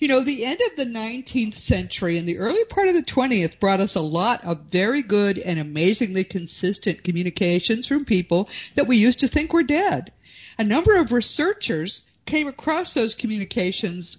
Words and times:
You 0.00 0.08
know, 0.08 0.20
the 0.20 0.46
end 0.46 0.58
of 0.70 0.76
the 0.76 0.98
19th 0.98 1.52
century 1.52 2.16
and 2.16 2.26
the 2.26 2.38
early 2.38 2.64
part 2.64 2.88
of 2.88 2.94
the 2.94 3.02
20th 3.02 3.60
brought 3.60 3.80
us 3.80 3.96
a 3.96 4.00
lot 4.00 4.42
of 4.44 4.62
very 4.70 5.02
good 5.02 5.38
and 5.38 5.60
amazingly 5.60 6.24
consistent 6.24 7.04
communications 7.04 7.86
from 7.86 8.06
people 8.06 8.48
that 8.76 8.86
we 8.86 8.96
used 8.96 9.20
to 9.20 9.28
think 9.28 9.52
were 9.52 9.62
dead. 9.62 10.10
A 10.58 10.64
number 10.64 10.96
of 10.96 11.12
researchers 11.12 12.08
came 12.24 12.48
across 12.48 12.94
those 12.94 13.14
communications 13.14 14.16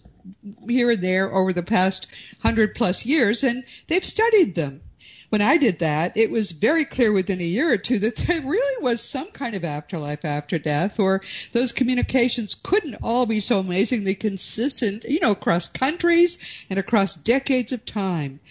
here 0.69 0.91
and 0.91 1.03
there 1.03 1.33
over 1.33 1.51
the 1.51 1.63
past 1.63 2.05
hundred 2.41 2.75
plus 2.75 3.03
years, 3.03 3.43
and 3.43 3.63
they've 3.87 4.05
studied 4.05 4.53
them 4.53 4.81
when 5.31 5.41
I 5.41 5.55
did 5.55 5.79
that, 5.79 6.17
it 6.17 6.29
was 6.29 6.51
very 6.51 6.83
clear 6.83 7.13
within 7.13 7.39
a 7.39 7.45
year 7.45 7.71
or 7.71 7.77
two 7.77 7.99
that 7.99 8.17
there 8.27 8.41
really 8.41 8.83
was 8.83 9.01
some 9.01 9.31
kind 9.31 9.55
of 9.55 9.63
afterlife 9.63 10.25
after 10.25 10.59
death, 10.59 10.99
or 10.99 11.21
those 11.53 11.71
communications 11.71 12.53
couldn't 12.53 12.97
all 13.01 13.25
be 13.25 13.39
so 13.39 13.59
amazingly 13.59 14.13
consistent, 14.13 15.05
you 15.07 15.21
know, 15.21 15.31
across 15.31 15.69
countries 15.69 16.37
and 16.69 16.77
across 16.77 17.15
decades 17.15 17.71
of 17.71 17.85
time. 17.85 18.41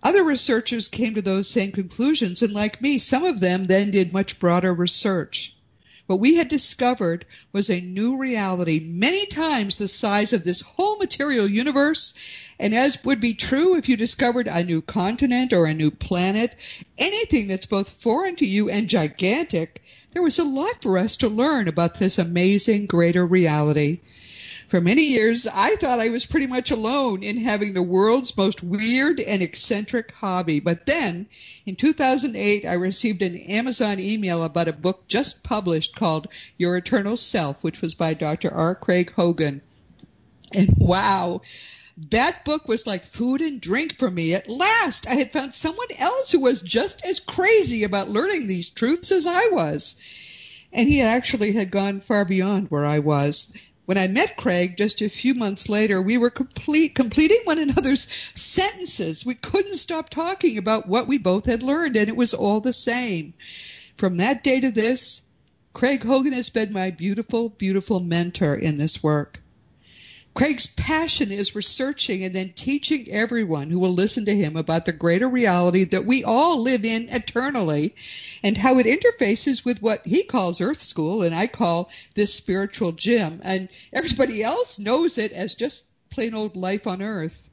Other 0.00 0.22
researchers 0.22 0.88
came 0.88 1.14
to 1.14 1.22
those 1.22 1.50
same 1.50 1.72
conclusions, 1.72 2.42
and 2.42 2.52
like 2.52 2.80
me, 2.80 3.00
some 3.00 3.24
of 3.24 3.40
them 3.40 3.64
then 3.64 3.90
did 3.90 4.12
much 4.12 4.38
broader 4.38 4.72
research. 4.72 5.52
What 6.06 6.20
we 6.20 6.36
had 6.36 6.48
discovered 6.48 7.24
was 7.52 7.68
a 7.68 7.80
new 7.80 8.16
reality, 8.16 8.80
many 8.80 9.26
times 9.26 9.76
the 9.76 9.86
size 9.86 10.32
of 10.32 10.42
this 10.42 10.60
whole 10.60 10.98
material 10.98 11.48
universe. 11.48 12.14
And 12.60 12.74
as 12.74 13.02
would 13.04 13.20
be 13.20 13.32
true 13.32 13.74
if 13.76 13.88
you 13.88 13.96
discovered 13.96 14.46
a 14.46 14.62
new 14.62 14.82
continent 14.82 15.54
or 15.54 15.64
a 15.64 15.72
new 15.72 15.90
planet, 15.90 16.54
anything 16.98 17.48
that's 17.48 17.64
both 17.64 17.88
foreign 17.88 18.36
to 18.36 18.46
you 18.46 18.68
and 18.68 18.86
gigantic, 18.86 19.82
there 20.12 20.22
was 20.22 20.38
a 20.38 20.44
lot 20.44 20.82
for 20.82 20.98
us 20.98 21.16
to 21.18 21.28
learn 21.30 21.68
about 21.68 21.98
this 21.98 22.18
amazing 22.18 22.84
greater 22.84 23.24
reality. 23.24 24.00
For 24.68 24.78
many 24.78 25.04
years, 25.04 25.46
I 25.46 25.76
thought 25.76 26.00
I 26.00 26.10
was 26.10 26.26
pretty 26.26 26.48
much 26.48 26.70
alone 26.70 27.22
in 27.22 27.38
having 27.38 27.72
the 27.72 27.82
world's 27.82 28.36
most 28.36 28.62
weird 28.62 29.20
and 29.20 29.40
eccentric 29.40 30.12
hobby. 30.12 30.60
But 30.60 30.84
then, 30.84 31.28
in 31.64 31.76
2008, 31.76 32.66
I 32.66 32.74
received 32.74 33.22
an 33.22 33.38
Amazon 33.38 33.98
email 33.98 34.44
about 34.44 34.68
a 34.68 34.74
book 34.74 35.08
just 35.08 35.42
published 35.42 35.96
called 35.96 36.28
Your 36.58 36.76
Eternal 36.76 37.16
Self, 37.16 37.64
which 37.64 37.80
was 37.80 37.94
by 37.94 38.12
Dr. 38.12 38.52
R. 38.52 38.74
Craig 38.74 39.12
Hogan. 39.12 39.62
And 40.52 40.68
wow, 40.76 41.40
that 42.10 42.44
book 42.44 42.68
was 42.68 42.86
like 42.86 43.04
food 43.04 43.40
and 43.40 43.60
drink 43.60 43.98
for 43.98 44.10
me. 44.10 44.34
At 44.34 44.48
last, 44.48 45.06
I 45.06 45.14
had 45.14 45.32
found 45.32 45.54
someone 45.54 45.88
else 45.98 46.30
who 46.32 46.40
was 46.40 46.60
just 46.60 47.04
as 47.04 47.20
crazy 47.20 47.84
about 47.84 48.08
learning 48.08 48.46
these 48.46 48.70
truths 48.70 49.12
as 49.12 49.26
I 49.26 49.48
was. 49.48 49.96
And 50.72 50.88
he 50.88 51.02
actually 51.02 51.52
had 51.52 51.70
gone 51.70 52.00
far 52.00 52.24
beyond 52.24 52.70
where 52.70 52.86
I 52.86 53.00
was. 53.00 53.52
When 53.86 53.98
I 53.98 54.06
met 54.06 54.36
Craig 54.36 54.76
just 54.76 55.02
a 55.02 55.08
few 55.08 55.34
months 55.34 55.68
later, 55.68 56.00
we 56.00 56.16
were 56.16 56.30
complete, 56.30 56.94
completing 56.94 57.40
one 57.42 57.58
another's 57.58 58.06
sentences. 58.34 59.26
We 59.26 59.34
couldn't 59.34 59.78
stop 59.78 60.10
talking 60.10 60.58
about 60.58 60.88
what 60.88 61.08
we 61.08 61.18
both 61.18 61.46
had 61.46 61.64
learned, 61.64 61.96
and 61.96 62.08
it 62.08 62.16
was 62.16 62.32
all 62.32 62.60
the 62.60 62.72
same. 62.72 63.34
From 63.96 64.18
that 64.18 64.44
day 64.44 64.60
to 64.60 64.70
this, 64.70 65.22
Craig 65.72 66.04
Hogan 66.04 66.32
has 66.32 66.50
been 66.50 66.72
my 66.72 66.90
beautiful, 66.90 67.48
beautiful 67.48 67.98
mentor 67.98 68.54
in 68.54 68.76
this 68.76 69.02
work. 69.02 69.42
Craig's 70.32 70.68
passion 70.68 71.32
is 71.32 71.56
researching 71.56 72.24
and 72.24 72.34
then 72.34 72.52
teaching 72.54 73.10
everyone 73.10 73.68
who 73.68 73.78
will 73.78 73.92
listen 73.92 74.24
to 74.26 74.34
him 74.34 74.56
about 74.56 74.86
the 74.86 74.92
greater 74.92 75.28
reality 75.28 75.84
that 75.84 76.06
we 76.06 76.22
all 76.24 76.60
live 76.62 76.84
in 76.84 77.08
eternally 77.08 77.94
and 78.42 78.56
how 78.56 78.78
it 78.78 78.86
interfaces 78.86 79.64
with 79.64 79.82
what 79.82 80.06
he 80.06 80.22
calls 80.22 80.60
Earth 80.60 80.80
School 80.80 81.22
and 81.22 81.34
I 81.34 81.48
call 81.48 81.90
this 82.14 82.32
spiritual 82.32 82.92
gym. 82.92 83.40
And 83.42 83.68
everybody 83.92 84.42
else 84.42 84.78
knows 84.78 85.18
it 85.18 85.32
as 85.32 85.56
just 85.56 85.84
plain 86.10 86.32
old 86.32 86.56
life 86.56 86.86
on 86.86 87.02
Earth. 87.02 87.49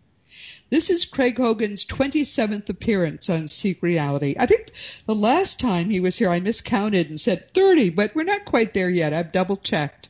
This 0.69 0.89
is 0.89 1.05
Craig 1.05 1.38
Hogan's 1.38 1.85
27th 1.85 2.67
appearance 2.67 3.29
on 3.29 3.47
Seek 3.47 3.81
Reality. 3.81 4.35
I 4.38 4.47
think 4.47 4.69
the 5.05 5.16
last 5.16 5.61
time 5.61 5.89
he 5.89 6.01
was 6.01 6.17
here, 6.17 6.29
I 6.29 6.41
miscounted 6.41 7.09
and 7.09 7.22
said 7.22 7.53
30, 7.53 7.91
but 7.91 8.13
we're 8.13 8.23
not 8.23 8.44
quite 8.44 8.73
there 8.73 8.89
yet. 8.89 9.13
I've 9.13 9.31
double 9.31 9.56
checked. 9.56 10.09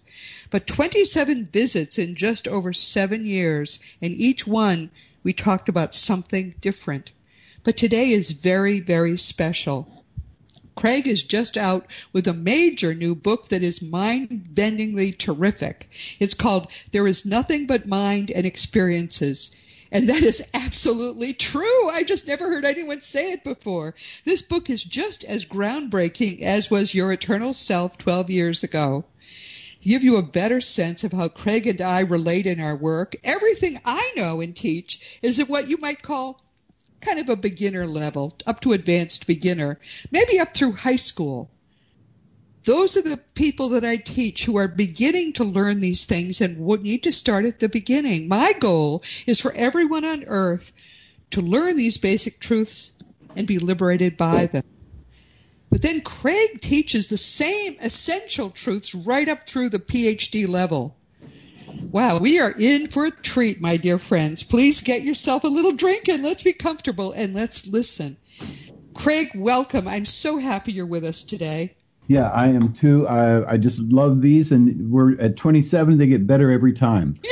But 0.49 0.65
27 0.65 1.45
visits 1.45 1.99
in 1.99 2.15
just 2.15 2.47
over 2.47 2.73
seven 2.73 3.23
years, 3.23 3.77
and 4.01 4.11
each 4.11 4.47
one 4.47 4.89
we 5.21 5.31
talked 5.31 5.69
about 5.69 5.93
something 5.93 6.55
different. 6.59 7.11
But 7.63 7.77
today 7.77 8.09
is 8.09 8.31
very, 8.31 8.79
very 8.79 9.15
special. 9.17 9.87
Craig 10.75 11.05
is 11.05 11.21
just 11.21 11.55
out 11.57 11.85
with 12.13 12.27
a 12.27 12.33
major 12.33 12.95
new 12.95 13.13
book 13.13 13.49
that 13.49 13.61
is 13.61 13.83
mind-bendingly 13.83 15.19
terrific. 15.19 15.87
It's 16.19 16.33
called 16.33 16.71
There 16.91 17.05
is 17.05 17.25
Nothing 17.25 17.67
But 17.67 17.85
Mind 17.85 18.31
and 18.31 18.47
Experiences. 18.47 19.51
And 19.91 20.09
that 20.09 20.23
is 20.23 20.45
absolutely 20.53 21.33
true. 21.33 21.89
I 21.89 22.03
just 22.03 22.27
never 22.27 22.49
heard 22.49 22.65
anyone 22.65 23.01
say 23.01 23.31
it 23.31 23.43
before. 23.43 23.95
This 24.25 24.41
book 24.41 24.69
is 24.69 24.83
just 24.83 25.23
as 25.23 25.45
groundbreaking 25.45 26.41
as 26.41 26.69
was 26.69 26.93
Your 26.93 27.11
Eternal 27.11 27.53
Self 27.53 27.97
12 27.97 28.29
years 28.29 28.63
ago 28.63 29.05
To 29.81 29.89
give 29.89 30.03
you 30.03 30.17
a 30.17 30.23
better 30.23 30.59
sense 30.59 31.03
of 31.03 31.13
how 31.13 31.29
Craig 31.29 31.67
and 31.67 31.81
I 31.81 32.01
relate 32.01 32.45
in 32.45 32.59
our 32.59 32.75
work. 32.75 33.15
Everything 33.23 33.79
I 33.85 34.13
know 34.17 34.41
and 34.41 34.55
teach 34.55 35.19
is 35.21 35.39
at 35.39 35.49
what 35.49 35.69
you 35.69 35.77
might 35.77 36.01
call 36.01 36.41
kind 36.99 37.19
of 37.19 37.29
a 37.29 37.35
beginner 37.35 37.85
level, 37.85 38.35
up 38.45 38.59
to 38.61 38.73
advanced 38.73 39.27
beginner, 39.27 39.79
maybe 40.11 40.39
up 40.39 40.53
through 40.53 40.73
high 40.73 40.95
school. 40.97 41.49
Those 42.67 42.97
are 42.97 43.01
the 43.01 43.15
people 43.33 43.69
that 43.69 43.85
I 43.85 43.95
teach 43.95 44.43
who 44.43 44.57
are 44.57 44.67
beginning 44.67 45.31
to 45.33 45.45
learn 45.45 45.79
these 45.79 46.03
things 46.03 46.41
and 46.41 46.57
would 46.57 46.83
need 46.83 47.03
to 47.03 47.13
start 47.13 47.45
at 47.45 47.59
the 47.59 47.69
beginning. 47.69 48.27
My 48.27 48.51
goal 48.51 49.03
is 49.25 49.39
for 49.39 49.53
everyone 49.53 50.03
on 50.03 50.25
earth 50.27 50.73
to 51.31 51.41
learn 51.41 51.77
these 51.77 51.97
basic 51.97 52.41
truths 52.41 52.91
and 53.37 53.47
be 53.47 53.59
liberated 53.59 54.17
by 54.17 54.47
them. 54.47 54.65
But 55.69 55.81
then 55.81 56.01
Craig 56.01 56.59
teaches 56.59 57.07
the 57.07 57.17
same 57.17 57.77
essential 57.79 58.49
truths 58.49 58.93
right 58.93 59.29
up 59.29 59.47
through 59.47 59.69
the 59.69 59.79
PhD 59.79 60.45
level. 60.45 60.97
Wow, 61.89 62.19
we 62.19 62.41
are 62.41 62.51
in 62.51 62.87
for 62.87 63.05
a 63.05 63.11
treat, 63.11 63.61
my 63.61 63.77
dear 63.77 63.97
friends. 63.97 64.43
Please 64.43 64.81
get 64.81 65.03
yourself 65.03 65.45
a 65.45 65.47
little 65.47 65.71
drink 65.71 66.09
and 66.09 66.21
let's 66.21 66.43
be 66.43 66.51
comfortable 66.51 67.13
and 67.13 67.33
let's 67.33 67.65
listen. 67.65 68.17
Craig, 68.93 69.29
welcome. 69.35 69.87
I'm 69.87 70.03
so 70.03 70.37
happy 70.37 70.73
you're 70.73 70.85
with 70.85 71.05
us 71.05 71.23
today. 71.23 71.76
Yeah, 72.07 72.29
I 72.29 72.47
am 72.47 72.73
too. 72.73 73.07
I, 73.07 73.53
I 73.53 73.57
just 73.57 73.79
love 73.79 74.21
these, 74.21 74.51
and 74.51 74.89
we're 74.89 75.19
at 75.19 75.35
27. 75.35 75.97
They 75.97 76.07
get 76.07 76.25
better 76.25 76.51
every 76.51 76.73
time. 76.73 77.15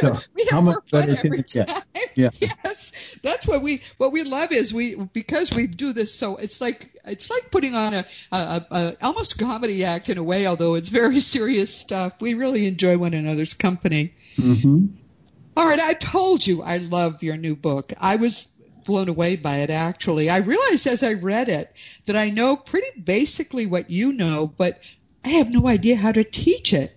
So 0.00 0.18
we 0.34 0.46
have 0.50 0.64
more 0.64 0.82
fun 0.90 1.10
every 1.10 1.42
time. 1.42 1.66
Yeah. 2.16 2.30
Yes, 2.40 3.16
that's 3.22 3.46
what 3.46 3.62
we 3.62 3.82
what 3.96 4.10
we 4.10 4.24
love 4.24 4.50
is 4.50 4.74
we 4.74 4.96
because 4.96 5.54
we 5.54 5.68
do 5.68 5.92
this 5.92 6.12
so 6.12 6.36
it's 6.36 6.60
like 6.60 6.98
it's 7.04 7.30
like 7.30 7.52
putting 7.52 7.76
on 7.76 7.94
a, 7.94 8.04
a, 8.32 8.66
a 8.70 8.96
almost 9.00 9.38
comedy 9.38 9.84
act 9.84 10.08
in 10.10 10.18
a 10.18 10.22
way, 10.22 10.46
although 10.46 10.74
it's 10.74 10.88
very 10.88 11.20
serious 11.20 11.74
stuff. 11.74 12.14
We 12.20 12.34
really 12.34 12.66
enjoy 12.66 12.98
one 12.98 13.14
another's 13.14 13.54
company. 13.54 14.12
Mm-hmm. 14.36 14.86
All 15.56 15.66
right, 15.66 15.78
I 15.78 15.94
told 15.94 16.44
you 16.44 16.62
I 16.62 16.78
love 16.78 17.22
your 17.22 17.36
new 17.36 17.54
book. 17.54 17.92
I 17.98 18.16
was 18.16 18.48
blown 18.84 19.08
away 19.08 19.36
by 19.36 19.58
it 19.58 19.70
actually. 19.70 20.30
I 20.30 20.38
realized 20.38 20.86
as 20.86 21.02
I 21.02 21.14
read 21.14 21.48
it 21.48 21.72
that 22.06 22.16
I 22.16 22.30
know 22.30 22.56
pretty 22.56 23.00
basically 23.00 23.66
what 23.66 23.90
you 23.90 24.12
know, 24.12 24.52
but 24.56 24.80
I 25.24 25.30
have 25.30 25.50
no 25.50 25.66
idea 25.66 25.96
how 25.96 26.12
to 26.12 26.24
teach 26.24 26.72
it. 26.72 26.96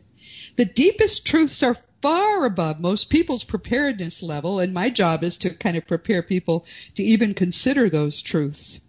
The 0.56 0.66
deepest 0.66 1.26
truths 1.26 1.64
are 1.64 1.78
far 2.02 2.46
above 2.46 2.80
most 2.80 3.10
people's 3.10 3.44
preparedness 3.44 4.22
level, 4.22 4.60
and 4.60 4.74
my 4.74 4.90
job 4.90 5.24
is 5.24 5.38
to 5.38 5.56
kind 5.56 5.78
of 5.78 5.88
prepare 5.88 6.22
people 6.22 6.66
to 6.96 7.04
even 7.04 7.34
consider 7.34 7.90
those 7.90 8.22
truths. 8.22 8.82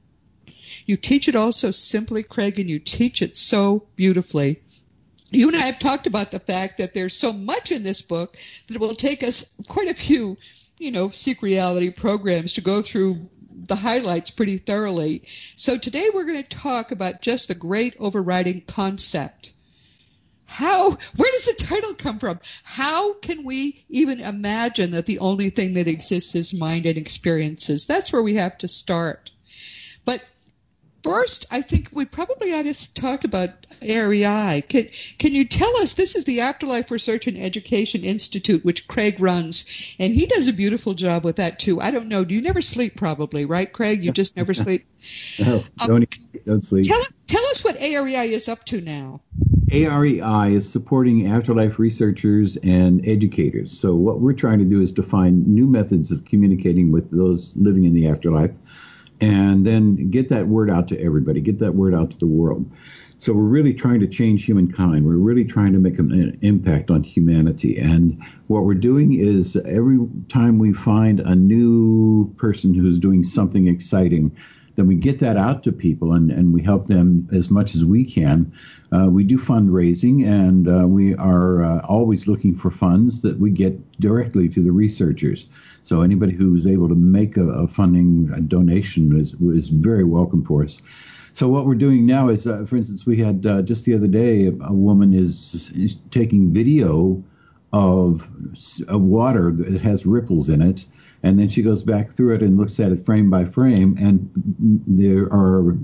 You 0.85 0.97
teach 0.97 1.29
it 1.29 1.37
all 1.37 1.53
so 1.53 1.71
simply, 1.71 2.23
Craig, 2.23 2.59
and 2.59 2.69
you 2.69 2.79
teach 2.79 3.23
it 3.23 3.37
so 3.37 3.87
beautifully. 3.97 4.61
You 5.31 5.49
and 5.49 5.57
I 5.57 5.63
have 5.67 5.79
talked 5.79 6.07
about 6.07 6.31
the 6.31 6.41
fact 6.41 6.79
that 6.79 6.95
there's 6.95 7.17
so 7.17 7.33
much 7.33 7.73
in 7.73 7.83
this 7.83 8.03
book 8.03 8.37
that 8.67 8.75
it 8.75 8.81
will 8.81 8.95
take 8.95 9.23
us 9.23 9.51
quite 9.69 9.89
a 9.89 9.95
few, 9.95 10.37
you 10.79 10.91
know, 10.91 11.11
Seek 11.11 11.43
Reality 11.43 11.91
programs 11.91 12.55
to 12.55 12.61
go 12.61 12.83
through 12.83 13.31
the 13.67 13.77
highlights 13.77 14.31
pretty 14.31 14.59
thoroughly. 14.59 15.23
So 15.57 15.79
today 15.79 16.11
we're 16.13 16.27
going 16.27 16.43
to 16.43 16.49
talk 16.49 16.91
about 16.91 17.23
just 17.23 17.49
the 17.49 17.55
great 17.55 17.97
overriding 17.99 18.63
concept. 18.67 19.53
How 20.47 20.91
where 20.91 21.33
does 21.33 21.47
the 21.47 21.65
title 21.65 21.95
come 21.95 22.19
from? 22.19 22.39
How 22.65 23.15
can 23.15 23.45
we 23.45 23.85
even 23.89 24.21
imagine 24.21 24.91
that 24.91 25.07
the 25.07 25.21
only 25.21 25.51
thing 25.51 25.75
that 25.75 25.89
exists 25.89 26.35
is 26.35 26.53
mind 26.53 26.87
and 26.87 26.99
experiences? 26.99 27.87
That's 27.87 28.13
where 28.13 28.23
we 28.23 28.35
have 28.35 28.59
to 28.59 28.69
start. 28.69 29.31
But 30.05 30.23
first 31.05 31.47
i 31.51 31.63
think 31.63 31.91
we 31.93 32.05
probably 32.05 32.53
ought 32.53 32.65
to 32.65 32.95
talk 32.95 33.25
about 33.25 33.51
AREI. 33.85 34.67
Can, 34.69 34.89
can 35.19 35.35
you 35.35 35.47
tell 35.47 35.77
us 35.79 35.95
this 35.95 36.15
is 36.15 36.25
the 36.25 36.41
Afterlife 36.41 36.91
Research 36.91 37.27
and 37.27 37.37
Education 37.37 38.03
Institute, 38.03 38.65
which 38.65 38.89
Craig 38.89 39.21
runs, 39.21 39.97
and 39.99 40.13
he 40.13 40.27
does 40.27 40.47
a 40.47 40.53
beautiful 40.53 40.95
job 40.95 41.25
with 41.25 41.37
that 41.37 41.59
too. 41.59 41.81
I 41.81 41.91
don't 41.91 42.09
know. 42.09 42.25
Do 42.25 42.35
you 42.35 42.43
never 42.43 42.63
sleep? 42.63 42.97
Probably, 42.97 43.45
right, 43.45 43.71
Craig? 43.71 44.03
You 44.03 44.13
just 44.13 44.37
never 44.37 44.55
sleep. 44.55 44.87
no, 45.39 45.63
um, 45.79 45.89
don't, 45.89 46.19
don't 46.47 46.65
sleep. 46.65 46.87
Tell, 46.87 47.03
tell 47.27 47.45
us 47.47 47.65
what 47.65 47.77
AREI 47.77 48.29
is 48.29 48.49
up 48.49 48.65
to 48.67 48.81
now. 48.81 49.21
AREI 49.71 50.55
is 50.55 50.71
supporting 50.71 51.27
afterlife 51.27 51.79
researchers 51.79 52.57
and 52.57 53.07
educators. 53.09 53.79
So, 53.79 53.95
what 53.95 54.21
we're 54.21 54.35
trying 54.35 54.61
to 54.61 54.65
do 54.65 54.81
is 54.81 54.93
to 54.93 55.03
find 55.03 55.47
new 55.49 55.67
methods 55.67 56.11
of 56.11 56.25
communicating 56.25 56.93
with 56.93 57.11
those 57.11 57.53
living 57.57 57.85
in 57.85 57.95
the 57.95 58.09
afterlife 58.09 58.53
and 59.25 59.67
then 59.67 60.11
get 60.11 60.29
that 60.29 60.49
word 60.49 60.71
out 60.71 60.89
to 60.89 61.01
everybody, 61.01 61.41
get 61.41 61.59
that 61.61 61.75
word 61.75 61.95
out 61.95 62.11
to 62.11 62.19
the 62.19 62.27
world. 62.27 62.71
So, 63.19 63.33
we're 63.33 63.43
really 63.45 63.73
trying 63.73 64.01
to 64.01 64.07
change 64.07 64.45
humankind. 64.45 65.07
We're 65.07 65.17
really 65.17 65.45
trying 65.45 65.73
to 65.73 65.79
make 65.79 65.99
an 65.99 66.39
impact 66.43 66.91
on 66.91 67.03
humanity. 67.03 67.79
And 67.79 68.23
what 68.49 68.65
we're 68.65 68.75
doing 68.75 69.15
is 69.19 69.57
every 69.57 69.99
time 70.29 70.59
we 70.59 70.73
find 70.73 71.21
a 71.21 71.35
new 71.35 72.35
person 72.37 72.75
who's 72.75 72.99
doing 72.99 73.23
something 73.23 73.67
exciting, 73.67 74.37
then 74.77 74.87
we 74.87 74.95
get 74.95 75.19
that 75.21 75.37
out 75.37 75.63
to 75.63 75.73
people 75.73 76.13
and, 76.13 76.31
and 76.31 76.53
we 76.53 76.63
help 76.63 76.89
them 76.89 77.29
as 77.33 77.51
much 77.51 77.75
as 77.75 77.85
we 77.85 78.05
can. 78.05 78.53
Uh, 78.93 79.09
we 79.09 79.25
do 79.25 79.39
fundraising 79.39 80.27
and 80.27 80.69
uh, 80.69 80.87
we 80.87 81.15
are 81.17 81.63
uh, 81.63 81.81
always 81.87 82.27
looking 82.27 82.55
for 82.55 82.71
funds 82.71 83.23
that 83.23 83.39
we 83.39 83.51
get 83.51 83.79
directly 84.01 84.49
to 84.49 84.63
the 84.63 84.73
researchers. 84.73 85.47
So 85.85 86.03
anybody 86.03 86.33
who's 86.33 86.67
able 86.67 86.89
to 86.89 86.95
make 86.95 87.37
a, 87.37 87.49
a 87.49 87.69
funding 87.69 88.31
a 88.35 88.41
donation 88.41 89.19
is, 89.19 89.35
is 89.57 89.69
very 89.69 90.05
welcome 90.05 90.45
for 90.45 90.65
us. 90.65 90.81
So 91.35 91.49
what 91.49 91.67
we're 91.67 91.75
doing 91.75 92.07
now 92.07 92.29
is, 92.29 92.47
uh, 92.47 92.65
for 92.65 92.77
instance, 92.77 93.07
we 93.07 93.17
had 93.17 93.45
uh, 93.45 93.63
just 93.63 93.85
the 93.85 93.95
other 93.95 94.07
day 94.07 94.47
a 94.47 94.73
woman 94.73 95.13
is, 95.13 95.71
is 95.75 95.97
taking 96.13 96.53
video 96.53 97.23
of 97.73 98.29
water 98.89 99.51
that 99.51 99.81
has 99.81 100.07
ripples 100.07 100.49
in 100.49 100.63
it 100.63 100.87
and 101.25 101.39
then 101.39 101.49
she 101.49 101.63
goes 101.63 101.83
back 101.83 102.13
through 102.13 102.35
it 102.35 102.43
and 102.43 102.59
looks 102.59 102.79
at 102.79 102.93
it 102.93 103.05
frame 103.05 103.31
by 103.31 103.47
frame, 103.47 103.97
and 103.99 104.31
there 104.87 105.25
are 105.33 105.75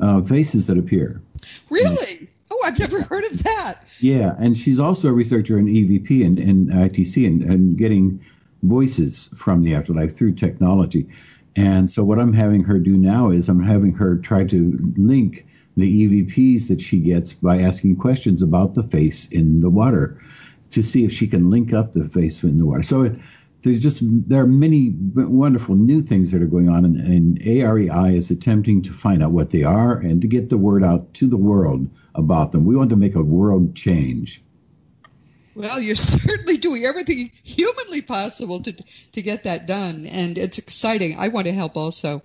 uh, 0.00 0.20
faces 0.22 0.66
that 0.66 0.76
appear. 0.76 1.22
Really? 1.70 2.28
Oh, 2.50 2.60
I've 2.64 2.78
never 2.78 3.02
heard 3.02 3.24
of 3.26 3.44
that. 3.44 3.84
Yeah, 4.00 4.34
and 4.38 4.58
she's 4.58 4.80
also 4.80 5.08
a 5.08 5.12
researcher 5.12 5.58
in 5.58 5.66
EVP 5.66 6.26
and, 6.26 6.40
and 6.40 6.70
ITC 6.70 7.24
and, 7.24 7.42
and 7.42 7.76
getting 7.78 8.20
voices 8.64 9.28
from 9.36 9.62
the 9.62 9.76
afterlife 9.76 10.16
through 10.16 10.34
technology. 10.34 11.08
And 11.54 11.88
so 11.88 12.02
what 12.02 12.18
I'm 12.18 12.32
having 12.32 12.64
her 12.64 12.80
do 12.80 12.96
now 12.96 13.30
is 13.30 13.48
I'm 13.48 13.62
having 13.62 13.92
her 13.92 14.16
try 14.16 14.44
to 14.46 14.92
link 14.96 15.46
the 15.76 16.08
EVPs 16.08 16.66
that 16.66 16.80
she 16.80 16.98
gets 16.98 17.32
by 17.32 17.60
asking 17.60 17.96
questions 17.96 18.42
about 18.42 18.74
the 18.74 18.82
face 18.82 19.28
in 19.28 19.60
the 19.60 19.70
water 19.70 20.20
to 20.70 20.82
see 20.82 21.04
if 21.04 21.12
she 21.12 21.28
can 21.28 21.48
link 21.48 21.72
up 21.72 21.92
the 21.92 22.08
face 22.08 22.42
in 22.42 22.58
the 22.58 22.66
water. 22.66 22.82
So 22.82 23.02
it, 23.02 23.18
there's 23.62 23.80
just 23.80 24.00
there 24.02 24.42
are 24.42 24.46
many 24.46 24.94
wonderful 24.94 25.74
new 25.74 26.00
things 26.00 26.30
that 26.30 26.42
are 26.42 26.46
going 26.46 26.68
on, 26.68 26.84
and, 26.84 26.96
and 26.96 27.40
AREI 27.40 28.16
is 28.16 28.30
attempting 28.30 28.82
to 28.82 28.92
find 28.92 29.22
out 29.22 29.32
what 29.32 29.50
they 29.50 29.64
are 29.64 29.98
and 29.98 30.22
to 30.22 30.28
get 30.28 30.48
the 30.48 30.56
word 30.56 30.84
out 30.84 31.14
to 31.14 31.28
the 31.28 31.36
world 31.36 31.90
about 32.14 32.52
them. 32.52 32.64
We 32.64 32.76
want 32.76 32.90
to 32.90 32.96
make 32.96 33.14
a 33.14 33.22
world 33.22 33.74
change. 33.74 34.42
Well, 35.54 35.80
you're 35.80 35.96
certainly 35.96 36.56
doing 36.56 36.84
everything 36.84 37.32
humanly 37.42 38.02
possible 38.02 38.62
to 38.62 38.72
to 39.12 39.22
get 39.22 39.44
that 39.44 39.66
done, 39.66 40.06
and 40.06 40.38
it's 40.38 40.58
exciting. 40.58 41.18
I 41.18 41.28
want 41.28 41.46
to 41.46 41.52
help 41.52 41.76
also 41.76 42.22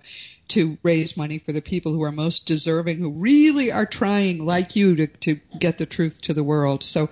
to 0.48 0.78
raise 0.82 1.16
money 1.16 1.38
for 1.38 1.52
the 1.52 1.62
people 1.62 1.92
who 1.92 2.02
are 2.02 2.12
most 2.12 2.46
deserving, 2.46 2.98
who 2.98 3.10
really 3.12 3.72
are 3.72 3.86
trying, 3.86 4.44
like 4.44 4.76
you, 4.76 4.96
to, 4.96 5.06
to 5.06 5.40
get 5.58 5.78
the 5.78 5.86
truth 5.86 6.20
to 6.22 6.34
the 6.34 6.44
world. 6.44 6.82
So 6.82 7.08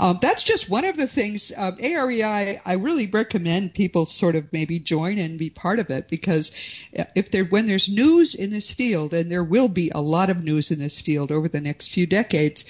um, 0.00 0.18
that's 0.20 0.42
just 0.42 0.68
one 0.68 0.84
of 0.84 0.96
the 0.96 1.06
things. 1.06 1.52
Uh, 1.56 1.72
AREI, 1.72 2.60
I 2.64 2.72
really 2.74 3.06
recommend 3.06 3.74
people 3.74 4.06
sort 4.06 4.34
of 4.34 4.52
maybe 4.52 4.78
join 4.78 5.18
and 5.18 5.38
be 5.38 5.50
part 5.50 5.78
of 5.78 5.90
it 5.90 6.08
because 6.08 6.50
if 6.92 7.30
there, 7.30 7.44
when 7.44 7.66
there's 7.66 7.88
news 7.88 8.34
in 8.34 8.50
this 8.50 8.72
field, 8.72 9.14
and 9.14 9.30
there 9.30 9.44
will 9.44 9.68
be 9.68 9.90
a 9.94 10.00
lot 10.00 10.30
of 10.30 10.42
news 10.42 10.70
in 10.70 10.78
this 10.78 11.00
field 11.00 11.30
over 11.30 11.48
the 11.48 11.60
next 11.60 11.92
few 11.92 12.06
decades, 12.06 12.64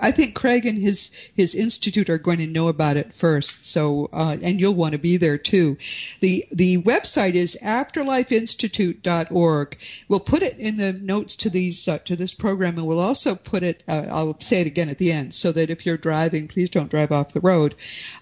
I 0.00 0.12
think 0.12 0.34
Craig 0.34 0.64
and 0.66 0.78
his 0.78 1.10
his 1.34 1.54
institute 1.54 2.08
are 2.08 2.18
going 2.18 2.38
to 2.38 2.46
know 2.46 2.68
about 2.68 2.96
it 2.96 3.14
first. 3.14 3.66
So, 3.66 4.08
uh, 4.12 4.36
and 4.42 4.60
you'll 4.60 4.74
want 4.74 4.92
to 4.92 4.98
be 4.98 5.16
there 5.16 5.38
too. 5.38 5.76
the 6.20 6.46
The 6.50 6.82
website 6.82 7.34
is 7.34 7.58
afterlifeinstitute.org. 7.62 9.78
We'll 10.08 10.20
put 10.20 10.42
it 10.42 10.58
in 10.58 10.76
the 10.76 10.92
notes 10.92 11.36
to 11.36 11.50
these 11.50 11.88
uh, 11.88 11.98
to 11.98 12.16
this 12.16 12.34
program, 12.34 12.78
and 12.78 12.86
we'll 12.86 13.00
also 13.00 13.34
put 13.34 13.62
it. 13.62 13.82
Uh, 13.86 14.06
I'll 14.10 14.40
say 14.40 14.62
it 14.62 14.66
again 14.66 14.88
at 14.88 14.98
the 14.98 15.12
end, 15.12 15.34
so 15.34 15.52
that 15.52 15.70
if 15.70 15.84
you're 15.84 15.96
driving, 15.96 16.48
please 16.48 16.70
don't 16.70 16.90
drive 16.90 17.12
off 17.12 17.32
the 17.32 17.40
road. 17.40 17.74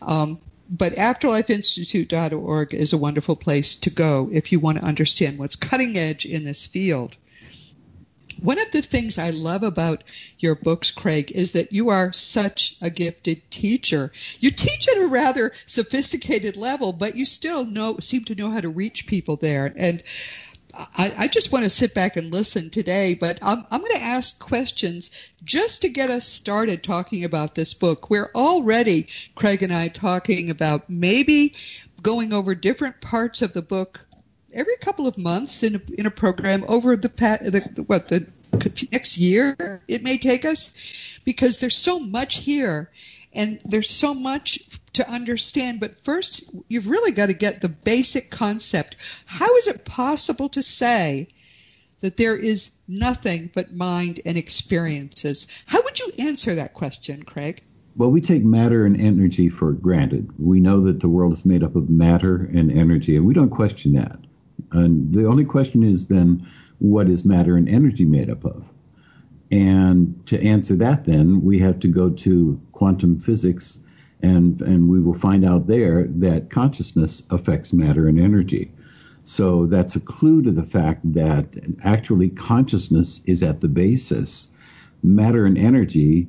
Um, 0.02 0.40
but 0.69 0.94
afterlifeinstitute.org 0.94 2.75
is 2.75 2.92
a 2.92 2.99
wonderful 2.99 3.37
place 3.37 3.76
to 3.76 3.90
go 3.90 4.28
if 4.32 4.50
you 4.50 4.58
want 4.58 4.78
to 4.78 4.84
understand 4.84 5.38
what's 5.38 5.54
cutting 5.54 5.96
edge 5.96 6.26
in 6.26 6.42
this 6.42 6.66
field. 6.66 7.16
One 8.46 8.60
of 8.60 8.70
the 8.70 8.81
things 8.81 9.19
I 9.19 9.31
love 9.31 9.64
about 9.64 10.04
your 10.38 10.54
books, 10.54 10.93
Craig, 10.93 11.32
is 11.32 11.50
that 11.52 11.72
you 11.72 11.88
are 11.88 12.12
such 12.12 12.76
a 12.81 12.90
gifted 12.90 13.50
teacher. 13.50 14.12
You 14.38 14.52
teach 14.52 14.87
at 14.87 14.98
a 15.02 15.08
rather 15.08 15.52
sophisticated 15.66 16.56
level, 16.56 16.93
but 16.93 17.16
you 17.16 17.26
still 17.26 17.64
know 17.66 17.96
seem 17.98 18.22
to 18.26 18.37
know 18.37 18.52
how 18.52 18.60
to 18.60 18.69
reach 18.69 19.08
people 19.08 19.34
there. 19.34 19.72
And 19.75 20.00
I, 20.72 21.12
I 21.19 21.26
just 21.26 21.50
want 21.50 21.64
to 21.64 21.70
sit 21.70 21.93
back 21.93 22.16
and 22.16 22.32
listen 22.32 22.70
today, 22.70 23.14
but 23.14 23.40
I'm, 23.43 23.66
I'm 23.69 23.81
going 23.81 23.96
to 23.96 24.02
ask 24.02 24.38
questions 24.38 25.10
just 25.42 25.82
to 25.82 25.88
get 25.88 26.10
us 26.10 26.25
started 26.25 26.84
talking 26.84 27.25
about 27.25 27.56
this 27.56 27.75
book. 27.75 28.10
We're 28.10 28.31
already, 28.32 29.08
Craig 29.34 29.64
and 29.64 29.75
I, 29.75 29.88
talking 29.88 30.50
about 30.50 30.88
maybe 30.88 31.56
going 32.00 32.32
over 32.32 32.54
different 32.54 33.00
parts 33.00 33.42
of 33.42 33.54
the 33.54 33.62
book 33.62 34.06
every 34.56 34.76
couple 34.76 35.06
of 35.06 35.19
months 35.19 35.62
in 35.62 35.76
a, 35.76 35.81
in 35.99 36.06
a 36.06 36.10
program 36.10 36.64
over 36.66 36.96
the, 36.96 37.08
the 37.08 37.82
what 37.87 38.08
the 38.08 38.26
next 38.93 39.19
year 39.19 39.82
it 39.88 40.03
may 40.03 40.19
take 40.19 40.44
us 40.44 40.75
because 41.25 41.61
there's 41.61 41.76
so 41.76 41.99
much 41.99 42.37
here 42.37 42.91
and 43.32 43.61
there's 43.64 43.91
so 43.91 44.14
much 44.14 44.61
to 44.93 45.08
understand 45.08 45.81
but 45.81 46.00
first 46.00 46.44
you've 46.69 46.88
really 46.88 47.12
got 47.12 47.26
to 47.26 47.35
get 47.35 47.61
the 47.61 47.69
basic 47.69 48.31
concept 48.31 48.97
how 49.26 49.56
is 49.56 49.69
it 49.69 49.85
possible 49.85 50.49
to 50.49 50.62
say 50.62 51.28
that 52.00 52.16
there 52.16 52.37
is 52.37 52.71
nothing 52.87 53.50
but 53.54 53.73
mind 53.73 54.21
and 54.25 54.37
experiences 54.37 55.47
how 55.66 55.83
would 55.83 55.99
you 55.99 56.12
answer 56.19 56.54
that 56.54 56.75
question 56.75 57.23
craig 57.23 57.62
well, 57.97 58.11
we 58.11 58.21
take 58.21 58.45
matter 58.45 58.85
and 58.85 59.00
energy 59.00 59.49
for 59.49 59.73
granted. 59.73 60.30
We 60.38 60.61
know 60.61 60.83
that 60.83 61.00
the 61.00 61.09
world 61.09 61.33
is 61.33 61.47
made 61.47 61.62
up 61.62 61.76
of 61.76 61.88
matter 61.88 62.49
and 62.54 62.71
energy, 62.71 63.16
and 63.16 63.25
we 63.25 63.33
don't 63.33 63.49
question 63.49 63.95
that. 63.95 64.19
And 64.73 65.14
the 65.14 65.26
only 65.26 65.47
question 65.47 65.83
is 65.83 66.07
then, 66.07 66.47
what 66.78 67.09
is 67.09 67.25
matter 67.25 67.56
and 67.56 67.68
energy 67.68 68.04
made 68.04 68.30
up 68.30 68.45
of? 68.45 68.68
And 69.50 70.26
to 70.26 70.42
answer 70.42 70.75
that, 70.76 71.04
then 71.04 71.42
we 71.42 71.59
have 71.61 71.78
to 71.80 71.88
go 71.88 72.11
to 72.11 72.61
quantum 72.73 73.21
physics, 73.21 73.78
and 74.21 74.61
and 74.61 74.88
we 74.88 75.00
will 75.00 75.14
find 75.14 75.45
out 75.45 75.68
there 75.68 76.06
that 76.09 76.50
consciousness 76.50 77.23
affects 77.30 77.73
matter 77.73 78.09
and 78.09 78.18
energy. 78.18 78.73
So 79.23 79.66
that's 79.66 79.97
a 79.97 80.00
clue 80.00 80.42
to 80.42 80.50
the 80.50 80.64
fact 80.64 81.12
that 81.14 81.56
actually 81.83 82.30
consciousness 82.30 83.21
is 83.25 83.42
at 83.42 83.61
the 83.61 83.68
basis. 83.68 84.49
Matter 85.02 85.47
and 85.47 85.59
energy 85.59 86.28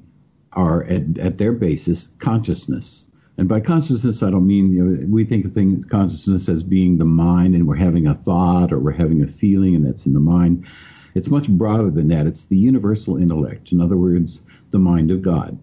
are 0.54 0.84
at, 0.84 1.18
at 1.18 1.38
their 1.38 1.54
basis 1.54 2.10
consciousness. 2.20 3.07
And 3.38 3.48
by 3.48 3.60
consciousness, 3.60 4.24
I 4.24 4.32
don't 4.32 4.48
mean 4.48 4.72
you 4.72 4.84
know, 4.84 5.08
we 5.08 5.24
think 5.24 5.46
of 5.46 5.54
things 5.54 5.86
consciousness 5.86 6.50
as 6.50 6.64
being 6.64 6.98
the 6.98 7.06
mind, 7.06 7.54
and 7.56 7.68
we're 7.68 7.76
having 7.76 8.08
a 8.08 8.16
thought 8.16 8.74
or 8.74 8.80
we're 8.80 8.92
having 8.92 9.22
a 9.22 9.28
feeling, 9.28 9.76
and 9.76 9.86
that's 9.86 10.06
in 10.06 10.14
the 10.14 10.20
mind. 10.20 10.66
It's 11.14 11.30
much 11.30 11.48
broader 11.48 11.92
than 11.92 12.08
that. 12.10 12.28
It's 12.28 12.46
the 12.46 12.58
universal 12.58 13.18
intellect. 13.18 13.72
In 13.72 13.82
other 13.82 13.98
words, 13.98 14.42
the 14.72 14.80
mind 14.80 15.12
of 15.12 15.22
God. 15.22 15.58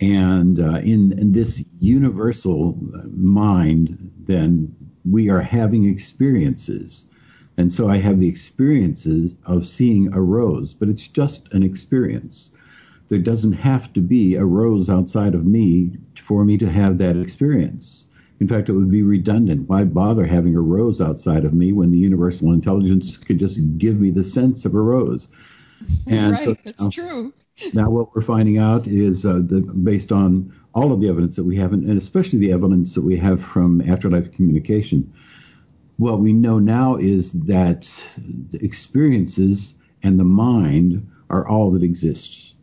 And 0.00 0.60
uh, 0.60 0.78
in, 0.78 1.18
in 1.18 1.32
this 1.32 1.62
universal 1.80 2.76
mind, 3.10 4.12
then 4.26 4.74
we 5.08 5.28
are 5.28 5.40
having 5.40 5.88
experiences. 5.88 7.06
And 7.56 7.72
so 7.72 7.88
I 7.88 7.96
have 7.96 8.20
the 8.20 8.28
experiences 8.28 9.32
of 9.46 9.66
seeing 9.66 10.12
a 10.14 10.20
rose, 10.20 10.72
but 10.74 10.88
it's 10.88 11.08
just 11.08 11.52
an 11.52 11.64
experience 11.64 12.52
there 13.08 13.18
doesn't 13.18 13.54
have 13.54 13.92
to 13.94 14.00
be 14.00 14.34
a 14.34 14.44
rose 14.44 14.90
outside 14.90 15.34
of 15.34 15.46
me 15.46 15.92
for 16.20 16.44
me 16.44 16.58
to 16.58 16.70
have 16.70 16.98
that 16.98 17.16
experience. 17.16 18.06
In 18.40 18.46
fact, 18.46 18.68
it 18.68 18.72
would 18.72 18.90
be 18.90 19.02
redundant. 19.02 19.68
Why 19.68 19.84
bother 19.84 20.24
having 20.24 20.54
a 20.54 20.60
rose 20.60 21.00
outside 21.00 21.44
of 21.44 21.52
me 21.52 21.72
when 21.72 21.90
the 21.90 21.98
universal 21.98 22.52
intelligence 22.52 23.16
could 23.16 23.38
just 23.38 23.78
give 23.78 24.00
me 24.00 24.10
the 24.10 24.22
sense 24.22 24.64
of 24.64 24.74
a 24.74 24.80
rose? 24.80 25.28
And 26.08 26.32
right, 26.32 26.44
so, 26.44 26.54
that's 26.64 26.88
true. 26.88 27.32
now, 27.72 27.88
what 27.88 28.14
we're 28.14 28.20
finding 28.22 28.58
out 28.58 28.88
is 28.88 29.24
uh, 29.24 29.40
the, 29.44 29.60
based 29.60 30.10
on 30.10 30.52
all 30.74 30.92
of 30.92 31.00
the 31.00 31.08
evidence 31.08 31.36
that 31.36 31.44
we 31.44 31.56
have, 31.56 31.72
and 31.72 31.96
especially 31.96 32.40
the 32.40 32.52
evidence 32.52 32.94
that 32.94 33.02
we 33.04 33.16
have 33.16 33.40
from 33.40 33.80
afterlife 33.82 34.32
communication. 34.32 35.12
What 35.96 36.18
we 36.18 36.32
know 36.32 36.58
now 36.58 36.96
is 36.96 37.32
that 37.32 37.88
the 38.50 38.62
experiences 38.62 39.76
and 40.02 40.18
the 40.18 40.24
mind 40.24 41.08
are 41.30 41.46
all 41.46 41.70
that 41.72 41.84
exists. 41.84 42.54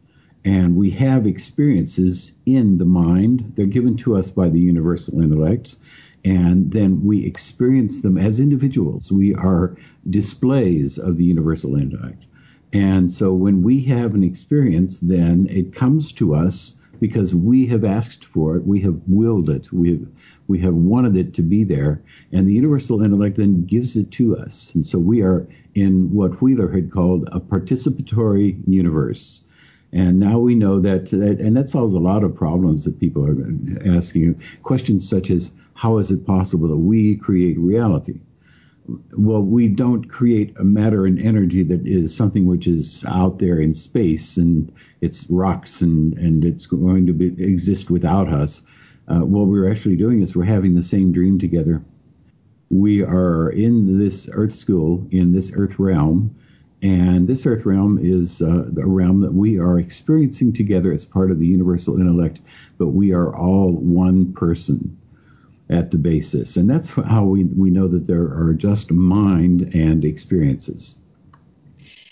And 0.45 0.75
we 0.75 0.91
have 0.91 1.25
experiences 1.25 2.31
in 2.45 2.77
the 2.77 2.85
mind. 2.85 3.53
They're 3.55 3.65
given 3.65 3.97
to 3.97 4.15
us 4.15 4.29
by 4.29 4.47
the 4.47 4.59
universal 4.59 5.19
intellect. 5.19 5.75
And 6.23 6.71
then 6.71 7.03
we 7.03 7.25
experience 7.25 8.01
them 8.01 8.17
as 8.17 8.39
individuals. 8.39 9.11
We 9.11 9.33
are 9.35 9.75
displays 10.09 10.97
of 10.99 11.17
the 11.17 11.25
universal 11.25 11.75
intellect. 11.75 12.27
And 12.73 13.11
so 13.11 13.33
when 13.33 13.63
we 13.63 13.81
have 13.85 14.13
an 14.13 14.23
experience, 14.23 14.99
then 14.99 15.47
it 15.49 15.73
comes 15.73 16.11
to 16.13 16.35
us 16.35 16.75
because 16.99 17.33
we 17.33 17.65
have 17.67 17.83
asked 17.83 18.23
for 18.23 18.55
it, 18.55 18.65
we 18.65 18.79
have 18.81 18.99
willed 19.07 19.49
it, 19.49 19.71
we 19.71 19.91
have, 19.91 20.07
we 20.47 20.59
have 20.59 20.73
wanted 20.73 21.15
it 21.17 21.33
to 21.33 21.41
be 21.41 21.63
there, 21.63 22.01
and 22.31 22.47
the 22.47 22.53
universal 22.53 23.03
intellect 23.03 23.37
then 23.37 23.65
gives 23.65 23.95
it 23.95 24.11
to 24.11 24.37
us. 24.37 24.73
And 24.75 24.85
so 24.85 24.97
we 24.97 25.21
are 25.21 25.47
in 25.73 26.11
what 26.13 26.41
Wheeler 26.41 26.69
had 26.69 26.91
called 26.91 27.27
a 27.31 27.39
participatory 27.39 28.61
universe. 28.67 29.41
And 29.91 30.19
now 30.19 30.39
we 30.39 30.55
know 30.55 30.79
that, 30.81 31.11
that, 31.11 31.39
and 31.39 31.55
that 31.55 31.69
solves 31.69 31.93
a 31.93 31.99
lot 31.99 32.23
of 32.23 32.35
problems 32.35 32.83
that 32.83 32.99
people 32.99 33.25
are 33.25 33.95
asking. 33.95 34.41
Questions 34.63 35.07
such 35.07 35.31
as, 35.31 35.51
how 35.73 35.97
is 35.97 36.11
it 36.11 36.25
possible 36.25 36.67
that 36.67 36.77
we 36.77 37.15
create 37.17 37.57
reality? 37.59 38.19
well, 39.17 39.41
we 39.41 39.67
don't 39.67 40.05
create 40.09 40.55
a 40.59 40.63
matter 40.63 41.05
and 41.05 41.19
energy 41.19 41.63
that 41.63 41.85
is 41.87 42.15
something 42.15 42.45
which 42.45 42.67
is 42.67 43.03
out 43.07 43.39
there 43.39 43.59
in 43.59 43.73
space 43.73 44.37
and 44.37 44.71
it's 45.01 45.25
rocks 45.29 45.81
and, 45.81 46.13
and 46.17 46.45
it's 46.45 46.65
going 46.65 47.07
to 47.07 47.13
be, 47.13 47.27
exist 47.43 47.89
without 47.89 48.31
us. 48.31 48.61
Uh, 49.07 49.21
what 49.21 49.47
we're 49.47 49.69
actually 49.69 49.95
doing 49.95 50.21
is 50.21 50.35
we're 50.35 50.43
having 50.43 50.75
the 50.75 50.83
same 50.83 51.11
dream 51.11 51.39
together. 51.39 51.83
We 52.69 53.03
are 53.03 53.49
in 53.49 53.99
this 53.99 54.27
Earth 54.31 54.53
school, 54.53 55.07
in 55.11 55.31
this 55.31 55.51
Earth 55.55 55.79
realm, 55.79 56.35
and 56.85 57.27
this 57.27 57.47
Earth 57.47 57.65
realm 57.65 57.97
is 57.99 58.43
uh, 58.43 58.69
a 58.77 58.85
realm 58.85 59.21
that 59.21 59.33
we 59.33 59.57
are 59.57 59.79
experiencing 59.79 60.53
together 60.53 60.93
as 60.93 61.03
part 61.03 61.31
of 61.31 61.39
the 61.39 61.47
universal 61.47 61.99
intellect, 61.99 62.41
but 62.77 62.89
we 62.89 63.11
are 63.11 63.35
all 63.35 63.71
one 63.71 64.31
person 64.33 64.95
at 65.67 65.89
the 65.89 65.97
basis. 65.97 66.55
And 66.55 66.69
that's 66.69 66.91
how 66.91 67.23
we, 67.23 67.45
we 67.45 67.71
know 67.71 67.87
that 67.87 68.05
there 68.05 68.25
are 68.25 68.53
just 68.53 68.91
mind 68.91 69.73
and 69.73 70.05
experiences. 70.05 70.93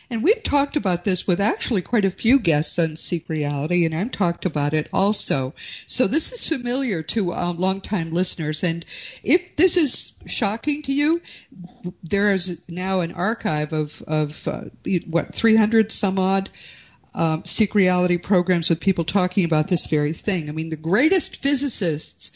And 0.09 0.23
we've 0.23 0.43
talked 0.43 0.75
about 0.75 1.03
this 1.03 1.25
with 1.25 1.39
actually 1.39 1.81
quite 1.81 2.05
a 2.05 2.11
few 2.11 2.39
guests 2.39 2.77
on 2.77 2.95
Seek 2.95 3.29
Reality, 3.29 3.85
and 3.85 3.95
I've 3.95 4.11
talked 4.11 4.45
about 4.45 4.73
it 4.73 4.87
also. 4.93 5.53
So 5.87 6.07
this 6.07 6.31
is 6.31 6.47
familiar 6.47 7.03
to 7.03 7.33
um, 7.33 7.57
longtime 7.57 8.11
listeners. 8.11 8.63
And 8.63 8.85
if 9.23 9.55
this 9.55 9.77
is 9.77 10.13
shocking 10.25 10.81
to 10.83 10.93
you, 10.93 11.21
there 12.03 12.33
is 12.33 12.63
now 12.67 13.01
an 13.01 13.13
archive 13.13 13.73
of, 13.73 14.01
of 14.07 14.47
uh, 14.47 14.63
what, 15.07 15.33
300 15.33 15.91
some 15.91 16.19
odd 16.19 16.49
um, 17.15 17.45
Seek 17.45 17.75
Reality 17.75 18.17
programs 18.17 18.69
with 18.69 18.79
people 18.79 19.05
talking 19.05 19.45
about 19.45 19.67
this 19.67 19.87
very 19.87 20.13
thing. 20.13 20.49
I 20.49 20.51
mean, 20.51 20.69
the 20.69 20.75
greatest 20.75 21.41
physicists 21.41 22.31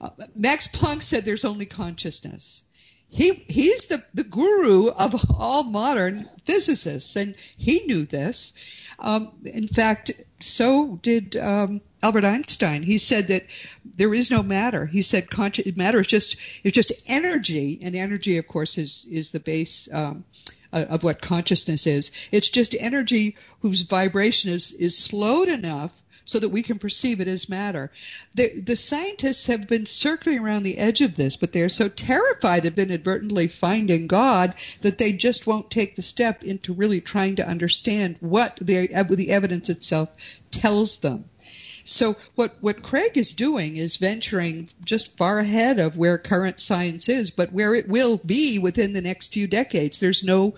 uh, 0.00 0.10
Max 0.34 0.68
Planck 0.68 1.02
said 1.02 1.24
there's 1.24 1.44
only 1.44 1.66
consciousness. 1.66 2.64
He 3.08 3.44
he's 3.48 3.86
the, 3.86 4.02
the 4.14 4.24
guru 4.24 4.88
of 4.88 5.14
all 5.38 5.64
modern 5.64 6.28
physicists, 6.44 7.16
and 7.16 7.34
he 7.56 7.82
knew 7.86 8.04
this. 8.04 8.52
Um, 8.98 9.32
in 9.44 9.68
fact, 9.68 10.10
so 10.40 10.98
did 11.02 11.36
um, 11.36 11.80
Albert 12.02 12.24
Einstein. 12.24 12.82
He 12.82 12.98
said 12.98 13.28
that 13.28 13.42
there 13.84 14.12
is 14.12 14.30
no 14.30 14.42
matter. 14.42 14.86
He 14.86 15.02
said 15.02 15.28
consci- 15.28 15.76
matter 15.76 16.00
is 16.00 16.06
just 16.06 16.36
it's 16.64 16.74
just 16.74 16.92
energy, 17.06 17.78
and 17.82 17.94
energy, 17.94 18.38
of 18.38 18.46
course, 18.46 18.78
is 18.78 19.06
is 19.10 19.32
the 19.32 19.40
base. 19.40 19.88
Um, 19.92 20.24
of 20.72 21.04
what 21.04 21.22
consciousness 21.22 21.86
is. 21.86 22.10
It's 22.32 22.50
just 22.50 22.76
energy 22.78 23.36
whose 23.60 23.82
vibration 23.82 24.50
is, 24.50 24.72
is 24.72 24.98
slowed 24.98 25.48
enough 25.48 26.02
so 26.26 26.38
that 26.38 26.50
we 26.50 26.62
can 26.62 26.78
perceive 26.78 27.20
it 27.20 27.28
as 27.28 27.48
matter. 27.48 27.90
The, 28.34 28.60
the 28.60 28.76
scientists 28.76 29.46
have 29.46 29.66
been 29.66 29.86
circling 29.86 30.40
around 30.40 30.64
the 30.64 30.76
edge 30.76 31.00
of 31.00 31.14
this, 31.14 31.36
but 31.36 31.52
they're 31.52 31.70
so 31.70 31.88
terrified 31.88 32.66
of 32.66 32.78
inadvertently 32.78 33.48
finding 33.48 34.08
God 34.08 34.54
that 34.82 34.98
they 34.98 35.12
just 35.12 35.46
won't 35.46 35.70
take 35.70 35.96
the 35.96 36.02
step 36.02 36.44
into 36.44 36.74
really 36.74 37.00
trying 37.00 37.36
to 37.36 37.48
understand 37.48 38.16
what 38.20 38.58
the, 38.60 38.88
the 38.88 39.30
evidence 39.30 39.70
itself 39.70 40.10
tells 40.50 40.98
them. 40.98 41.24
So 41.84 42.16
what, 42.34 42.56
what 42.60 42.82
Craig 42.82 43.16
is 43.16 43.32
doing 43.34 43.76
is 43.76 43.98
venturing 43.98 44.68
just 44.84 45.16
far 45.16 45.38
ahead 45.38 45.78
of 45.78 45.96
where 45.96 46.18
current 46.18 46.58
science 46.58 47.08
is, 47.08 47.30
but 47.30 47.52
where 47.52 47.76
it 47.76 47.88
will 47.88 48.16
be 48.18 48.58
within 48.58 48.92
the 48.92 49.00
next 49.00 49.32
few 49.32 49.46
decades. 49.46 50.00
There's 50.00 50.24
no 50.24 50.54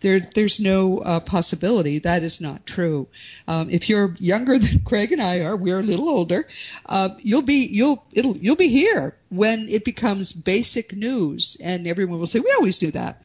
there, 0.00 0.20
there's 0.34 0.60
no 0.60 0.98
uh, 0.98 1.20
possibility 1.20 2.00
that 2.00 2.22
is 2.22 2.40
not 2.40 2.66
true. 2.66 3.08
Um, 3.46 3.70
if 3.70 3.88
you're 3.88 4.14
younger 4.18 4.58
than 4.58 4.80
Craig 4.84 5.12
and 5.12 5.20
I 5.20 5.40
are, 5.40 5.56
we're 5.56 5.80
a 5.80 5.82
little 5.82 6.08
older. 6.08 6.46
Uh, 6.86 7.10
you'll 7.18 7.42
be 7.42 7.66
you'll 7.66 8.04
it'll 8.12 8.36
you'll 8.36 8.56
be 8.56 8.68
here 8.68 9.16
when 9.28 9.68
it 9.68 9.84
becomes 9.84 10.32
basic 10.32 10.94
news, 10.94 11.56
and 11.62 11.86
everyone 11.86 12.18
will 12.18 12.26
say, 12.26 12.40
"We 12.40 12.52
always 12.52 12.80
knew 12.82 12.90
that." 12.92 13.22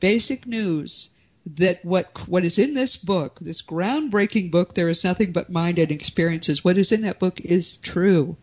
Basic 0.00 0.46
news 0.46 1.10
that 1.56 1.84
what 1.84 2.28
what 2.28 2.44
is 2.44 2.58
in 2.58 2.74
this 2.74 2.96
book, 2.96 3.38
this 3.40 3.62
groundbreaking 3.62 4.50
book, 4.50 4.74
there 4.74 4.88
is 4.88 5.04
nothing 5.04 5.32
but 5.32 5.50
mind 5.50 5.78
and 5.78 5.90
experiences. 5.90 6.64
What 6.64 6.78
is 6.78 6.92
in 6.92 7.02
that 7.02 7.18
book 7.18 7.40
is 7.40 7.78
true, 7.78 8.36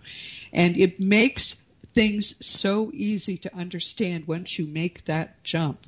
and 0.52 0.76
it 0.78 1.00
makes 1.00 1.56
things 1.94 2.36
so 2.46 2.92
easy 2.94 3.38
to 3.38 3.56
understand 3.56 4.28
once 4.28 4.58
you 4.58 4.66
make 4.66 5.06
that 5.06 5.44
jump. 5.44 5.86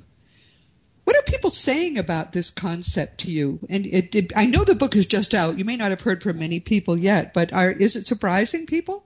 What 1.12 1.20
are 1.20 1.24
people 1.24 1.50
saying 1.50 1.98
about 1.98 2.32
this 2.32 2.51
concept 2.51 3.18
to 3.22 3.32
you? 3.32 3.60
And 3.70 3.86
it, 3.86 4.15
it, 4.15 4.32
I 4.34 4.46
know 4.46 4.63
the 4.63 4.75
book 4.75 4.96
is 4.96 5.06
just 5.06 5.34
out. 5.34 5.60
You 5.60 5.65
may 5.65 5.75
not 5.75 5.89
have 5.89 6.00
heard 6.00 6.24
from 6.24 6.39
many 6.39 6.62
people 6.62 6.98
yet, 6.98 7.34
but 7.34 7.51
are, 7.51 7.70
is 7.70 7.98
it 7.98 8.06
surprising 8.06 8.65
people? 8.65 9.03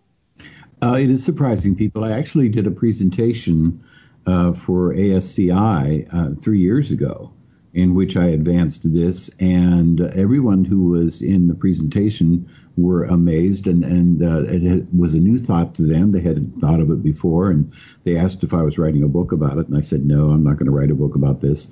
Uh, 0.83 0.97
it 0.99 1.09
is 1.09 1.25
surprising 1.25 1.75
people. 1.75 2.03
I 2.03 2.11
actually 2.11 2.49
did 2.49 2.67
a 2.67 2.71
presentation 2.71 3.83
uh, 4.27 4.53
for 4.53 4.93
ASCI 4.93 6.07
uh, 6.13 6.39
three 6.39 6.59
years 6.59 6.91
ago 6.91 7.33
in 7.73 7.95
which 7.95 8.15
I 8.15 8.27
advanced 8.27 8.81
this, 8.93 9.31
and 9.39 9.99
everyone 9.99 10.63
who 10.63 10.91
was 10.91 11.23
in 11.23 11.47
the 11.47 11.55
presentation 11.55 12.51
were 12.77 13.03
amazed, 13.05 13.67
and 13.67 13.83
and 13.83 14.23
uh, 14.23 14.43
it 14.47 14.85
was 14.95 15.13
a 15.13 15.19
new 15.19 15.39
thought 15.39 15.75
to 15.75 15.83
them. 15.83 16.11
They 16.11 16.21
hadn't 16.21 16.59
thought 16.59 16.79
of 16.79 16.89
it 16.91 17.03
before, 17.03 17.49
and 17.49 17.71
they 18.03 18.17
asked 18.17 18.43
if 18.43 18.53
I 18.53 18.61
was 18.61 18.77
writing 18.77 19.03
a 19.03 19.07
book 19.07 19.31
about 19.31 19.57
it, 19.57 19.67
and 19.67 19.77
I 19.77 19.81
said, 19.81 20.05
no, 20.05 20.29
I'm 20.29 20.43
not 20.43 20.57
going 20.57 20.67
to 20.67 20.71
write 20.71 20.91
a 20.91 20.95
book 20.95 21.15
about 21.15 21.41
this. 21.41 21.67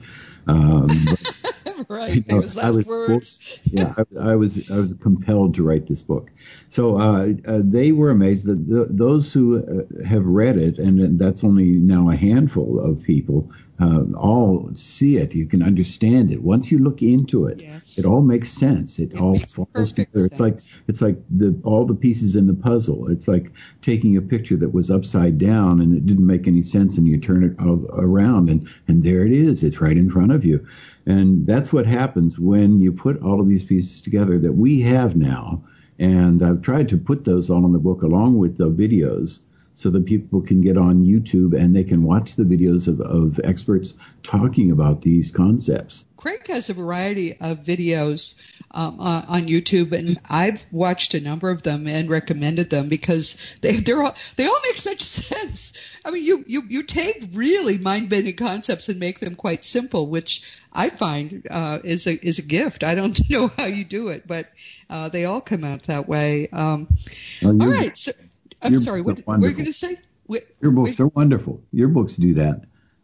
Um, 0.47 0.87
but, 0.87 1.85
right, 1.89 2.15
you 2.15 2.23
know, 2.29 2.37
last 2.37 2.57
I 2.57 2.69
was, 2.69 2.85
words. 2.85 3.59
yeah, 3.63 3.93
I, 3.97 4.31
I, 4.31 4.35
was 4.35 4.69
I 4.69 4.77
was 4.77 4.93
compelled 4.95 5.55
to 5.55 5.63
write 5.63 5.87
this 5.87 6.01
book. 6.01 6.31
So 6.69 6.97
uh, 6.97 7.33
uh, 7.47 7.61
they 7.63 7.91
were 7.91 8.09
amazed 8.09 8.45
that 8.47 8.67
the, 8.67 8.87
those 8.89 9.33
who 9.33 9.59
uh, 9.59 10.07
have 10.07 10.25
read 10.25 10.57
it, 10.57 10.79
and 10.79 11.19
that's 11.19 11.43
only 11.43 11.65
now 11.65 12.09
a 12.09 12.15
handful 12.15 12.79
of 12.79 13.01
people, 13.01 13.51
uh, 13.79 14.03
all 14.15 14.69
see 14.75 15.17
it. 15.17 15.33
You 15.33 15.47
can 15.47 15.63
understand 15.63 16.31
it. 16.31 16.43
Once 16.43 16.71
you 16.71 16.77
look 16.77 17.01
into 17.01 17.47
it, 17.47 17.59
yes. 17.59 17.97
it 17.97 18.05
all 18.05 18.21
makes 18.21 18.49
sense. 18.49 18.99
It, 18.99 19.13
it 19.13 19.19
all 19.19 19.37
falls 19.39 19.93
together. 19.93 20.19
Sense. 20.19 20.31
It's 20.31 20.39
like 20.39 20.57
it's 20.87 21.01
like 21.01 21.17
the 21.29 21.59
all 21.63 21.85
the 21.85 21.95
pieces 21.95 22.35
in 22.35 22.45
the 22.45 22.53
puzzle. 22.53 23.09
It's 23.09 23.27
like 23.27 23.51
taking 23.81 24.15
a 24.15 24.21
picture 24.21 24.57
that 24.57 24.73
was 24.73 24.91
upside 24.91 25.37
down 25.37 25.81
and 25.81 25.95
it 25.95 26.05
didn't 26.05 26.27
make 26.27 26.47
any 26.47 26.61
sense, 26.61 26.97
and 26.97 27.07
you 27.07 27.17
turn 27.17 27.43
it 27.43 27.55
all 27.59 27.85
around, 27.93 28.49
and 28.49 28.67
and 28.87 29.03
there 29.03 29.25
it 29.25 29.31
is. 29.31 29.63
It's 29.63 29.81
right 29.81 29.97
in 29.97 30.09
front 30.09 30.31
of 30.31 30.45
you, 30.45 30.65
and 31.05 31.45
that's 31.47 31.73
what 31.73 31.87
happens 31.87 32.37
when 32.37 32.79
you 32.79 32.91
put 32.91 33.21
all 33.23 33.41
of 33.41 33.49
these 33.49 33.65
pieces 33.65 34.01
together 34.01 34.37
that 34.39 34.53
we 34.53 34.81
have 34.81 35.15
now. 35.15 35.63
And 35.99 36.41
I've 36.43 36.61
tried 36.61 36.89
to 36.89 36.97
put 36.97 37.23
those 37.23 37.49
all 37.49 37.65
in 37.65 37.71
the 37.71 37.79
book 37.79 38.01
along 38.01 38.37
with 38.37 38.57
the 38.57 38.69
videos 38.69 39.39
so 39.75 39.89
that 39.89 40.05
people 40.05 40.41
can 40.41 40.61
get 40.61 40.77
on 40.77 41.03
YouTube 41.03 41.57
and 41.59 41.75
they 41.75 41.83
can 41.83 42.03
watch 42.03 42.35
the 42.35 42.43
videos 42.43 42.87
of, 42.87 43.01
of 43.01 43.39
experts 43.43 43.93
talking 44.21 44.71
about 44.71 45.01
these 45.01 45.31
concepts. 45.31 46.05
Craig 46.15 46.47
has 46.47 46.69
a 46.69 46.73
variety 46.73 47.33
of 47.33 47.59
videos 47.59 48.39
um, 48.71 48.99
uh, 48.99 49.23
on 49.27 49.43
YouTube, 49.43 49.91
and 49.91 50.17
I've 50.29 50.65
watched 50.71 51.13
a 51.15 51.21
number 51.21 51.49
of 51.49 51.63
them 51.63 51.87
and 51.87 52.09
recommended 52.09 52.69
them 52.69 52.87
because 52.87 53.35
they 53.61 53.77
they're 53.81 54.01
all, 54.01 54.15
they 54.35 54.45
all 54.45 54.59
make 54.63 54.77
such 54.77 55.01
sense. 55.01 55.73
I 56.05 56.11
mean, 56.11 56.23
you 56.23 56.43
you 56.47 56.63
you 56.69 56.83
take 56.83 57.29
really 57.33 57.77
mind 57.77 58.09
bending 58.09 58.35
concepts 58.35 58.89
and 58.89 58.99
make 58.99 59.19
them 59.19 59.35
quite 59.35 59.65
simple, 59.65 60.07
which 60.07 60.43
I 60.71 60.89
find 60.89 61.45
uh, 61.49 61.79
is 61.83 62.07
a 62.07 62.13
is 62.13 62.39
a 62.39 62.43
gift. 62.43 62.83
I 62.83 62.95
don't 62.95 63.19
know 63.29 63.49
how 63.49 63.65
you 63.65 63.83
do 63.83 64.07
it, 64.09 64.25
but 64.25 64.47
uh, 64.89 65.09
they 65.09 65.25
all 65.25 65.41
come 65.41 65.63
out 65.63 65.83
that 65.83 66.07
way. 66.07 66.47
Um, 66.49 66.87
all 67.43 67.53
right, 67.53 67.97
so 67.97 68.11
I'm 68.63 68.75
sorry. 68.75 69.01
What, 69.01 69.19
what 69.25 69.39
were 69.39 69.47
you 69.47 69.53
going 69.53 69.65
to 69.65 69.73
say? 69.73 69.97
Your 70.61 70.71
books 70.71 70.99
are 70.99 71.07
wonderful. 71.07 71.61
Your 71.71 71.89
books 71.89 72.15
do 72.15 72.35
that. 72.35 72.61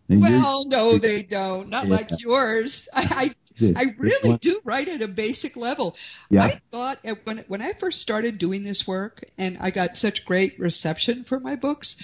well, 0.07 0.65
no, 0.67 0.97
they 0.97 1.23
don't. 1.23 1.69
Not 1.69 1.87
yeah. 1.87 1.95
like 1.95 2.09
yours. 2.21 2.87
I, 2.95 3.33
this. 3.59 3.75
I 3.75 3.93
really 3.97 4.37
do 4.37 4.59
write 4.63 4.87
at 4.87 5.01
a 5.01 5.07
basic 5.07 5.57
level. 5.57 5.95
Yeah. 6.29 6.45
I 6.45 6.61
thought 6.71 6.99
at, 7.03 7.25
when 7.25 7.39
when 7.47 7.61
I 7.61 7.73
first 7.73 8.01
started 8.01 8.37
doing 8.37 8.63
this 8.63 8.87
work, 8.87 9.21
and 9.37 9.57
I 9.59 9.71
got 9.71 9.97
such 9.97 10.25
great 10.25 10.59
reception 10.59 11.23
for 11.23 11.39
my 11.39 11.55
books, 11.55 11.97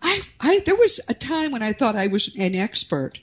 I, 0.00 0.20
I 0.38 0.60
there 0.64 0.76
was 0.76 1.00
a 1.08 1.14
time 1.14 1.52
when 1.52 1.62
I 1.62 1.72
thought 1.72 1.96
I 1.96 2.06
was 2.06 2.34
an 2.36 2.54
expert. 2.54 3.20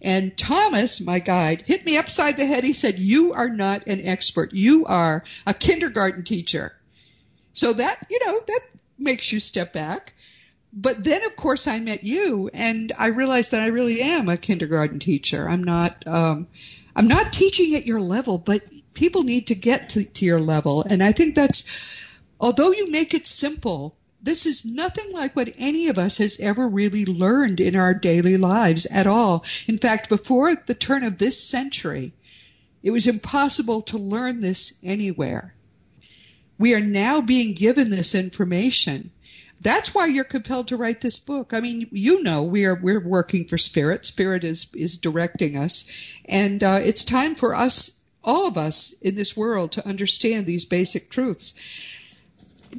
And 0.00 0.38
Thomas, 0.38 1.00
my 1.00 1.18
guide, 1.18 1.62
hit 1.62 1.84
me 1.84 1.96
upside 1.98 2.36
the 2.36 2.46
head. 2.46 2.64
He 2.64 2.72
said, 2.72 2.98
"You 2.98 3.34
are 3.34 3.48
not 3.48 3.88
an 3.88 4.00
expert. 4.04 4.52
You 4.52 4.86
are 4.86 5.24
a 5.46 5.54
kindergarten 5.54 6.22
teacher." 6.22 6.72
So 7.52 7.72
that 7.72 8.06
you 8.08 8.20
know 8.24 8.40
that 8.46 8.60
makes 8.98 9.32
you 9.32 9.40
step 9.40 9.72
back. 9.72 10.14
But 10.72 11.02
then, 11.02 11.24
of 11.24 11.34
course, 11.34 11.66
I 11.66 11.80
met 11.80 12.04
you, 12.04 12.50
and 12.52 12.92
I 12.98 13.06
realized 13.06 13.52
that 13.52 13.62
I 13.62 13.68
really 13.68 14.02
am 14.02 14.28
a 14.28 14.36
kindergarten 14.36 14.98
teacher. 14.98 15.48
I'm 15.48 15.64
not. 15.64 16.06
Um, 16.06 16.46
I'm 16.94 17.08
not 17.08 17.32
teaching 17.32 17.74
at 17.74 17.86
your 17.86 18.00
level, 18.00 18.38
but 18.38 18.62
people 18.92 19.22
need 19.22 19.46
to 19.46 19.54
get 19.54 19.90
to, 19.90 20.04
to 20.04 20.24
your 20.24 20.40
level, 20.40 20.82
and 20.82 21.02
I 21.02 21.12
think 21.12 21.34
that's. 21.34 21.64
Although 22.40 22.70
you 22.70 22.90
make 22.90 23.14
it 23.14 23.26
simple, 23.26 23.96
this 24.22 24.46
is 24.46 24.64
nothing 24.64 25.12
like 25.12 25.34
what 25.34 25.54
any 25.58 25.88
of 25.88 25.98
us 25.98 26.18
has 26.18 26.38
ever 26.40 26.68
really 26.68 27.04
learned 27.04 27.60
in 27.60 27.76
our 27.76 27.94
daily 27.94 28.36
lives 28.36 28.86
at 28.86 29.06
all. 29.06 29.44
In 29.66 29.78
fact, 29.78 30.08
before 30.08 30.54
the 30.54 30.74
turn 30.74 31.04
of 31.04 31.18
this 31.18 31.42
century, 31.42 32.12
it 32.82 32.90
was 32.90 33.06
impossible 33.06 33.82
to 33.82 33.98
learn 33.98 34.40
this 34.40 34.74
anywhere. 34.82 35.54
We 36.58 36.74
are 36.74 36.80
now 36.80 37.20
being 37.20 37.54
given 37.54 37.90
this 37.90 38.14
information. 38.14 39.10
That's 39.60 39.94
why 39.94 40.06
you're 40.06 40.24
compelled 40.24 40.68
to 40.68 40.76
write 40.76 41.00
this 41.00 41.18
book. 41.18 41.52
I 41.52 41.60
mean, 41.60 41.88
you 41.90 42.22
know, 42.22 42.44
we 42.44 42.64
are 42.66 42.74
we're 42.74 43.00
working 43.00 43.46
for 43.46 43.58
Spirit. 43.58 44.06
Spirit 44.06 44.44
is 44.44 44.66
is 44.74 44.98
directing 44.98 45.56
us, 45.56 45.84
and 46.24 46.62
uh, 46.62 46.78
it's 46.82 47.04
time 47.04 47.34
for 47.34 47.54
us, 47.54 48.00
all 48.22 48.46
of 48.46 48.56
us 48.56 48.92
in 49.02 49.16
this 49.16 49.36
world, 49.36 49.72
to 49.72 49.86
understand 49.86 50.46
these 50.46 50.64
basic 50.64 51.10
truths 51.10 51.54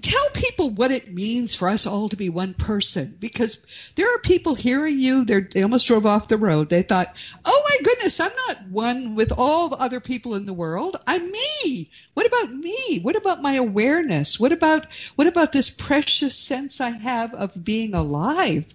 tell 0.02 0.30
people 0.34 0.70
what 0.70 0.92
it 0.92 1.14
means 1.14 1.56
for 1.56 1.68
us 1.68 1.88
all 1.88 2.10
to 2.10 2.16
be 2.16 2.30
one 2.30 2.54
person 2.54 3.16
because 3.20 3.66
there 3.96 4.14
are 4.14 4.20
people 4.20 4.54
hearing 4.54 5.00
you 5.00 5.26
they 5.26 5.64
almost 5.64 5.88
drove 5.88 6.06
off 6.06 6.28
the 6.28 6.38
road. 6.38 6.70
They 6.70 6.84
thought 6.84 7.16
oh 7.44 7.64
my 7.68 7.78
goodness 7.84 8.20
i'm 8.20 8.32
not 8.48 8.68
one 8.70 9.16
with 9.16 9.32
all 9.36 9.70
the 9.70 9.78
other 9.78 10.00
people 10.00 10.36
in 10.36 10.46
the 10.46 10.54
world. 10.54 10.98
I'm 11.08 11.32
me. 11.32 11.90
What 12.14 12.28
about 12.28 12.54
me? 12.54 13.00
What 13.02 13.16
about 13.16 13.42
my 13.42 13.54
awareness? 13.54 14.40
What 14.40 14.52
about 14.52 14.88
what 15.16 15.28
about 15.28 15.52
this 15.52 15.70
precious 15.70 16.38
sense 16.38 16.82
i 16.82 16.90
have 16.90 17.34
of 17.34 17.64
being 17.64 17.96
alive? 17.96 18.66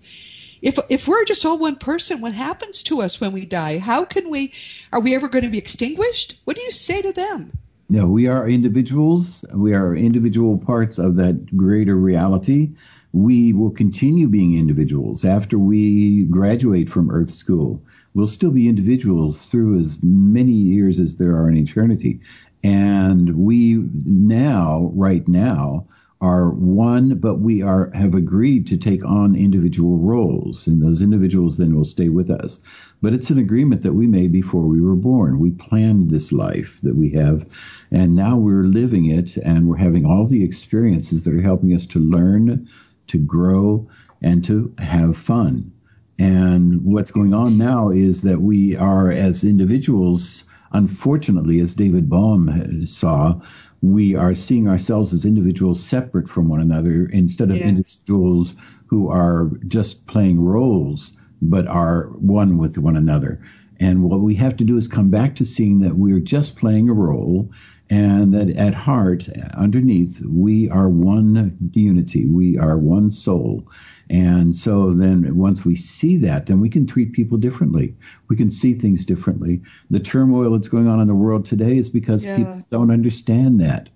If 0.62 0.78
if 0.88 1.06
we're 1.06 1.24
just 1.24 1.44
all 1.44 1.58
one 1.58 1.76
person 1.76 2.20
what 2.20 2.32
happens 2.32 2.82
to 2.84 3.02
us 3.02 3.20
when 3.20 3.32
we 3.32 3.44
die? 3.44 3.78
How 3.78 4.04
can 4.04 4.30
we 4.30 4.52
are 4.92 5.00
we 5.00 5.14
ever 5.14 5.28
going 5.28 5.44
to 5.44 5.50
be 5.50 5.58
extinguished? 5.58 6.36
What 6.44 6.56
do 6.56 6.62
you 6.62 6.72
say 6.72 7.02
to 7.02 7.12
them 7.12 7.52
no, 7.88 8.06
we 8.06 8.26
are 8.26 8.48
individuals. 8.48 9.44
We 9.52 9.74
are 9.74 9.94
individual 9.94 10.58
parts 10.58 10.98
of 10.98 11.16
that 11.16 11.56
greater 11.56 11.96
reality. 11.96 12.70
We 13.12 13.52
will 13.52 13.70
continue 13.70 14.26
being 14.26 14.58
individuals 14.58 15.24
after 15.24 15.58
we 15.58 16.24
graduate 16.24 16.88
from 16.88 17.10
Earth 17.10 17.30
School. 17.30 17.82
We'll 18.14 18.26
still 18.26 18.50
be 18.50 18.68
individuals 18.68 19.42
through 19.42 19.80
as 19.80 19.98
many 20.02 20.52
years 20.52 20.98
as 20.98 21.16
there 21.16 21.36
are 21.36 21.48
in 21.48 21.56
eternity. 21.56 22.20
And 22.62 23.36
we 23.36 23.84
now, 24.04 24.90
right 24.94 25.26
now, 25.28 25.86
are 26.24 26.48
one, 26.48 27.18
but 27.18 27.40
we 27.40 27.60
are 27.60 27.90
have 27.92 28.14
agreed 28.14 28.66
to 28.68 28.78
take 28.78 29.04
on 29.04 29.36
individual 29.36 29.98
roles, 29.98 30.66
and 30.66 30.80
those 30.82 31.02
individuals 31.02 31.58
then 31.58 31.76
will 31.76 31.84
stay 31.84 32.08
with 32.08 32.30
us. 32.30 32.60
But 33.02 33.12
it's 33.12 33.28
an 33.28 33.36
agreement 33.36 33.82
that 33.82 33.92
we 33.92 34.06
made 34.06 34.32
before 34.32 34.66
we 34.66 34.80
were 34.80 34.96
born. 34.96 35.38
We 35.38 35.50
planned 35.50 36.08
this 36.08 36.32
life 36.32 36.80
that 36.82 36.96
we 36.96 37.10
have, 37.10 37.46
and 37.90 38.16
now 38.16 38.38
we're 38.38 38.64
living 38.64 39.04
it, 39.04 39.36
and 39.36 39.68
we're 39.68 39.76
having 39.76 40.06
all 40.06 40.26
the 40.26 40.42
experiences 40.42 41.24
that 41.24 41.34
are 41.34 41.42
helping 41.42 41.74
us 41.74 41.84
to 41.88 41.98
learn, 41.98 42.66
to 43.08 43.18
grow, 43.18 43.86
and 44.22 44.42
to 44.44 44.72
have 44.78 45.18
fun. 45.18 45.70
And 46.18 46.82
what's 46.86 47.10
going 47.10 47.34
on 47.34 47.58
now 47.58 47.90
is 47.90 48.22
that 48.22 48.40
we 48.40 48.76
are, 48.76 49.10
as 49.10 49.44
individuals, 49.44 50.44
unfortunately, 50.72 51.60
as 51.60 51.74
David 51.74 52.08
Bohm 52.08 52.86
saw, 52.86 53.40
we 53.84 54.14
are 54.14 54.34
seeing 54.34 54.68
ourselves 54.68 55.12
as 55.12 55.26
individuals 55.26 55.82
separate 55.82 56.28
from 56.28 56.48
one 56.48 56.60
another 56.60 57.06
instead 57.06 57.50
of 57.50 57.56
yes. 57.56 57.66
individuals 57.66 58.54
who 58.86 59.10
are 59.10 59.50
just 59.68 60.06
playing 60.06 60.40
roles 60.40 61.12
but 61.42 61.66
are 61.66 62.04
one 62.18 62.56
with 62.56 62.78
one 62.78 62.96
another. 62.96 63.40
And 63.80 64.04
what 64.04 64.20
we 64.20 64.34
have 64.36 64.56
to 64.56 64.64
do 64.64 64.78
is 64.78 64.88
come 64.88 65.10
back 65.10 65.36
to 65.36 65.44
seeing 65.44 65.80
that 65.80 65.96
we're 65.96 66.20
just 66.20 66.56
playing 66.56 66.88
a 66.88 66.94
role 66.94 67.50
and 67.94 68.34
that 68.34 68.50
at 68.56 68.74
heart, 68.74 69.28
underneath, 69.54 70.20
we 70.22 70.68
are 70.68 70.88
one 70.88 71.56
unity. 71.74 72.26
We 72.26 72.58
are 72.58 72.76
one 72.76 73.12
soul. 73.12 73.68
And 74.10 74.56
so 74.56 74.92
then 74.92 75.36
once 75.36 75.64
we 75.64 75.76
see 75.76 76.16
that, 76.16 76.46
then 76.46 76.58
we 76.58 76.68
can 76.68 76.88
treat 76.88 77.12
people 77.12 77.38
differently. 77.38 77.94
We 78.28 78.36
can 78.36 78.50
see 78.50 78.74
things 78.74 79.04
differently. 79.04 79.62
The 79.90 80.00
turmoil 80.00 80.50
that's 80.50 80.68
going 80.68 80.88
on 80.88 81.00
in 81.00 81.06
the 81.06 81.14
world 81.14 81.46
today 81.46 81.76
is 81.76 81.88
because 81.88 82.24
yeah. 82.24 82.36
people 82.36 82.62
don't 82.68 82.90
understand 82.90 83.60
that. 83.60 83.88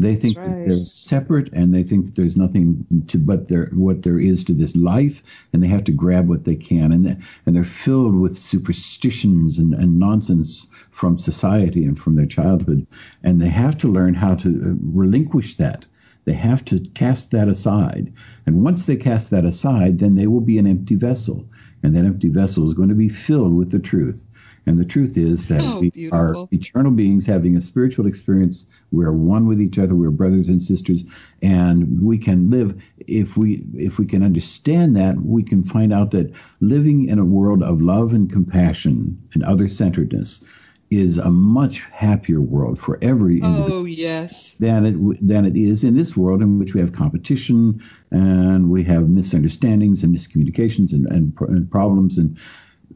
They 0.00 0.16
think 0.16 0.38
right. 0.38 0.48
that 0.48 0.64
they're 0.66 0.84
separate 0.86 1.52
and 1.52 1.74
they 1.74 1.82
think 1.82 2.06
that 2.06 2.14
there's 2.14 2.36
nothing 2.36 2.86
to 3.08 3.18
but 3.18 3.48
there 3.48 3.66
what 3.74 4.02
there 4.02 4.18
is 4.18 4.44
to 4.44 4.54
this 4.54 4.74
life 4.74 5.22
and 5.52 5.62
they 5.62 5.68
have 5.68 5.84
to 5.84 5.92
grab 5.92 6.26
what 6.26 6.44
they 6.44 6.56
can 6.56 6.90
and 6.90 7.04
they, 7.04 7.16
and 7.44 7.54
they're 7.54 7.64
filled 7.64 8.18
with 8.18 8.38
superstitions 8.38 9.58
and, 9.58 9.74
and 9.74 9.98
nonsense 9.98 10.68
from 10.90 11.18
society 11.18 11.84
and 11.84 11.98
from 11.98 12.16
their 12.16 12.26
childhood. 12.26 12.86
And 13.22 13.42
they 13.42 13.48
have 13.48 13.76
to 13.78 13.92
learn 13.92 14.14
how 14.14 14.36
to 14.36 14.48
uh, 14.48 14.74
relinquish 14.80 15.56
that. 15.56 15.84
They 16.24 16.34
have 16.34 16.64
to 16.66 16.80
cast 16.94 17.30
that 17.32 17.48
aside. 17.48 18.12
And 18.46 18.64
once 18.64 18.86
they 18.86 18.96
cast 18.96 19.28
that 19.30 19.44
aside 19.44 19.98
then 19.98 20.14
they 20.14 20.26
will 20.26 20.40
be 20.40 20.56
an 20.56 20.66
empty 20.66 20.94
vessel. 20.94 21.46
And 21.82 21.94
that 21.94 22.06
empty 22.06 22.30
vessel 22.30 22.66
is 22.66 22.74
going 22.74 22.88
to 22.88 22.94
be 22.94 23.08
filled 23.10 23.54
with 23.54 23.70
the 23.70 23.78
truth 23.78 24.26
and 24.66 24.78
the 24.78 24.84
truth 24.84 25.16
is 25.16 25.48
that 25.48 25.62
oh, 25.62 25.80
we 25.80 25.90
beautiful. 25.90 26.18
are 26.18 26.48
eternal 26.52 26.92
beings 26.92 27.26
having 27.26 27.56
a 27.56 27.60
spiritual 27.60 28.06
experience. 28.06 28.66
We're 28.92 29.12
one 29.12 29.46
with 29.46 29.60
each 29.60 29.78
other. 29.78 29.94
We're 29.94 30.10
brothers 30.10 30.48
and 30.48 30.62
sisters, 30.62 31.02
and 31.42 32.02
we 32.02 32.18
can 32.18 32.50
live 32.50 32.80
if 32.98 33.36
we 33.36 33.64
if 33.74 33.98
we 33.98 34.06
can 34.06 34.22
understand 34.22 34.96
that. 34.96 35.20
We 35.22 35.42
can 35.42 35.62
find 35.62 35.92
out 35.92 36.10
that 36.12 36.32
living 36.60 37.08
in 37.08 37.18
a 37.18 37.24
world 37.24 37.62
of 37.62 37.80
love 37.80 38.12
and 38.12 38.30
compassion 38.30 39.20
and 39.34 39.42
other 39.44 39.68
centeredness 39.68 40.42
is 40.90 41.18
a 41.18 41.30
much 41.30 41.80
happier 41.92 42.40
world 42.40 42.76
for 42.78 42.98
every 43.00 43.40
oh 43.44 43.84
yes 43.84 44.56
than 44.58 44.84
it 44.84 45.26
than 45.26 45.46
it 45.46 45.56
is 45.56 45.84
in 45.84 45.94
this 45.94 46.16
world 46.16 46.42
in 46.42 46.58
which 46.58 46.74
we 46.74 46.80
have 46.80 46.92
competition 46.92 47.80
and 48.10 48.68
we 48.68 48.82
have 48.82 49.08
misunderstandings 49.08 50.02
and 50.02 50.14
miscommunications 50.14 50.92
and, 50.92 51.06
and, 51.06 51.32
and 51.48 51.70
problems 51.70 52.18
and 52.18 52.36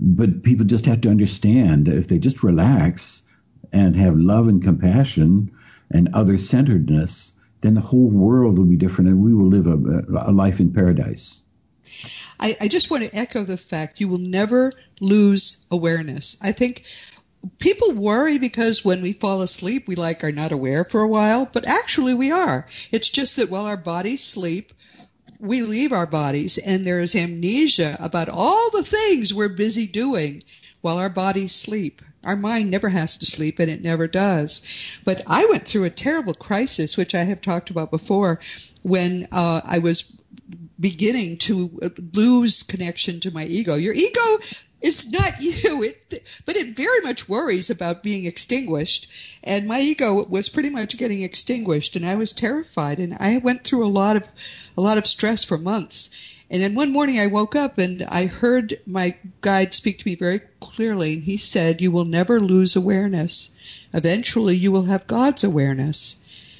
but 0.00 0.42
people 0.42 0.64
just 0.64 0.86
have 0.86 1.00
to 1.02 1.10
understand 1.10 1.86
that 1.86 1.96
if 1.96 2.08
they 2.08 2.18
just 2.18 2.42
relax 2.42 3.22
and 3.72 3.96
have 3.96 4.16
love 4.16 4.48
and 4.48 4.62
compassion 4.62 5.50
and 5.90 6.08
other 6.14 6.38
centeredness, 6.38 7.32
then 7.60 7.74
the 7.74 7.80
whole 7.80 8.08
world 8.08 8.58
will 8.58 8.66
be 8.66 8.76
different 8.76 9.10
and 9.10 9.22
we 9.22 9.34
will 9.34 9.48
live 9.48 9.66
a, 9.66 10.28
a 10.30 10.32
life 10.32 10.60
in 10.60 10.72
paradise. 10.72 11.42
I, 12.40 12.56
I 12.60 12.68
just 12.68 12.90
want 12.90 13.04
to 13.04 13.16
echo 13.16 13.44
the 13.44 13.56
fact 13.56 14.00
you 14.00 14.08
will 14.08 14.18
never 14.18 14.72
lose 15.00 15.64
awareness. 15.70 16.36
I 16.40 16.52
think 16.52 16.84
people 17.58 17.92
worry 17.92 18.38
because 18.38 18.84
when 18.84 19.02
we 19.02 19.12
fall 19.12 19.42
asleep, 19.42 19.86
we 19.86 19.94
like 19.94 20.24
are 20.24 20.32
not 20.32 20.52
aware 20.52 20.84
for 20.84 21.00
a 21.02 21.08
while, 21.08 21.48
but 21.52 21.66
actually 21.66 22.14
we 22.14 22.30
are. 22.30 22.66
It's 22.90 23.08
just 23.08 23.36
that 23.36 23.50
while 23.50 23.66
our 23.66 23.76
bodies 23.76 24.24
sleep, 24.24 24.72
we 25.44 25.62
leave 25.62 25.92
our 25.92 26.06
bodies 26.06 26.58
and 26.58 26.86
there 26.86 27.00
is 27.00 27.14
amnesia 27.14 27.96
about 28.00 28.28
all 28.28 28.70
the 28.70 28.82
things 28.82 29.32
we're 29.32 29.48
busy 29.48 29.86
doing 29.86 30.42
while 30.80 30.98
our 30.98 31.10
bodies 31.10 31.54
sleep. 31.54 32.02
Our 32.24 32.36
mind 32.36 32.70
never 32.70 32.88
has 32.88 33.18
to 33.18 33.26
sleep 33.26 33.58
and 33.58 33.70
it 33.70 33.82
never 33.82 34.06
does. 34.06 34.62
But 35.04 35.22
I 35.26 35.46
went 35.46 35.66
through 35.66 35.84
a 35.84 35.90
terrible 35.90 36.34
crisis, 36.34 36.96
which 36.96 37.14
I 37.14 37.24
have 37.24 37.40
talked 37.40 37.70
about 37.70 37.90
before, 37.90 38.40
when 38.82 39.28
uh, 39.30 39.60
I 39.64 39.78
was 39.78 40.04
beginning 40.80 41.38
to 41.38 41.80
lose 42.14 42.62
connection 42.62 43.20
to 43.20 43.30
my 43.30 43.44
ego. 43.44 43.76
Your 43.76 43.94
ego 43.94 44.38
it's 44.84 45.10
not 45.10 45.40
you. 45.40 45.82
It, 45.82 46.22
but 46.44 46.56
it 46.56 46.76
very 46.76 47.00
much 47.00 47.28
worries 47.28 47.70
about 47.70 48.02
being 48.02 48.26
extinguished. 48.26 49.08
And 49.42 49.66
my 49.66 49.80
ego 49.80 50.24
was 50.26 50.50
pretty 50.50 50.70
much 50.70 50.98
getting 50.98 51.22
extinguished, 51.22 51.96
and 51.96 52.06
I 52.06 52.16
was 52.16 52.32
terrified. 52.32 52.98
And 52.98 53.16
I 53.18 53.38
went 53.38 53.64
through 53.64 53.84
a 53.84 53.88
lot 53.88 54.16
of, 54.16 54.28
a 54.76 54.82
lot 54.82 54.98
of 54.98 55.06
stress 55.06 55.42
for 55.42 55.56
months. 55.56 56.10
And 56.50 56.62
then 56.62 56.74
one 56.74 56.92
morning 56.92 57.18
I 57.18 57.28
woke 57.28 57.56
up 57.56 57.78
and 57.78 58.02
I 58.02 58.26
heard 58.26 58.78
my 58.86 59.16
guide 59.40 59.72
speak 59.72 60.00
to 60.00 60.08
me 60.08 60.14
very 60.14 60.42
clearly. 60.60 61.14
And 61.14 61.24
he 61.24 61.38
said, 61.38 61.80
"You 61.80 61.90
will 61.90 62.04
never 62.04 62.38
lose 62.38 62.76
awareness. 62.76 63.50
Eventually, 63.94 64.54
you 64.54 64.70
will 64.70 64.84
have 64.84 65.06
God's 65.06 65.42
awareness." 65.44 66.16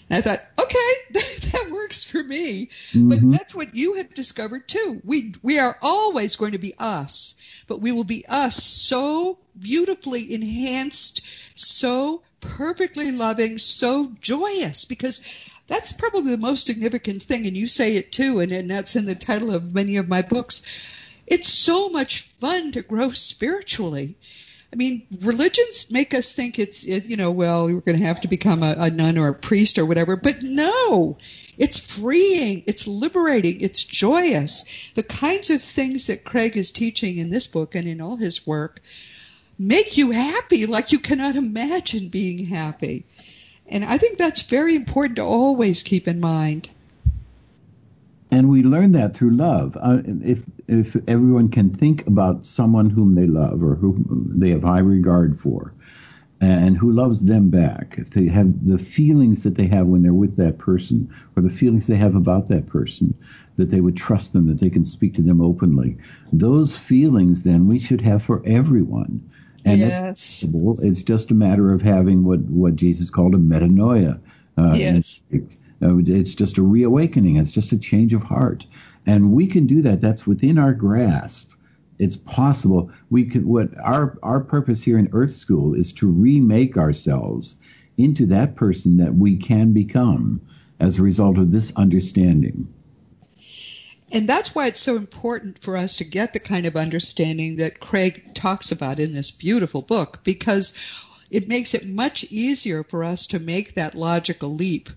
And 0.08 0.18
I 0.18 0.20
thought, 0.22 0.42
okay, 0.58 0.92
that 1.50 1.70
works 1.70 2.04
for 2.04 2.22
me. 2.22 2.66
Mm-hmm. 2.92 3.08
But 3.08 3.30
that's 3.32 3.54
what 3.54 3.74
you 3.74 3.94
have 3.94 4.14
discovered 4.14 4.66
too. 4.66 5.00
We 5.04 5.34
we 5.42 5.58
are 5.58 5.78
always 5.82 6.37
going 6.37 6.52
to 6.52 6.58
be 6.58 6.74
us 6.78 7.34
but 7.66 7.81
we 7.81 7.92
will 7.92 8.05
be 8.05 8.24
us 8.27 8.62
so 8.62 9.38
beautifully 9.59 10.35
enhanced, 10.35 11.22
so 11.55 12.22
perfectly 12.40 13.12
loving, 13.12 13.59
so 13.59 14.12
joyous 14.20 14.85
because 14.85 15.22
that's 15.66 15.92
probably 15.92 16.33
the 16.33 16.38
most 16.38 16.66
significant 16.66 17.22
thing 17.22 17.46
and 17.46 17.57
you 17.57 17.66
say 17.66 17.96
it 17.96 18.12
too 18.12 18.40
and, 18.40 18.53
and 18.53 18.70
that's 18.70 18.96
in 18.96 19.07
the 19.07 19.14
title 19.14 19.50
of 19.50 19.74
many 19.74 19.96
of 19.96 20.09
my 20.09 20.22
books. 20.22 20.62
It's 21.27 21.48
so 21.48 21.88
much 21.88 22.29
fun 22.40 22.72
to 22.72 22.83
grow 22.83 23.11
spiritually. 23.11 24.16
I 24.72 24.77
mean, 24.77 25.07
religions 25.20 25.90
make 25.90 26.14
us 26.14 26.33
think 26.33 26.59
it's, 26.59 26.85
it, 26.85 27.07
you 27.07 27.16
know, 27.16 27.31
well, 27.31 27.66
we're 27.66 27.81
going 27.81 27.98
to 27.98 28.05
have 28.05 28.22
to 28.22 28.29
become 28.29 28.62
a, 28.62 28.74
a 28.77 28.90
nun 28.90 29.18
or 29.18 29.29
a 29.29 29.35
priest 29.35 29.79
or 29.79 29.87
whatever. 29.87 30.16
But 30.16 30.42
no, 30.42 31.16
it's 31.58 31.78
freeing, 31.78 32.64
it's 32.66 32.86
liberating, 32.86 33.60
it's 33.60 33.82
joyous. 33.82 34.64
The 34.94 35.02
kinds 35.02 35.50
of 35.50 35.62
things 35.62 36.06
that 36.06 36.24
Craig 36.24 36.56
is 36.56 36.72
teaching 36.72 37.18
in 37.18 37.30
this 37.30 37.46
book 37.46 37.74
and 37.74 37.88
in 37.88 38.00
all 38.00 38.16
his 38.16 38.46
work 38.46 38.80
make 39.58 39.96
you 39.96 40.10
happy 40.10 40.66
like 40.66 40.92
you 40.92 40.98
cannot 40.98 41.36
imagine 41.36 42.08
being 42.08 42.46
happy. 42.46 43.04
And 43.66 43.84
I 43.84 43.98
think 43.98 44.18
that's 44.18 44.42
very 44.42 44.74
important 44.74 45.16
to 45.16 45.22
always 45.22 45.82
keep 45.82 46.08
in 46.08 46.20
mind 46.20 46.68
and 48.34 48.50
we 48.50 48.62
learn 48.62 48.92
that 48.92 49.16
through 49.16 49.30
love. 49.30 49.76
Uh, 49.80 49.98
if 50.22 50.42
if 50.66 50.96
everyone 51.06 51.50
can 51.50 51.70
think 51.70 52.06
about 52.06 52.44
someone 52.44 52.90
whom 52.90 53.14
they 53.14 53.26
love 53.26 53.62
or 53.62 53.76
whom 53.76 54.32
they 54.36 54.50
have 54.50 54.62
high 54.62 54.80
regard 54.80 55.38
for, 55.38 55.72
and 56.44 56.76
who 56.76 56.92
loves 56.92 57.20
them 57.20 57.48
back, 57.50 57.96
if 57.98 58.11
they 58.11 58.26
have 58.28 58.66
the 58.66 58.78
feelings 58.78 59.42
that 59.42 59.54
they 59.54 59.66
have 59.66 59.87
when 59.87 60.02
they're 60.02 60.12
with 60.14 60.37
that 60.37 60.59
person, 60.59 61.09
or 61.37 61.42
the 61.42 61.50
feelings 61.50 61.87
they 61.87 61.96
have 61.96 62.16
about 62.16 62.48
that 62.48 62.66
person, 62.66 63.14
that 63.57 63.70
they 63.70 63.80
would 63.80 63.96
trust 63.96 64.33
them, 64.33 64.46
that 64.46 64.61
they 64.61 64.70
can 64.70 64.85
speak 64.85 65.14
to 65.14 65.22
them 65.22 65.40
openly, 65.40 65.96
those 66.33 66.76
feelings 66.76 67.42
then 67.42 67.68
we 67.68 67.78
should 67.78 68.00
have 68.00 68.22
for 68.22 68.42
everyone. 68.44 69.30
And 69.64 69.80
yes. 69.80 70.44
it's 70.83 71.02
just 71.02 71.30
a 71.30 71.35
matter 71.35 71.72
of 71.72 71.80
having 71.80 72.24
what, 72.24 72.40
what 72.40 72.76
Jesus 72.76 73.11
called 73.11 73.35
a 73.35 73.38
metanoia. 73.38 74.20
Uh, 74.59 74.74
yes. 74.74 75.22
Uh, 75.83 75.98
it's 75.98 76.35
just 76.35 76.59
a 76.59 76.62
reawakening. 76.62 77.37
It's 77.37 77.52
just 77.52 77.72
a 77.72 77.78
change 77.78 78.14
of 78.14 78.22
heart, 78.22 78.66
and 79.07 79.33
we 79.33 79.46
can 79.46 79.66
do 79.66 79.83
that. 79.83 80.00
That's 80.00 80.26
within 80.26 80.59
our 80.59 80.72
grasp. 80.72 81.50
It's 81.98 82.16
possible. 82.16 82.90
We 83.11 83.26
could. 83.26 83.44
What 83.44 83.70
our 83.78 84.18
our 84.22 84.40
purpose 84.40 84.83
here 84.83 84.98
in 84.98 85.11
Earth 85.12 85.35
School 85.35 85.74
is 85.74 85.92
to 85.94 86.07
remake 86.07 86.76
ourselves 86.76 87.57
into 87.96 88.26
that 88.26 88.57
person 88.57 88.96
that 88.96 89.14
we 89.14 89.37
can 89.37 89.72
become 89.72 90.40
as 90.80 90.98
a 90.98 91.02
result 91.02 91.38
of 91.38 91.50
this 91.50 91.72
understanding. 91.76 92.74
And 94.11 94.28
that's 94.28 94.54
why 94.54 94.66
it's 94.66 94.80
so 94.80 94.96
important 94.96 95.59
for 95.61 95.76
us 95.76 95.96
to 95.96 96.04
get 96.04 96.33
the 96.33 96.40
kind 96.40 96.66
of 96.66 96.76
understanding 96.76 97.57
that 97.57 97.80
Craig 97.80 98.35
talks 98.35 98.70
about 98.70 99.00
in 99.00 99.12
this 99.12 99.30
beautiful 99.30 99.83
book, 99.83 100.20
because 100.24 100.72
it 101.34 101.48
makes 101.48 101.74
it 101.74 101.84
much 101.84 102.22
easier 102.30 102.84
for 102.84 103.02
us 103.02 103.26
to 103.26 103.40
make 103.40 103.74
that 103.74 103.96
logical 103.96 104.54
leap. 104.54 104.88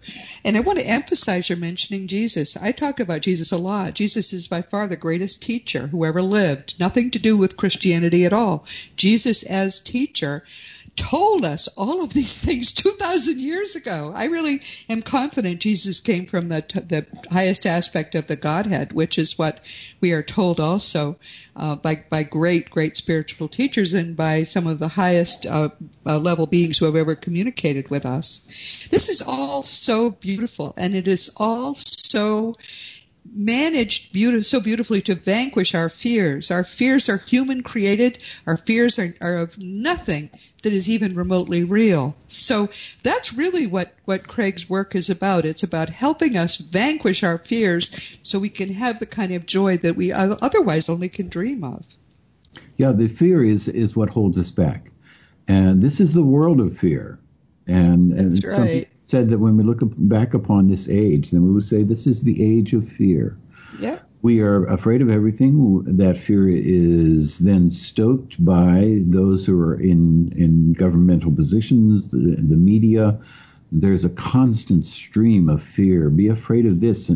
And 0.43 0.55
I 0.55 0.59
want 0.59 0.77
to 0.77 0.87
emphasize 0.87 1.49
your 1.49 1.57
mentioning 1.57 2.05
Jesus. 2.05 2.55
I 2.55 2.71
talk 2.71 2.99
about 2.99 3.21
Jesus 3.21 3.51
a 3.51 3.57
lot. 3.57 3.95
Jesus 3.95 4.33
is 4.33 4.47
by 4.47 4.61
far 4.61 4.87
the 4.87 4.95
greatest 4.97 5.41
teacher 5.41 5.87
who 5.87 6.05
ever 6.05 6.21
lived. 6.21 6.79
Nothing 6.79 7.09
to 7.11 7.19
do 7.19 7.35
with 7.35 7.57
Christianity 7.57 8.23
at 8.23 8.33
all. 8.33 8.67
Jesus 8.95 9.41
as 9.41 9.79
teacher 9.79 10.43
told 10.97 11.45
us 11.45 11.69
all 11.77 12.03
of 12.03 12.13
these 12.13 12.37
things 12.37 12.73
2,000 12.73 13.39
years 13.39 13.75
ago. 13.75 14.11
I 14.13 14.25
really 14.25 14.61
am 14.89 15.01
confident 15.01 15.61
Jesus 15.61 16.01
came 16.01 16.25
from 16.25 16.49
the, 16.49 16.61
the 16.73 17.05
highest 17.31 17.65
aspect 17.65 18.15
of 18.15 18.27
the 18.27 18.35
Godhead, 18.35 18.91
which 18.91 19.17
is 19.17 19.37
what 19.37 19.63
we 20.01 20.11
are 20.11 20.23
told 20.23 20.59
also 20.59 21.17
uh, 21.55 21.75
by, 21.75 22.03
by 22.09 22.23
great, 22.23 22.69
great 22.69 22.97
spiritual 22.97 23.47
teachers 23.47 23.93
and 23.93 24.17
by 24.17 24.43
some 24.43 24.67
of 24.67 24.79
the 24.79 24.87
highest 24.87 25.45
uh, 25.45 25.69
uh, 26.05 26.17
level 26.17 26.47
beings 26.47 26.77
who 26.77 26.85
have 26.85 26.95
ever 26.95 27.15
communicated 27.15 27.89
with 27.89 28.05
us. 28.05 28.41
This 28.89 29.09
is 29.09 29.21
all 29.21 29.63
so 29.63 30.09
beautiful, 30.09 30.73
and 30.77 30.95
it 30.95 31.07
is 31.07 31.31
all 31.37 31.75
so 31.75 32.55
managed 33.33 34.15
so 34.45 34.59
beautifully 34.59 35.01
to 35.01 35.15
vanquish 35.15 35.75
our 35.75 35.89
fears. 35.89 36.51
Our 36.51 36.63
fears 36.63 37.09
are 37.09 37.17
human 37.17 37.63
created. 37.63 38.19
Our 38.45 38.57
fears 38.57 38.99
are, 38.99 39.13
are 39.21 39.35
of 39.35 39.57
nothing 39.57 40.29
that 40.63 40.73
is 40.73 40.89
even 40.89 41.15
remotely 41.15 41.63
real. 41.63 42.15
So 42.27 42.69
that's 43.03 43.33
really 43.33 43.67
what, 43.67 43.93
what 44.05 44.27
Craig's 44.27 44.69
work 44.69 44.95
is 44.95 45.09
about. 45.09 45.45
It's 45.45 45.63
about 45.63 45.89
helping 45.89 46.37
us 46.37 46.57
vanquish 46.57 47.23
our 47.23 47.37
fears 47.37 47.91
so 48.23 48.39
we 48.39 48.49
can 48.49 48.73
have 48.73 48.99
the 48.99 49.05
kind 49.05 49.33
of 49.33 49.45
joy 49.45 49.77
that 49.77 49.95
we 49.95 50.11
otherwise 50.11 50.89
only 50.89 51.09
can 51.09 51.29
dream 51.29 51.63
of. 51.63 51.85
Yeah, 52.75 52.91
the 52.91 53.07
fear 53.07 53.43
is, 53.43 53.67
is 53.67 53.95
what 53.95 54.09
holds 54.09 54.37
us 54.37 54.51
back. 54.51 54.91
And 55.47 55.81
this 55.81 55.99
is 55.99 56.13
the 56.13 56.23
world 56.23 56.59
of 56.59 56.77
fear. 56.77 57.19
And, 57.65 58.13
and 58.13 58.43
right 58.43 58.89
said 59.07 59.29
that 59.29 59.39
when 59.39 59.57
we 59.57 59.63
look 59.63 59.79
back 59.81 60.33
upon 60.33 60.67
this 60.67 60.87
age, 60.87 61.31
then 61.31 61.43
we 61.43 61.51
would 61.51 61.65
say 61.65 61.81
this 61.81 62.05
is 62.05 62.21
the 62.21 62.43
age 62.43 62.73
of 62.73 62.87
fear. 62.87 63.37
Yeah. 63.79 63.99
We 64.21 64.41
are 64.41 64.65
afraid 64.65 65.01
of 65.01 65.09
everything. 65.09 65.83
That 65.83 66.17
fear 66.17 66.49
is 66.49 67.39
then 67.39 67.71
stoked 67.71 68.43
by 68.43 68.99
those 69.05 69.45
who 69.45 69.59
are 69.61 69.75
in, 69.75 70.33
in 70.35 70.73
governmental 70.73 71.31
positions, 71.31 72.09
the, 72.09 72.35
the 72.37 72.57
media. 72.57 73.19
There's 73.71 74.03
a 74.03 74.09
constant 74.09 74.85
stream 74.85 75.47
of 75.47 75.63
fear. 75.63 76.09
Be 76.09 76.27
afraid 76.27 76.65
of 76.65 76.81
this. 76.81 77.09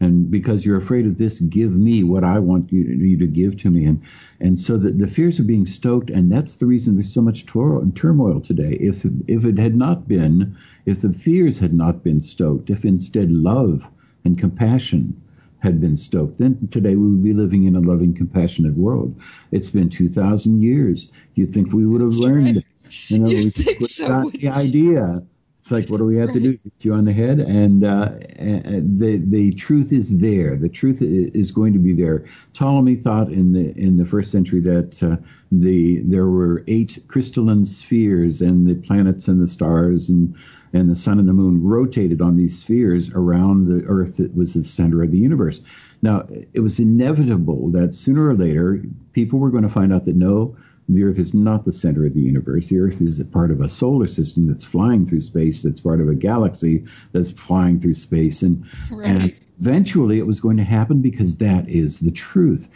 And, 0.00 0.30
because 0.30 0.66
you're 0.66 0.76
afraid 0.76 1.06
of 1.06 1.18
this, 1.18 1.38
give 1.40 1.76
me 1.76 2.02
what 2.02 2.24
I 2.24 2.38
want 2.38 2.72
you, 2.72 2.82
you 2.82 3.16
to 3.18 3.26
give 3.26 3.56
to 3.58 3.70
me. 3.70 3.84
And 3.84 4.02
and 4.40 4.58
so 4.58 4.76
the, 4.76 4.90
the 4.90 5.06
fears 5.06 5.38
are 5.38 5.44
being 5.44 5.64
stoked, 5.64 6.10
and 6.10 6.30
that's 6.30 6.56
the 6.56 6.66
reason 6.66 6.94
there's 6.94 7.12
so 7.12 7.22
much 7.22 7.46
turmoil 7.46 8.40
today. 8.40 8.72
If 8.80 9.06
if 9.28 9.44
it 9.44 9.58
had 9.58 9.76
not 9.76 10.08
been, 10.08 10.56
if 10.84 11.00
the 11.00 11.12
fears 11.12 11.58
had 11.58 11.72
not 11.72 12.02
been 12.02 12.20
stoked, 12.20 12.68
if 12.70 12.84
instead 12.84 13.30
love 13.30 13.86
and 14.24 14.36
compassion 14.36 15.20
had 15.60 15.80
been 15.80 15.96
stoked, 15.96 16.38
then 16.38 16.68
today 16.70 16.96
we 16.96 17.10
would 17.10 17.24
be 17.24 17.32
living 17.32 17.64
in 17.64 17.76
a 17.76 17.80
loving, 17.80 18.14
compassionate 18.14 18.76
world. 18.76 19.14
It's 19.52 19.70
been 19.70 19.88
two 19.88 20.08
thousand 20.08 20.60
years. 20.60 21.08
You 21.34 21.46
think 21.46 21.72
we 21.72 21.86
would 21.86 22.02
have 22.02 22.10
that's 22.10 22.20
learned? 22.20 22.56
Right. 22.56 22.64
You 23.08 23.18
know, 23.20 23.28
you 23.30 23.44
we 23.44 23.50
think 23.50 23.84
so, 23.86 24.30
the 24.30 24.48
idea 24.48 25.22
it's 25.64 25.70
like, 25.70 25.88
what 25.88 25.96
do 25.96 26.04
we 26.04 26.18
have 26.18 26.30
to 26.34 26.40
do? 26.40 26.58
Hit 26.62 26.84
you 26.84 26.92
on 26.92 27.06
the 27.06 27.12
head, 27.14 27.40
and, 27.40 27.84
uh, 27.84 28.10
and 28.36 29.00
the 29.00 29.16
the 29.16 29.50
truth 29.54 29.94
is 29.94 30.18
there. 30.18 30.58
The 30.58 30.68
truth 30.68 30.98
is 31.00 31.52
going 31.52 31.72
to 31.72 31.78
be 31.78 31.94
there. 31.94 32.26
Ptolemy 32.52 32.96
thought 32.96 33.32
in 33.32 33.54
the 33.54 33.72
in 33.74 33.96
the 33.96 34.04
first 34.04 34.30
century 34.30 34.60
that 34.60 35.02
uh, 35.02 35.16
the 35.50 36.02
there 36.02 36.26
were 36.26 36.64
eight 36.66 37.02
crystalline 37.08 37.64
spheres, 37.64 38.42
and 38.42 38.68
the 38.68 38.74
planets 38.74 39.26
and 39.26 39.40
the 39.40 39.48
stars 39.48 40.10
and 40.10 40.36
and 40.74 40.90
the 40.90 40.96
sun 40.96 41.18
and 41.18 41.26
the 41.26 41.32
moon 41.32 41.62
rotated 41.62 42.20
on 42.20 42.36
these 42.36 42.60
spheres 42.60 43.08
around 43.14 43.66
the 43.66 43.86
Earth 43.86 44.18
that 44.18 44.36
was 44.36 44.52
the 44.52 44.64
center 44.64 45.02
of 45.02 45.12
the 45.12 45.18
universe. 45.18 45.62
Now, 46.02 46.26
it 46.52 46.60
was 46.60 46.78
inevitable 46.78 47.70
that 47.70 47.94
sooner 47.94 48.28
or 48.28 48.34
later 48.34 48.82
people 49.14 49.38
were 49.38 49.50
going 49.50 49.62
to 49.62 49.70
find 49.70 49.94
out 49.94 50.04
that 50.04 50.16
no, 50.16 50.58
the 50.88 51.02
Earth 51.02 51.18
is 51.18 51.34
not 51.34 51.64
the 51.64 51.72
center 51.72 52.04
of 52.06 52.14
the 52.14 52.20
universe. 52.20 52.68
The 52.68 52.78
Earth 52.78 53.00
is 53.00 53.18
a 53.18 53.24
part 53.24 53.50
of 53.50 53.60
a 53.60 53.68
solar 53.68 54.06
system 54.06 54.46
that's 54.46 54.64
flying 54.64 55.06
through 55.06 55.20
space, 55.20 55.62
that's 55.62 55.80
part 55.80 56.00
of 56.00 56.08
a 56.08 56.14
galaxy 56.14 56.84
that's 57.12 57.30
flying 57.30 57.80
through 57.80 57.94
space. 57.94 58.42
And, 58.42 58.64
right. 58.92 59.08
and 59.08 59.34
eventually 59.60 60.18
it 60.18 60.26
was 60.26 60.40
going 60.40 60.56
to 60.58 60.64
happen 60.64 61.00
because 61.00 61.36
that 61.36 61.68
is 61.68 62.00
the 62.00 62.10
truth. 62.10 62.68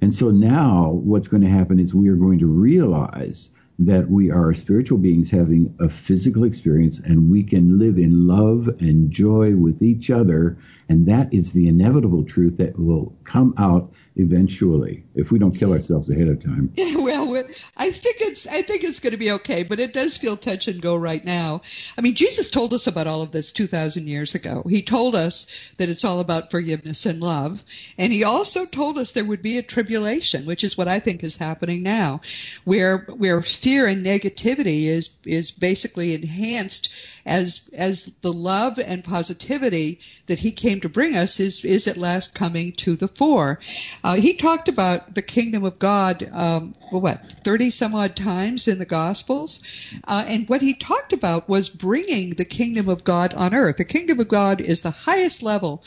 And 0.00 0.14
so 0.14 0.30
now 0.30 0.90
what's 1.04 1.28
going 1.28 1.42
to 1.42 1.48
happen 1.48 1.78
is 1.78 1.94
we 1.94 2.08
are 2.08 2.16
going 2.16 2.40
to 2.40 2.46
realize 2.46 3.50
that 3.78 4.08
we 4.08 4.30
are 4.30 4.52
spiritual 4.54 4.98
beings 4.98 5.30
having 5.30 5.74
a 5.80 5.88
physical 5.88 6.44
experience 6.44 6.98
and 6.98 7.30
we 7.30 7.42
can 7.42 7.78
live 7.78 7.98
in 7.98 8.26
love 8.26 8.68
and 8.80 9.10
joy 9.10 9.54
with 9.56 9.82
each 9.82 10.10
other. 10.10 10.56
And 10.88 11.06
that 11.06 11.32
is 11.32 11.52
the 11.52 11.68
inevitable 11.68 12.24
truth 12.24 12.58
that 12.58 12.78
will 12.78 13.14
come 13.24 13.54
out 13.56 13.92
eventually 14.16 15.04
if 15.14 15.30
we 15.30 15.38
don't 15.38 15.56
kill 15.56 15.72
ourselves 15.72 16.10
ahead 16.10 16.28
of 16.28 16.42
time. 16.42 16.72
well, 16.96 17.44
I 17.76 17.90
think 17.90 18.16
it's 18.20 18.46
I 18.46 18.62
think 18.62 18.84
it's 18.84 19.00
going 19.00 19.12
to 19.12 19.16
be 19.16 19.32
okay, 19.32 19.62
but 19.62 19.80
it 19.80 19.92
does 19.92 20.16
feel 20.16 20.36
touch 20.36 20.68
and 20.68 20.80
go 20.80 20.96
right 20.96 21.24
now. 21.24 21.62
I 21.96 22.00
mean, 22.00 22.14
Jesus 22.14 22.50
told 22.50 22.74
us 22.74 22.86
about 22.86 23.06
all 23.06 23.22
of 23.22 23.32
this 23.32 23.52
2000 23.52 24.06
years 24.06 24.34
ago. 24.34 24.64
He 24.68 24.82
told 24.82 25.14
us 25.14 25.46
that 25.78 25.88
it's 25.88 26.04
all 26.04 26.20
about 26.20 26.50
forgiveness 26.50 27.06
and 27.06 27.20
love, 27.20 27.64
and 27.96 28.12
he 28.12 28.24
also 28.24 28.66
told 28.66 28.98
us 28.98 29.12
there 29.12 29.24
would 29.24 29.42
be 29.42 29.58
a 29.58 29.62
tribulation, 29.62 30.46
which 30.46 30.64
is 30.64 30.76
what 30.76 30.88
I 30.88 30.98
think 30.98 31.22
is 31.22 31.36
happening 31.36 31.82
now, 31.82 32.20
where 32.64 32.98
where 33.16 33.42
fear 33.62 33.86
and 33.86 34.04
negativity 34.04 34.86
is 34.86 35.10
is 35.24 35.52
basically 35.52 36.14
enhanced 36.14 36.88
as 37.24 37.70
as 37.72 38.06
the 38.20 38.32
love 38.32 38.78
and 38.78 39.04
positivity 39.04 40.00
that 40.26 40.40
he 40.40 40.50
came 40.50 40.80
to 40.80 40.88
bring 40.88 41.16
us 41.16 41.38
is 41.38 41.64
is 41.64 41.86
at 41.86 41.96
last 41.96 42.34
coming 42.34 42.72
to 42.72 42.96
the 42.96 43.08
fore. 43.08 43.60
Uh, 44.02 44.16
he 44.16 44.34
talked 44.34 44.68
about 44.68 45.14
the 45.14 45.22
kingdom 45.22 45.64
of 45.64 45.78
God, 45.78 46.28
um, 46.32 46.74
what 46.90 47.24
thirty 47.44 47.70
some 47.70 47.94
odd 47.94 48.16
times 48.16 48.66
in 48.66 48.78
the 48.78 48.84
Gospels, 48.84 49.60
uh, 50.04 50.24
and 50.26 50.48
what 50.48 50.60
he 50.60 50.74
talked 50.74 51.12
about 51.12 51.48
was 51.48 51.68
bringing 51.68 52.30
the 52.30 52.44
kingdom 52.44 52.88
of 52.88 53.04
God 53.04 53.32
on 53.34 53.54
earth. 53.54 53.76
The 53.76 53.84
kingdom 53.84 54.18
of 54.18 54.28
God 54.28 54.60
is 54.60 54.80
the 54.80 54.90
highest 54.90 55.42
level 55.42 55.84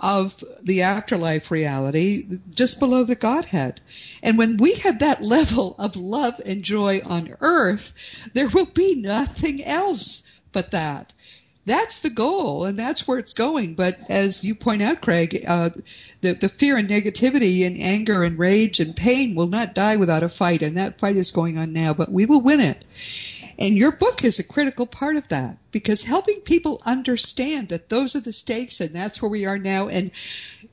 of 0.00 0.42
the 0.62 0.82
afterlife 0.82 1.50
reality 1.50 2.38
just 2.50 2.78
below 2.78 3.04
the 3.04 3.14
Godhead. 3.14 3.80
And 4.22 4.38
when 4.38 4.56
we 4.56 4.74
have 4.74 5.00
that 5.00 5.22
level 5.22 5.74
of 5.78 5.96
love 5.96 6.40
and 6.44 6.62
joy 6.62 7.00
on 7.04 7.36
earth, 7.40 7.94
there 8.34 8.48
will 8.48 8.66
be 8.66 8.94
nothing 8.94 9.64
else 9.64 10.22
but 10.52 10.70
that. 10.72 11.12
That's 11.68 11.98
the 11.98 12.08
goal, 12.08 12.64
and 12.64 12.78
that's 12.78 13.06
where 13.06 13.18
it's 13.18 13.34
going. 13.34 13.74
But 13.74 13.98
as 14.08 14.42
you 14.42 14.54
point 14.54 14.80
out, 14.80 15.02
Craig, 15.02 15.44
uh, 15.46 15.68
the, 16.22 16.32
the 16.32 16.48
fear 16.48 16.78
and 16.78 16.88
negativity 16.88 17.66
and 17.66 17.78
anger 17.78 18.22
and 18.22 18.38
rage 18.38 18.80
and 18.80 18.96
pain 18.96 19.34
will 19.34 19.48
not 19.48 19.74
die 19.74 19.96
without 19.96 20.22
a 20.22 20.30
fight, 20.30 20.62
and 20.62 20.78
that 20.78 20.98
fight 20.98 21.18
is 21.18 21.30
going 21.30 21.58
on 21.58 21.74
now, 21.74 21.92
but 21.92 22.10
we 22.10 22.24
will 22.24 22.40
win 22.40 22.60
it. 22.60 22.82
And 23.58 23.76
your 23.76 23.90
book 23.90 24.22
is 24.22 24.38
a 24.38 24.44
critical 24.44 24.86
part 24.86 25.16
of 25.16 25.28
that 25.28 25.58
because 25.72 26.02
helping 26.02 26.40
people 26.42 26.80
understand 26.86 27.70
that 27.70 27.88
those 27.88 28.14
are 28.14 28.20
the 28.20 28.32
stakes 28.32 28.80
and 28.80 28.94
that's 28.94 29.20
where 29.20 29.30
we 29.30 29.46
are 29.46 29.58
now. 29.58 29.88
And 29.88 30.12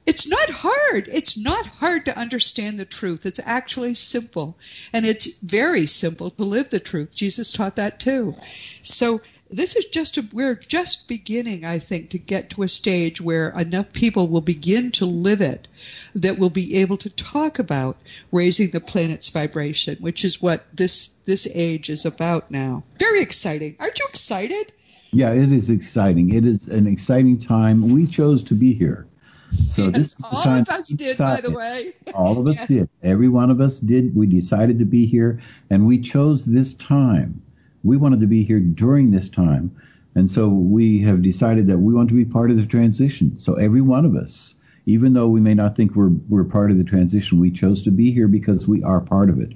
it's 0.05 0.27
not 0.27 0.49
hard. 0.51 1.09
It's 1.11 1.35
not 1.35 1.65
hard 1.65 2.05
to 2.05 2.17
understand 2.17 2.77
the 2.77 2.85
truth. 2.85 3.25
It's 3.25 3.39
actually 3.43 3.95
simple. 3.95 4.59
And 4.93 5.03
it's 5.03 5.35
very 5.39 5.87
simple 5.87 6.29
to 6.29 6.43
live 6.43 6.69
the 6.69 6.79
truth. 6.79 7.15
Jesus 7.15 7.51
taught 7.51 7.77
that 7.77 7.99
too. 7.99 8.35
So 8.83 9.21
this 9.49 9.75
is 9.75 9.85
just 9.85 10.17
a, 10.17 10.27
we're 10.33 10.55
just 10.55 11.07
beginning, 11.07 11.65
I 11.65 11.79
think, 11.79 12.11
to 12.11 12.17
get 12.17 12.49
to 12.51 12.63
a 12.63 12.67
stage 12.67 13.21
where 13.21 13.49
enough 13.49 13.93
people 13.93 14.27
will 14.27 14.41
begin 14.41 14.91
to 14.93 15.05
live 15.05 15.41
it 15.41 15.67
that 16.15 16.39
we'll 16.39 16.49
be 16.49 16.77
able 16.77 16.97
to 16.97 17.09
talk 17.09 17.59
about 17.59 17.97
raising 18.31 18.71
the 18.71 18.79
planet's 18.79 19.29
vibration, 19.29 19.97
which 19.99 20.25
is 20.25 20.41
what 20.41 20.65
this 20.73 21.09
this 21.25 21.47
age 21.53 21.89
is 21.89 22.05
about 22.05 22.51
now. 22.51 22.83
Very 22.99 23.21
exciting. 23.21 23.75
Aren't 23.79 23.99
you 23.99 24.05
excited? 24.09 24.71
Yeah, 25.11 25.31
it 25.31 25.51
is 25.51 25.69
exciting. 25.69 26.33
It 26.33 26.45
is 26.45 26.67
an 26.67 26.87
exciting 26.87 27.39
time. 27.39 27.89
We 27.89 28.07
chose 28.07 28.43
to 28.45 28.53
be 28.53 28.73
here. 28.73 29.07
So 29.51 29.83
yes, 29.83 29.93
this 29.93 30.15
all 30.23 30.59
of 30.59 30.69
us 30.69 30.89
did, 30.89 31.17
by 31.17 31.39
the 31.41 31.51
way. 31.51 31.93
all 32.13 32.39
of 32.39 32.47
us 32.47 32.57
yes. 32.57 32.67
did. 32.67 32.89
Every 33.03 33.29
one 33.29 33.51
of 33.51 33.61
us 33.61 33.79
did. 33.79 34.15
We 34.15 34.27
decided 34.27 34.79
to 34.79 34.85
be 34.85 35.05
here, 35.05 35.39
and 35.69 35.85
we 35.85 35.99
chose 35.99 36.45
this 36.45 36.73
time 36.73 37.41
we 37.85 37.97
wanted 37.97 38.19
to 38.19 38.27
be 38.27 38.43
here 38.43 38.59
during 38.59 39.11
this 39.11 39.29
time. 39.29 39.75
And 40.15 40.29
so 40.29 40.47
we 40.47 41.01
have 41.01 41.21
decided 41.21 41.67
that 41.67 41.77
we 41.77 41.93
want 41.93 42.09
to 42.09 42.15
be 42.15 42.25
part 42.25 42.49
of 42.49 42.57
the 42.57 42.65
transition. 42.65 43.39
So 43.39 43.53
every 43.55 43.81
one 43.81 44.05
of 44.05 44.15
us, 44.15 44.55
even 44.87 45.13
though 45.13 45.27
we 45.27 45.41
may 45.41 45.53
not 45.53 45.75
think 45.75 45.95
we're, 45.95 46.11
we're 46.29 46.43
part 46.45 46.71
of 46.71 46.77
the 46.77 46.83
transition, 46.83 47.39
we 47.39 47.51
chose 47.51 47.83
to 47.83 47.91
be 47.91 48.11
here 48.11 48.27
because 48.27 48.67
we 48.67 48.81
are 48.83 49.01
part 49.01 49.29
of 49.29 49.39
it. 49.39 49.53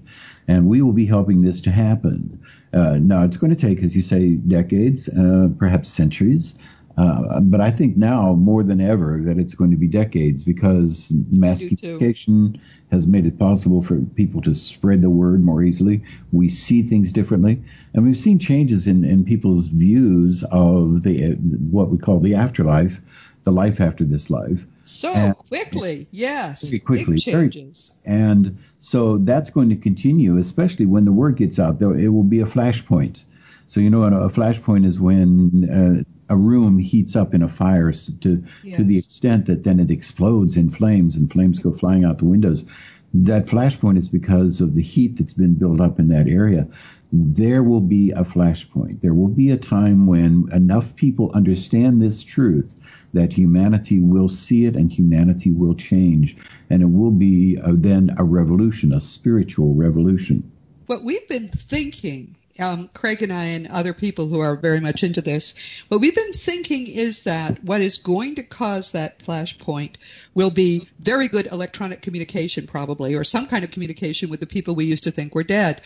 And 0.48 0.68
we 0.68 0.82
will 0.82 0.94
be 0.94 1.06
helping 1.06 1.42
this 1.42 1.62
to 1.62 1.72
happen. 1.72 2.40
Uh, 2.74 3.00
now, 3.00 3.24
it's 3.24 3.38
going 3.38 3.56
to 3.56 3.68
take, 3.68 3.84
as 3.84 3.96
you 3.96 4.02
say, 4.02 4.36
decades, 4.36 5.08
uh, 5.10 5.50
perhaps 5.58 5.90
centuries. 5.90 6.56
Uh, 7.00 7.40
but 7.40 7.62
I 7.62 7.72
think 7.72 7.96
now 7.96 8.34
more 8.34 8.62
than 8.62 8.82
ever 8.82 9.22
that 9.22 9.38
it's 9.38 9.56
going 9.56 9.72
to 9.72 9.78
be 9.78 9.88
decades 9.88 10.44
because 10.44 11.10
mass 11.32 11.60
communication 11.60 12.60
has 12.92 13.08
made 13.08 13.26
it 13.26 13.40
possible 13.40 13.82
for 13.82 14.02
people 14.16 14.42
to 14.42 14.54
spread 14.54 15.02
the 15.02 15.10
word 15.10 15.42
more 15.42 15.64
easily. 15.64 16.04
We 16.34 16.50
see 16.50 16.84
things 16.84 17.14
differently, 17.14 17.64
and 17.94 18.06
we've 18.06 18.18
seen 18.18 18.38
changes 18.38 18.86
in, 18.86 19.06
in 19.06 19.24
people's 19.24 19.68
views 19.68 20.44
of 20.52 21.04
the 21.04 21.36
what 21.72 21.90
we 21.90 21.98
call 21.98 22.20
the 22.20 22.36
afterlife, 22.36 23.00
the 23.46 23.52
life 23.54 23.80
after 23.80 24.04
this 24.04 24.30
life. 24.30 24.68
So 24.84 25.14
and 25.14 25.38
quickly, 25.38 26.10
yes, 26.12 26.68
very 26.68 26.80
quickly, 26.80 27.14
Big 27.14 27.24
changes. 27.24 27.94
Very, 28.04 28.20
and 28.20 28.58
so 28.80 29.20
that's 29.20 29.52
going 29.52 29.70
to 29.70 29.78
continue, 29.78 30.36
especially 30.36 30.86
when 30.86 31.06
the 31.06 31.14
word 31.14 31.38
gets 31.38 31.60
out. 31.60 31.80
There, 31.80 31.98
it 31.98 32.10
will 32.10 32.24
be 32.24 32.42
a 32.42 32.46
flashpoint. 32.46 33.24
So 33.70 33.80
you 33.80 33.90
know, 33.90 34.04
a 34.04 34.30
flashpoint 34.30 34.86
is 34.86 35.00
when 35.00 35.70
uh, 35.70 36.19
a 36.30 36.38
room 36.38 36.80
heats 36.80 37.16
up 37.16 37.34
in 37.34 37.42
a 37.42 37.50
fire 37.50 37.92
to 37.92 38.44
yes. 38.64 38.78
to 38.78 38.84
the 38.84 38.98
extent 38.98 39.48
that 39.48 39.64
then 39.64 39.80
it 39.80 39.92
explodes 39.92 40.58
in 40.58 40.70
flames 40.70 41.16
and 41.16 41.32
flames 41.32 41.62
go 41.62 41.74
flying 41.74 42.04
out 42.04 42.20
the 42.20 42.26
windows. 42.26 42.66
That 43.14 43.48
flashpoint 43.48 43.98
is 43.98 44.08
because 44.08 44.62
of 44.62 44.76
the 44.76 44.84
heat 44.84 45.18
that's 45.18 45.34
been 45.34 45.56
built 45.56 45.82
up 45.82 46.00
in 46.00 46.10
that 46.10 46.28
area. 46.28 46.68
There 47.12 47.64
will 47.64 47.82
be 47.82 48.12
a 48.12 48.24
flashpoint. 48.24 49.02
There 49.02 49.16
will 49.16 49.30
be 49.30 49.50
a 49.50 49.58
time 49.58 50.06
when 50.06 50.48
enough 50.54 50.96
people 50.96 51.32
understand 51.34 52.00
this 52.00 52.22
truth 52.22 52.76
that 53.14 53.34
humanity 53.34 54.00
will 54.00 54.30
see 54.30 54.66
it 54.66 54.76
and 54.76 54.92
humanity 54.92 55.50
will 55.50 55.74
change. 55.74 56.38
And 56.70 56.84
it 56.84 56.92
will 56.92 57.12
be 57.12 57.56
a, 57.64 57.74
then 57.74 58.14
a 58.20 58.24
revolution, 58.24 58.94
a 58.94 59.02
spiritual 59.02 59.74
revolution. 59.74 60.52
What 60.86 61.04
we've 61.04 61.28
been 61.28 61.48
thinking 61.48 62.36
um, 62.60 62.90
Craig 62.94 63.22
and 63.22 63.32
I 63.32 63.46
and 63.46 63.68
other 63.68 63.94
people 63.94 64.28
who 64.28 64.40
are 64.40 64.56
very 64.56 64.80
much 64.80 65.04
into 65.04 65.22
this, 65.22 65.56
what 65.88 66.02
we've 66.02 66.16
been 66.16 66.34
thinking 66.34 66.88
is 66.88 67.24
that 67.24 67.64
what 67.64 67.82
is 67.82 67.98
going 67.98 68.36
to 68.36 68.44
cause 68.44 68.92
that 68.92 69.20
flashpoint 69.20 69.96
will 70.34 70.52
be 70.52 70.88
very 71.00 71.28
good 71.28 71.48
electronic 71.48 72.02
communication, 72.02 72.68
probably, 72.68 73.16
or 73.16 73.24
some 73.24 73.48
kind 73.48 73.64
of 73.64 73.72
communication 73.72 74.30
with 74.30 74.40
the 74.40 74.48
people 74.48 74.76
we 74.76 74.86
used 74.86 75.06
to 75.06 75.12
think 75.12 75.34
were 75.34 75.44
dead. 75.44 75.82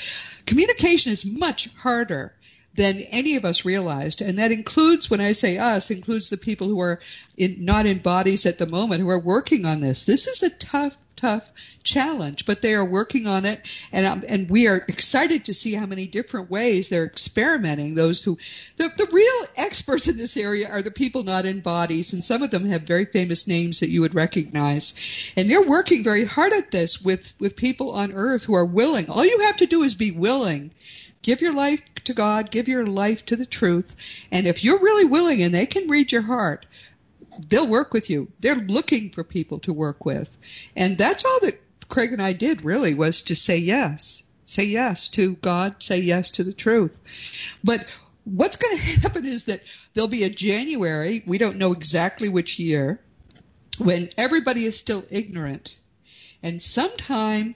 Communication 0.45 1.11
is 1.11 1.25
much 1.25 1.69
harder 1.75 2.33
than 2.75 2.99
any 2.99 3.35
of 3.35 3.45
us 3.45 3.65
realized. 3.65 4.21
And 4.21 4.39
that 4.39 4.51
includes, 4.51 5.09
when 5.09 5.21
I 5.21 5.33
say 5.33 5.57
us, 5.57 5.91
includes 5.91 6.29
the 6.29 6.37
people 6.37 6.67
who 6.67 6.79
are 6.81 6.99
in, 7.37 7.65
not 7.65 7.85
in 7.85 7.99
bodies 7.99 8.45
at 8.45 8.57
the 8.57 8.65
moment 8.65 9.01
who 9.01 9.09
are 9.09 9.19
working 9.19 9.65
on 9.65 9.79
this. 9.79 10.05
This 10.05 10.27
is 10.27 10.43
a 10.43 10.49
tough 10.49 10.97
tough 11.15 11.49
challenge, 11.83 12.45
but 12.45 12.61
they 12.61 12.73
are 12.73 12.83
working 12.83 13.27
on 13.27 13.45
it, 13.45 13.61
and 13.93 14.05
um, 14.05 14.23
and 14.27 14.49
we 14.49 14.67
are 14.67 14.83
excited 14.89 15.45
to 15.45 15.53
see 15.53 15.73
how 15.73 15.85
many 15.85 16.05
different 16.05 16.51
ways 16.51 16.89
they're 16.89 17.05
experimenting. 17.05 17.95
Those 17.95 18.21
who, 18.21 18.37
the 18.75 18.89
the 18.97 19.07
real 19.09 19.47
experts 19.55 20.09
in 20.09 20.17
this 20.17 20.35
area 20.35 20.69
are 20.69 20.81
the 20.81 20.91
people 20.91 21.23
not 21.23 21.45
in 21.45 21.61
bodies, 21.61 22.11
and 22.11 22.23
some 22.23 22.43
of 22.43 22.51
them 22.51 22.65
have 22.65 22.81
very 22.81 23.05
famous 23.05 23.47
names 23.47 23.79
that 23.79 23.89
you 23.89 24.01
would 24.01 24.15
recognize, 24.15 24.95
and 25.37 25.49
they're 25.49 25.61
working 25.61 26.03
very 26.03 26.25
hard 26.25 26.51
at 26.51 26.71
this 26.71 27.01
with 27.01 27.33
with 27.39 27.55
people 27.55 27.91
on 27.91 28.11
Earth 28.11 28.43
who 28.43 28.55
are 28.55 28.65
willing. 28.65 29.09
All 29.09 29.25
you 29.25 29.39
have 29.41 29.57
to 29.57 29.65
do 29.65 29.83
is 29.83 29.95
be 29.95 30.11
willing 30.11 30.71
give 31.23 31.41
your 31.41 31.53
life 31.53 31.81
to 32.05 32.13
God, 32.13 32.51
give 32.51 32.67
your 32.67 32.85
life 32.85 33.25
to 33.27 33.35
the 33.35 33.45
truth, 33.45 33.95
and 34.31 34.47
if 34.47 34.63
you're 34.63 34.79
really 34.79 35.05
willing 35.05 35.41
and 35.41 35.53
they 35.53 35.65
can 35.65 35.87
read 35.87 36.11
your 36.11 36.21
heart, 36.21 36.65
they'll 37.49 37.67
work 37.67 37.93
with 37.93 38.09
you. 38.09 38.31
They're 38.39 38.55
looking 38.55 39.09
for 39.11 39.23
people 39.23 39.59
to 39.59 39.73
work 39.73 40.05
with. 40.05 40.37
And 40.75 40.97
that's 40.97 41.25
all 41.25 41.39
that 41.41 41.59
Craig 41.89 42.13
and 42.13 42.21
I 42.21 42.33
did 42.33 42.63
really 42.63 42.93
was 42.93 43.23
to 43.23 43.35
say 43.35 43.57
yes. 43.57 44.23
Say 44.45 44.65
yes 44.65 45.09
to 45.09 45.35
God, 45.35 45.75
say 45.79 45.99
yes 45.99 46.31
to 46.31 46.43
the 46.43 46.53
truth. 46.53 46.97
But 47.63 47.87
what's 48.23 48.55
going 48.55 48.77
to 48.77 48.83
happen 48.83 49.25
is 49.25 49.45
that 49.45 49.61
there'll 49.93 50.09
be 50.09 50.23
a 50.23 50.29
January, 50.29 51.23
we 51.25 51.37
don't 51.37 51.57
know 51.57 51.71
exactly 51.71 52.29
which 52.29 52.59
year, 52.59 52.99
when 53.77 54.09
everybody 54.17 54.65
is 54.65 54.77
still 54.77 55.03
ignorant. 55.09 55.77
And 56.41 56.61
sometime, 56.61 57.55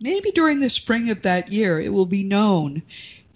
maybe 0.00 0.30
during 0.30 0.60
the 0.60 0.70
spring 0.70 1.10
of 1.10 1.22
that 1.22 1.52
year, 1.52 1.80
it 1.80 1.92
will 1.92 2.06
be 2.06 2.24
known 2.24 2.82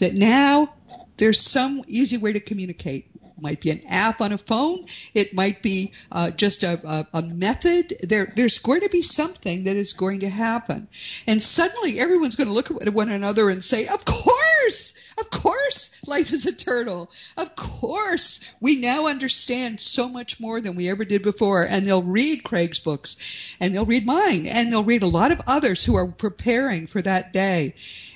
that 0.02 0.14
now 0.14 0.74
there's 1.16 1.40
some 1.40 1.84
easy 1.86 2.18
way 2.18 2.32
to 2.32 2.40
communicate 2.40 3.08
might 3.42 3.60
be 3.60 3.70
an 3.70 3.82
app 3.88 4.20
on 4.20 4.32
a 4.32 4.38
phone. 4.38 4.86
It 5.14 5.34
might 5.34 5.62
be 5.62 5.92
uh, 6.10 6.30
just 6.30 6.62
a, 6.62 6.80
a, 6.88 7.06
a, 7.18 7.22
method. 7.22 7.92
There, 8.02 8.32
there's 8.34 8.60
going 8.60 8.82
to 8.82 8.88
be 8.88 9.02
something 9.02 9.64
that 9.64 9.76
is 9.76 9.92
going 9.92 10.20
to 10.20 10.28
happen. 10.28 10.88
And 11.26 11.42
suddenly 11.42 11.98
everyone's 11.98 12.36
going 12.36 12.46
to 12.46 12.54
look 12.54 12.70
at 12.70 12.94
one 12.94 13.10
another 13.10 13.50
and 13.50 13.62
say, 13.62 13.88
of 13.88 14.04
course, 14.04 14.94
of 15.18 15.28
course, 15.28 15.90
life 16.06 16.32
is 16.32 16.46
a 16.46 16.54
turtle. 16.54 17.10
Of 17.36 17.56
course, 17.56 18.40
we 18.60 18.76
now 18.76 19.06
understand 19.06 19.80
so 19.80 20.08
much 20.08 20.38
more 20.38 20.60
than 20.60 20.76
we 20.76 20.88
ever 20.88 21.04
did 21.04 21.22
before. 21.22 21.64
And 21.64 21.84
they'll 21.86 22.02
read 22.02 22.44
Craig's 22.44 22.78
books 22.78 23.16
and 23.58 23.74
they'll 23.74 23.86
read 23.86 24.06
mine 24.06 24.46
and 24.46 24.72
they'll 24.72 24.84
read 24.84 25.02
a 25.02 25.06
lot 25.06 25.32
of 25.32 25.42
others 25.48 25.84
who 25.84 25.96
are 25.96 26.06
preparing 26.06 26.86
for 26.86 27.02
that 27.02 27.32
day. 27.32 27.74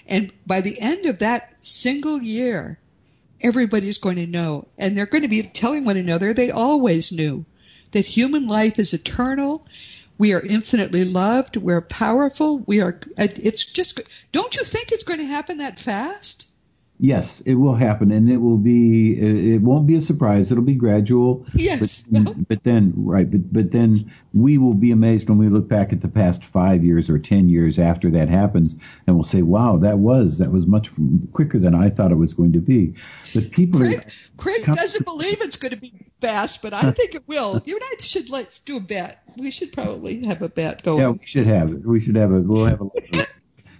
And 0.08 0.32
by 0.46 0.60
the 0.60 0.80
end 0.80 1.06
of 1.06 1.18
that 1.18 1.52
single 1.60 2.22
year, 2.22 2.78
everybody's 3.40 3.98
going 3.98 4.16
to 4.16 4.26
know. 4.26 4.66
And 4.78 4.96
they're 4.96 5.06
going 5.06 5.22
to 5.22 5.28
be 5.28 5.42
telling 5.42 5.84
one 5.84 5.96
another 5.96 6.32
they 6.32 6.50
always 6.50 7.12
knew 7.12 7.44
that 7.92 8.06
human 8.06 8.46
life 8.46 8.78
is 8.78 8.94
eternal. 8.94 9.66
We 10.18 10.32
are 10.32 10.40
infinitely 10.40 11.04
loved. 11.04 11.56
We're 11.56 11.80
powerful. 11.82 12.58
We 12.58 12.80
are, 12.80 12.98
it's 13.18 13.64
just, 13.64 14.00
don't 14.32 14.56
you 14.56 14.64
think 14.64 14.92
it's 14.92 15.04
going 15.04 15.20
to 15.20 15.26
happen 15.26 15.58
that 15.58 15.78
fast? 15.78 16.46
Yes, 16.98 17.40
it 17.40 17.54
will 17.54 17.74
happen, 17.74 18.10
and 18.10 18.30
it 18.30 18.38
will 18.38 18.56
be. 18.56 19.54
It 19.54 19.60
won't 19.60 19.86
be 19.86 19.96
a 19.96 20.00
surprise. 20.00 20.50
It'll 20.50 20.64
be 20.64 20.74
gradual. 20.74 21.44
Yes, 21.54 22.02
but, 22.02 22.48
but 22.48 22.62
then 22.62 22.94
right, 22.96 23.30
but 23.30 23.52
but 23.52 23.70
then 23.70 24.10
we 24.32 24.56
will 24.56 24.72
be 24.72 24.92
amazed 24.92 25.28
when 25.28 25.36
we 25.36 25.48
look 25.50 25.68
back 25.68 25.92
at 25.92 26.00
the 26.00 26.08
past 26.08 26.42
five 26.42 26.84
years 26.84 27.10
or 27.10 27.18
ten 27.18 27.50
years 27.50 27.78
after 27.78 28.10
that 28.12 28.30
happens, 28.30 28.76
and 29.06 29.14
we'll 29.14 29.24
say, 29.24 29.42
"Wow, 29.42 29.76
that 29.78 29.98
was 29.98 30.38
that 30.38 30.50
was 30.50 30.66
much 30.66 30.90
quicker 31.32 31.58
than 31.58 31.74
I 31.74 31.90
thought 31.90 32.12
it 32.12 32.16
was 32.16 32.32
going 32.32 32.54
to 32.54 32.60
be." 32.60 32.94
But 33.34 33.50
people 33.50 33.80
Craig, 33.80 33.98
are. 33.98 34.10
Craig 34.38 34.64
doesn't 34.64 35.04
believe 35.04 35.42
it's 35.42 35.58
going 35.58 35.72
to 35.72 35.80
be 35.80 35.92
fast, 36.22 36.62
but 36.62 36.72
I 36.72 36.92
think 36.92 37.14
it 37.14 37.28
will. 37.28 37.60
You 37.66 37.74
and 37.74 37.84
I 37.84 38.02
should 38.02 38.30
let's 38.30 38.60
do 38.60 38.78
a 38.78 38.80
bet. 38.80 39.22
We 39.36 39.50
should 39.50 39.74
probably 39.74 40.24
have 40.24 40.40
a 40.40 40.48
bet 40.48 40.82
going. 40.82 41.00
Yeah, 41.00 41.10
we 41.10 41.26
should 41.26 41.46
have 41.46 41.72
it. 41.72 41.86
We 41.86 42.00
should 42.00 42.16
have 42.16 42.32
a. 42.32 42.40
We'll 42.40 42.64
have 42.64 42.80
a. 42.80 43.26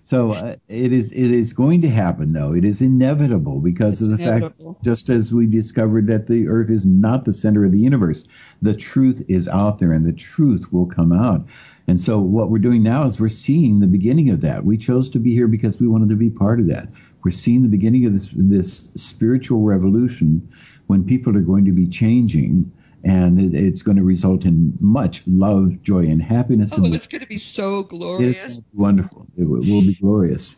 So 0.07 0.31
uh, 0.31 0.55
it 0.69 0.93
is 0.93 1.11
it 1.11 1.33
is 1.33 1.53
going 1.53 1.83
to 1.83 1.89
happen 1.91 2.33
though. 2.33 2.55
It 2.55 2.65
is 2.65 2.81
inevitable 2.81 3.59
because 3.59 4.01
It's 4.01 4.09
of 4.09 4.17
the 4.17 4.23
inevitable. 4.25 4.75
fact 4.75 4.85
just 4.85 5.11
as 5.11 5.35
we 5.35 5.47
discovered 5.47 6.07
that 6.07 6.29
the 6.29 6.47
earth 6.47 6.71
is 6.71 6.87
not 6.87 7.25
the 7.25 7.35
center 7.35 7.65
of 7.65 7.73
the 7.73 7.81
universe. 7.81 8.25
The 8.63 8.77
truth 8.77 9.25
is 9.27 9.49
out 9.49 9.81
there 9.81 9.91
and 9.91 10.07
the 10.07 10.13
truth 10.13 10.73
will 10.73 10.87
come 10.87 11.13
out. 11.13 11.45
And 11.89 12.01
so 12.01 12.21
what 12.21 12.51
we're 12.51 12.59
doing 12.59 12.85
now 12.85 13.05
is 13.07 13.19
we're 13.19 13.29
seeing 13.29 13.81
the 13.81 13.89
beginning 13.89 14.31
of 14.31 14.43
that. 14.43 14.65
We 14.65 14.79
chose 14.79 15.11
to 15.11 15.19
be 15.19 15.33
here 15.35 15.49
because 15.49 15.81
we 15.81 15.89
wanted 15.89 16.11
to 16.11 16.17
be 16.17 16.31
part 16.31 16.61
of 16.61 16.69
that. 16.69 16.89
We're 17.25 17.33
seeing 17.33 17.63
the 17.63 17.69
beginning 17.69 18.07
of 18.07 18.13
this 18.13 18.31
this 18.37 18.89
spiritual 18.95 19.63
revolution 19.63 20.49
when 20.87 21.03
people 21.03 21.37
are 21.37 21.41
going 21.41 21.65
to 21.65 21.73
be 21.73 21.89
changing 21.89 22.71
and 23.07 23.41
it, 23.41 23.55
it's 23.55 23.83
going 23.83 23.97
to 23.97 24.03
result 24.03 24.45
in 24.45 24.77
much 24.81 25.23
love, 25.27 25.83
joy, 25.83 26.07
and 26.07 26.21
happiness. 26.21 26.73
Oh, 26.73 26.85
and 26.85 26.95
it's 26.95 27.07
going 27.07 27.21
to 27.21 27.27
be 27.27 27.39
so 27.39 27.85
glorious. 27.85 28.61
wonderful. 28.75 29.27
It 29.37 29.45
will, 29.45 29.61
will 29.61 29.83
be 29.83 29.95
glorious. 30.01 30.55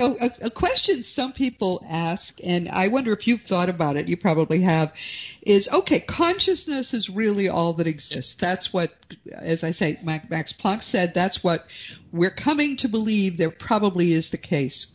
Oh, 0.00 0.16
a, 0.20 0.46
a 0.46 0.50
question 0.50 1.02
some 1.02 1.32
people 1.32 1.84
ask, 1.88 2.38
and 2.44 2.68
I 2.68 2.88
wonder 2.88 3.12
if 3.12 3.26
you've 3.26 3.40
thought 3.40 3.68
about 3.68 3.96
it. 3.96 4.08
You 4.08 4.16
probably 4.16 4.60
have. 4.62 4.92
Is 5.42 5.68
okay. 5.72 6.00
Consciousness 6.00 6.94
is 6.94 7.10
really 7.10 7.48
all 7.48 7.72
that 7.74 7.86
exists. 7.86 8.34
That's 8.34 8.72
what, 8.72 8.92
as 9.32 9.62
I 9.62 9.70
say, 9.70 9.98
Max 10.02 10.52
Planck 10.52 10.82
said. 10.82 11.14
That's 11.14 11.42
what 11.44 11.66
we're 12.12 12.30
coming 12.30 12.76
to 12.78 12.88
believe. 12.88 13.38
There 13.38 13.50
probably 13.50 14.12
is 14.12 14.30
the 14.30 14.38
case. 14.38 14.88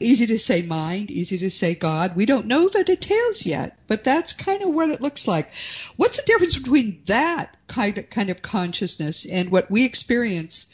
Easy 0.00 0.26
to 0.26 0.38
say 0.38 0.62
mind, 0.62 1.10
easy 1.10 1.38
to 1.38 1.50
say 1.50 1.74
God. 1.74 2.14
We 2.14 2.26
don't 2.26 2.46
know 2.46 2.68
the 2.68 2.84
details 2.84 3.46
yet, 3.46 3.78
but 3.86 4.04
that's 4.04 4.32
kind 4.32 4.62
of 4.62 4.70
what 4.70 4.90
it 4.90 5.00
looks 5.00 5.26
like. 5.26 5.50
What's 5.96 6.18
the 6.18 6.26
difference 6.26 6.56
between 6.56 7.02
that 7.06 7.56
kind 7.66 7.96
of 7.98 8.10
kind 8.10 8.30
of 8.30 8.42
consciousness 8.42 9.24
and 9.24 9.50
what 9.50 9.70
we 9.70 9.84
experience 9.84 10.66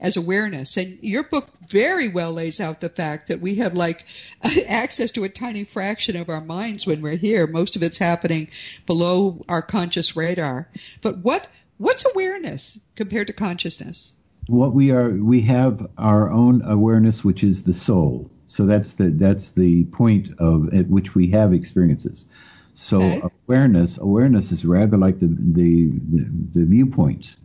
as 0.00 0.16
awareness. 0.16 0.76
And 0.76 0.98
your 1.02 1.24
book 1.24 1.48
very 1.68 2.08
well 2.08 2.32
lays 2.32 2.60
out 2.60 2.80
the 2.80 2.88
fact 2.88 3.28
that 3.28 3.40
we 3.40 3.56
have 3.56 3.74
like 3.74 4.04
access 4.68 5.12
to 5.12 5.24
a 5.24 5.28
tiny 5.28 5.64
fraction 5.64 6.16
of 6.16 6.28
our 6.28 6.40
minds 6.40 6.86
when 6.86 7.02
we're 7.02 7.16
here. 7.16 7.46
Most 7.46 7.76
of 7.76 7.82
it's 7.82 7.98
happening 7.98 8.48
below 8.86 9.44
our 9.48 9.62
conscious 9.62 10.16
radar. 10.16 10.68
But 11.02 11.18
what 11.18 11.46
what's 11.78 12.04
awareness 12.04 12.78
compared 12.96 13.28
to 13.28 13.32
consciousness? 13.32 14.14
What 14.46 14.72
we 14.72 14.92
are, 14.92 15.10
we 15.10 15.42
have 15.42 15.86
our 15.98 16.30
own 16.30 16.62
awareness, 16.62 17.22
which 17.22 17.44
is 17.44 17.64
the 17.64 17.74
soul. 17.74 18.30
So 18.48 18.66
that's 18.66 18.94
the 18.94 19.10
that's 19.10 19.52
the 19.52 19.84
point 19.86 20.30
of 20.38 20.72
at 20.74 20.88
which 20.88 21.14
we 21.14 21.28
have 21.30 21.52
experiences. 21.52 22.26
So 22.74 23.20
Okay. 23.20 23.28
awareness, 23.48 23.98
awareness 23.98 24.52
is 24.52 24.64
rather 24.64 24.96
like 24.96 25.20
the 25.20 25.28
the 25.28 25.90
the, 26.10 26.26
the 26.52 26.64
viewpoint. 26.66 27.36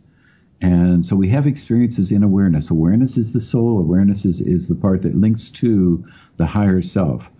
And 0.60 1.04
so 1.04 1.16
we 1.16 1.28
have 1.28 1.46
experiences 1.46 2.10
in 2.12 2.22
awareness. 2.22 2.70
Awareness 2.70 3.18
is 3.18 3.32
the 3.32 3.40
soul. 3.40 3.78
Awareness 3.78 4.24
is, 4.24 4.40
is 4.40 4.68
the 4.68 4.74
part 4.74 5.02
that 5.02 5.14
links 5.14 5.50
to 5.52 6.04
the 6.36 6.46
higher 6.46 6.80
self. 6.82 7.30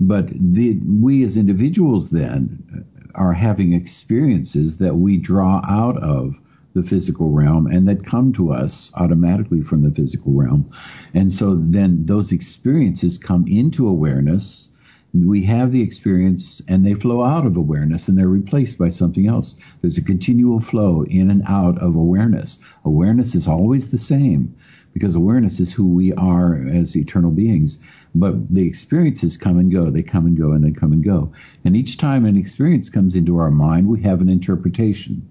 But 0.00 0.28
the, 0.38 0.78
we 0.86 1.24
as 1.24 1.36
individuals 1.36 2.10
then 2.10 2.84
are 3.16 3.32
having 3.32 3.72
experiences 3.72 4.76
that 4.78 4.96
we 4.96 5.16
draw 5.16 5.60
out 5.68 5.96
of 6.02 6.40
the 6.78 6.88
physical 6.88 7.30
realm 7.30 7.66
and 7.66 7.88
that 7.88 8.06
come 8.06 8.32
to 8.32 8.52
us 8.52 8.92
automatically 8.94 9.60
from 9.60 9.82
the 9.82 9.90
physical 9.90 10.32
realm. 10.32 10.64
And 11.12 11.32
so 11.32 11.56
then 11.56 12.06
those 12.06 12.30
experiences 12.30 13.18
come 13.18 13.48
into 13.48 13.88
awareness. 13.88 14.68
We 15.12 15.42
have 15.42 15.72
the 15.72 15.82
experience 15.82 16.62
and 16.68 16.86
they 16.86 16.94
flow 16.94 17.24
out 17.24 17.46
of 17.46 17.56
awareness 17.56 18.06
and 18.06 18.16
they're 18.16 18.28
replaced 18.28 18.78
by 18.78 18.90
something 18.90 19.26
else. 19.26 19.56
There's 19.80 19.98
a 19.98 20.02
continual 20.02 20.60
flow 20.60 21.02
in 21.02 21.30
and 21.30 21.42
out 21.48 21.78
of 21.78 21.96
awareness. 21.96 22.60
Awareness 22.84 23.34
is 23.34 23.48
always 23.48 23.90
the 23.90 23.98
same 23.98 24.54
because 24.92 25.16
awareness 25.16 25.58
is 25.58 25.72
who 25.72 25.86
we 25.86 26.12
are 26.12 26.54
as 26.68 26.96
eternal 26.96 27.32
beings. 27.32 27.78
But 28.14 28.54
the 28.54 28.66
experiences 28.66 29.36
come 29.36 29.58
and 29.58 29.72
go. 29.72 29.90
They 29.90 30.02
come 30.02 30.26
and 30.26 30.38
go 30.38 30.52
and 30.52 30.62
they 30.62 30.70
come 30.70 30.92
and 30.92 31.02
go. 31.02 31.32
And 31.64 31.76
each 31.76 31.96
time 31.96 32.24
an 32.24 32.36
experience 32.36 32.88
comes 32.88 33.16
into 33.16 33.38
our 33.38 33.50
mind, 33.50 33.88
we 33.88 34.00
have 34.02 34.20
an 34.20 34.28
interpretation. 34.28 35.28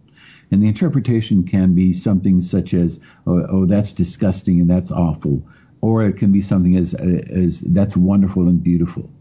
And 0.51 0.63
the 0.63 0.67
interpretation 0.67 1.43
can 1.43 1.73
be 1.73 1.93
something 1.93 2.41
such 2.41 2.73
as, 2.73 2.99
oh, 3.25 3.45
oh 3.49 3.65
that's 3.65 3.93
disgusting 3.93 4.61
and 4.61 4.69
that's 4.69 4.91
awful. 4.91 5.43
Or 5.81 6.03
it 6.03 6.17
can 6.17 6.31
be 6.31 6.41
something 6.41 6.75
as, 6.75 6.93
as 6.93 7.61
that's 7.61 7.97
wonderful 7.97 8.47
and 8.47 8.63
beautiful. 8.63 9.11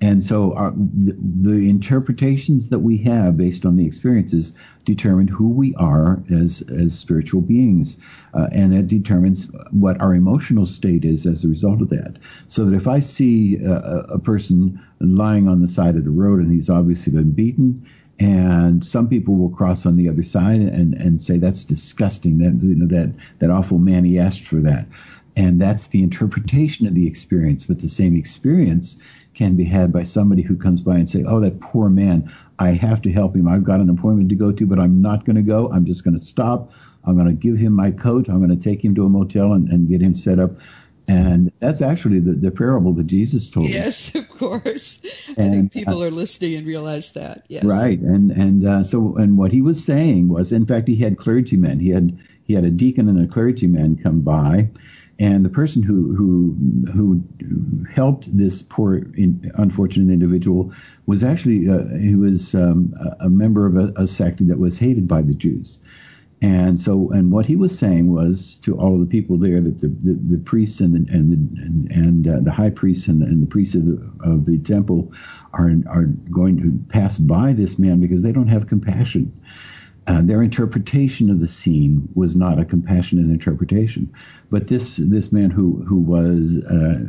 And 0.00 0.22
so 0.22 0.54
our, 0.54 0.72
the, 0.76 1.16
the 1.18 1.68
interpretations 1.68 2.68
that 2.68 2.78
we 2.78 2.98
have 2.98 3.36
based 3.36 3.66
on 3.66 3.74
the 3.74 3.84
experiences 3.84 4.52
determine 4.84 5.26
who 5.26 5.48
we 5.48 5.74
are 5.74 6.22
as, 6.30 6.62
as 6.68 6.96
spiritual 6.96 7.40
beings. 7.40 7.96
Uh, 8.32 8.46
and 8.52 8.72
that 8.72 8.86
determines 8.86 9.48
what 9.72 10.00
our 10.00 10.14
emotional 10.14 10.66
state 10.66 11.04
is 11.04 11.26
as 11.26 11.44
a 11.44 11.48
result 11.48 11.82
of 11.82 11.88
that. 11.90 12.16
So 12.46 12.64
that 12.66 12.76
if 12.76 12.86
I 12.86 13.00
see 13.00 13.56
a 13.56 14.06
a 14.08 14.18
person 14.20 14.80
lying 15.00 15.48
on 15.48 15.60
the 15.60 15.68
side 15.68 15.96
of 15.96 16.04
the 16.04 16.10
road 16.10 16.40
and 16.40 16.52
he's 16.52 16.70
obviously 16.70 17.12
been 17.12 17.32
beaten, 17.32 17.84
and 18.18 18.84
some 18.84 19.08
people 19.08 19.36
will 19.36 19.50
cross 19.50 19.86
on 19.86 19.96
the 19.96 20.08
other 20.08 20.22
side 20.22 20.60
and, 20.60 20.94
and 20.94 21.22
say 21.22 21.38
that's 21.38 21.64
disgusting. 21.64 22.38
That 22.38 22.58
you 22.62 22.74
know 22.74 22.86
that 22.86 23.12
that 23.38 23.50
awful 23.50 23.78
man 23.78 24.04
he 24.04 24.18
asked 24.18 24.42
for 24.42 24.60
that, 24.60 24.86
and 25.36 25.60
that's 25.60 25.88
the 25.88 26.02
interpretation 26.02 26.86
of 26.86 26.94
the 26.94 27.06
experience. 27.06 27.64
But 27.64 27.78
the 27.80 27.88
same 27.88 28.16
experience 28.16 28.96
can 29.34 29.54
be 29.54 29.64
had 29.64 29.92
by 29.92 30.02
somebody 30.02 30.42
who 30.42 30.56
comes 30.56 30.80
by 30.80 30.96
and 30.96 31.08
say, 31.08 31.22
"Oh, 31.24 31.40
that 31.40 31.60
poor 31.60 31.88
man. 31.88 32.28
I 32.58 32.70
have 32.70 33.00
to 33.02 33.12
help 33.12 33.36
him. 33.36 33.46
I've 33.46 33.62
got 33.62 33.80
an 33.80 33.88
appointment 33.88 34.30
to 34.30 34.34
go 34.34 34.50
to, 34.50 34.66
but 34.66 34.80
I'm 34.80 35.00
not 35.00 35.24
going 35.24 35.36
to 35.36 35.42
go. 35.42 35.70
I'm 35.70 35.84
just 35.84 36.02
going 36.02 36.18
to 36.18 36.24
stop. 36.24 36.72
I'm 37.04 37.14
going 37.14 37.28
to 37.28 37.34
give 37.34 37.56
him 37.56 37.72
my 37.72 37.92
coat. 37.92 38.28
I'm 38.28 38.38
going 38.38 38.50
to 38.50 38.56
take 38.56 38.84
him 38.84 38.96
to 38.96 39.04
a 39.04 39.08
motel 39.08 39.52
and, 39.52 39.68
and 39.68 39.88
get 39.88 40.02
him 40.02 40.14
set 40.14 40.38
up." 40.40 40.50
And 41.08 41.52
that's 41.58 41.80
actually 41.80 42.20
the, 42.20 42.34
the 42.34 42.50
parable 42.50 42.92
that 42.92 43.06
Jesus 43.06 43.50
told. 43.50 43.70
Yes, 43.70 44.14
of 44.14 44.28
course. 44.28 45.00
I 45.30 45.48
think 45.48 45.72
people 45.72 46.04
are 46.04 46.10
listening 46.10 46.56
and 46.56 46.66
realize 46.66 47.12
that. 47.12 47.46
Yes. 47.48 47.64
Right, 47.64 47.98
and 47.98 48.30
and 48.30 48.66
uh, 48.66 48.84
so 48.84 49.16
and 49.16 49.38
what 49.38 49.50
he 49.50 49.62
was 49.62 49.82
saying 49.82 50.28
was, 50.28 50.52
in 50.52 50.66
fact, 50.66 50.86
he 50.86 50.96
had 50.96 51.16
clergymen. 51.16 51.80
He 51.80 51.88
had 51.88 52.18
he 52.44 52.52
had 52.52 52.64
a 52.64 52.70
deacon 52.70 53.08
and 53.08 53.24
a 53.24 53.26
clergyman 53.26 53.96
come 53.96 54.20
by, 54.20 54.68
and 55.18 55.44
the 55.44 55.50
person 55.50 55.82
who 55.82 56.14
who 56.14 56.56
who 56.92 57.84
helped 57.90 58.36
this 58.36 58.60
poor, 58.60 58.96
in, 58.96 59.50
unfortunate 59.54 60.12
individual 60.12 60.72
was 61.06 61.24
actually 61.24 61.70
uh, 61.70 61.86
he 61.98 62.14
was 62.16 62.54
um, 62.54 62.92
a, 63.00 63.26
a 63.26 63.30
member 63.30 63.66
of 63.66 63.76
a, 63.76 63.92
a 63.96 64.06
sect 64.06 64.46
that 64.46 64.58
was 64.58 64.78
hated 64.78 65.08
by 65.08 65.22
the 65.22 65.34
Jews. 65.34 65.78
And 66.40 66.80
so, 66.80 67.10
and 67.10 67.32
what 67.32 67.46
he 67.46 67.56
was 67.56 67.76
saying 67.76 68.12
was 68.12 68.58
to 68.60 68.76
all 68.78 68.94
of 68.94 69.00
the 69.00 69.06
people 69.06 69.36
there 69.36 69.60
that 69.60 69.80
the, 69.80 69.88
the, 69.88 70.36
the 70.36 70.38
priests 70.38 70.80
and 70.80 70.94
the, 70.94 71.12
and 71.12 71.32
the, 71.32 71.62
and, 71.62 71.90
and 71.90 72.28
uh, 72.28 72.40
the 72.40 72.52
high 72.52 72.70
priests 72.70 73.08
and 73.08 73.20
the, 73.20 73.26
and 73.26 73.42
the 73.42 73.46
priests 73.46 73.74
of 73.74 73.86
the, 73.86 74.10
of 74.20 74.44
the 74.44 74.58
temple 74.58 75.12
are 75.54 75.72
are 75.88 76.04
going 76.30 76.56
to 76.58 76.78
pass 76.92 77.18
by 77.18 77.52
this 77.52 77.78
man 77.78 78.00
because 78.00 78.22
they 78.22 78.30
don't 78.30 78.48
have 78.48 78.68
compassion. 78.68 79.32
Uh, 80.06 80.22
their 80.22 80.42
interpretation 80.42 81.28
of 81.28 81.40
the 81.40 81.48
scene 81.48 82.08
was 82.14 82.34
not 82.34 82.58
a 82.58 82.64
compassionate 82.64 83.26
interpretation, 83.26 84.10
but 84.48 84.68
this 84.68 84.96
this 84.96 85.32
man 85.32 85.50
who 85.50 85.84
who 85.84 85.98
was 85.98 86.58
uh, 86.70 87.00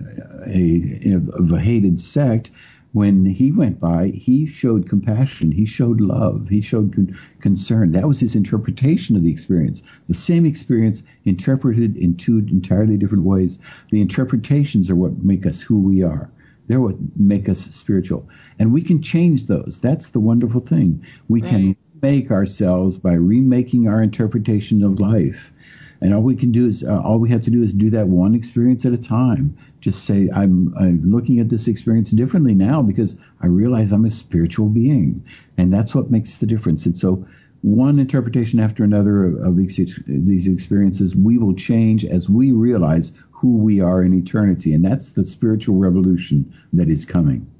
a 0.47 1.13
of 1.33 1.51
a 1.51 1.59
hated 1.59 2.01
sect 2.01 2.49
when 2.91 3.25
he 3.25 3.51
went 3.51 3.79
by, 3.79 4.07
he 4.07 4.47
showed 4.47 4.89
compassion, 4.89 5.51
he 5.51 5.65
showed 5.65 6.01
love, 6.01 6.47
he 6.49 6.61
showed 6.61 6.93
con- 6.93 7.15
concern. 7.39 7.91
That 7.91 8.07
was 8.07 8.19
his 8.19 8.35
interpretation 8.35 9.15
of 9.15 9.23
the 9.23 9.31
experience. 9.31 9.83
The 10.07 10.15
same 10.15 10.45
experience 10.45 11.03
interpreted 11.23 11.97
in 11.97 12.15
two 12.15 12.39
entirely 12.39 12.97
different 12.97 13.25
ways. 13.25 13.59
The 13.91 14.01
interpretations 14.01 14.89
are 14.89 14.95
what 14.95 15.23
make 15.23 15.45
us 15.45 15.61
who 15.61 15.79
we 15.79 16.01
are. 16.01 16.31
They're 16.67 16.81
what 16.81 16.97
make 17.15 17.49
us 17.49 17.59
spiritual. 17.59 18.29
And 18.57 18.73
we 18.73 18.81
can 18.81 19.01
change 19.01 19.45
those. 19.45 19.79
That's 19.81 20.09
the 20.09 20.19
wonderful 20.19 20.61
thing. 20.61 21.03
We 21.27 21.41
can 21.41 21.75
make 22.01 22.31
ourselves 22.31 22.97
by 22.97 23.13
remaking 23.13 23.87
our 23.87 24.01
interpretation 24.01 24.83
of 24.83 24.99
life. 24.99 25.51
And 26.01 26.13
all 26.13 26.21
we 26.21 26.35
can 26.35 26.51
do 26.51 26.67
is, 26.67 26.83
uh, 26.83 27.01
all 27.01 27.19
we 27.19 27.29
have 27.29 27.43
to 27.43 27.51
do 27.51 27.61
is 27.61 27.73
do 27.73 27.89
that 27.89 28.07
one 28.07 28.33
experience 28.33 28.85
at 28.85 28.93
a 28.93 28.97
time. 28.97 29.57
Just 29.81 30.05
say, 30.05 30.29
I'm, 30.33 30.73
I'm 30.79 31.03
looking 31.03 31.39
at 31.39 31.49
this 31.49 31.67
experience 31.67 32.11
differently 32.11 32.55
now 32.55 32.81
because 32.81 33.17
I 33.41 33.47
realize 33.47 33.91
I'm 33.91 34.05
a 34.05 34.09
spiritual 34.09 34.69
being. 34.69 35.25
And 35.57 35.73
that's 35.73 35.93
what 35.93 36.09
makes 36.09 36.37
the 36.37 36.45
difference. 36.45 36.85
And 36.85 36.97
so, 36.97 37.25
one 37.61 37.99
interpretation 37.99 38.61
after 38.61 38.85
another 38.85 39.25
of, 39.25 39.47
of 39.47 39.55
these, 39.57 39.99
these 40.07 40.47
experiences, 40.47 41.13
we 41.13 41.37
will 41.37 41.53
change 41.53 42.05
as 42.05 42.29
we 42.29 42.53
realize 42.53 43.11
who 43.31 43.57
we 43.57 43.81
are 43.81 44.01
in 44.01 44.13
eternity. 44.13 44.73
And 44.73 44.85
that's 44.85 45.11
the 45.11 45.25
spiritual 45.25 45.75
revolution 45.75 46.53
that 46.71 46.89
is 46.89 47.03
coming. 47.03 47.51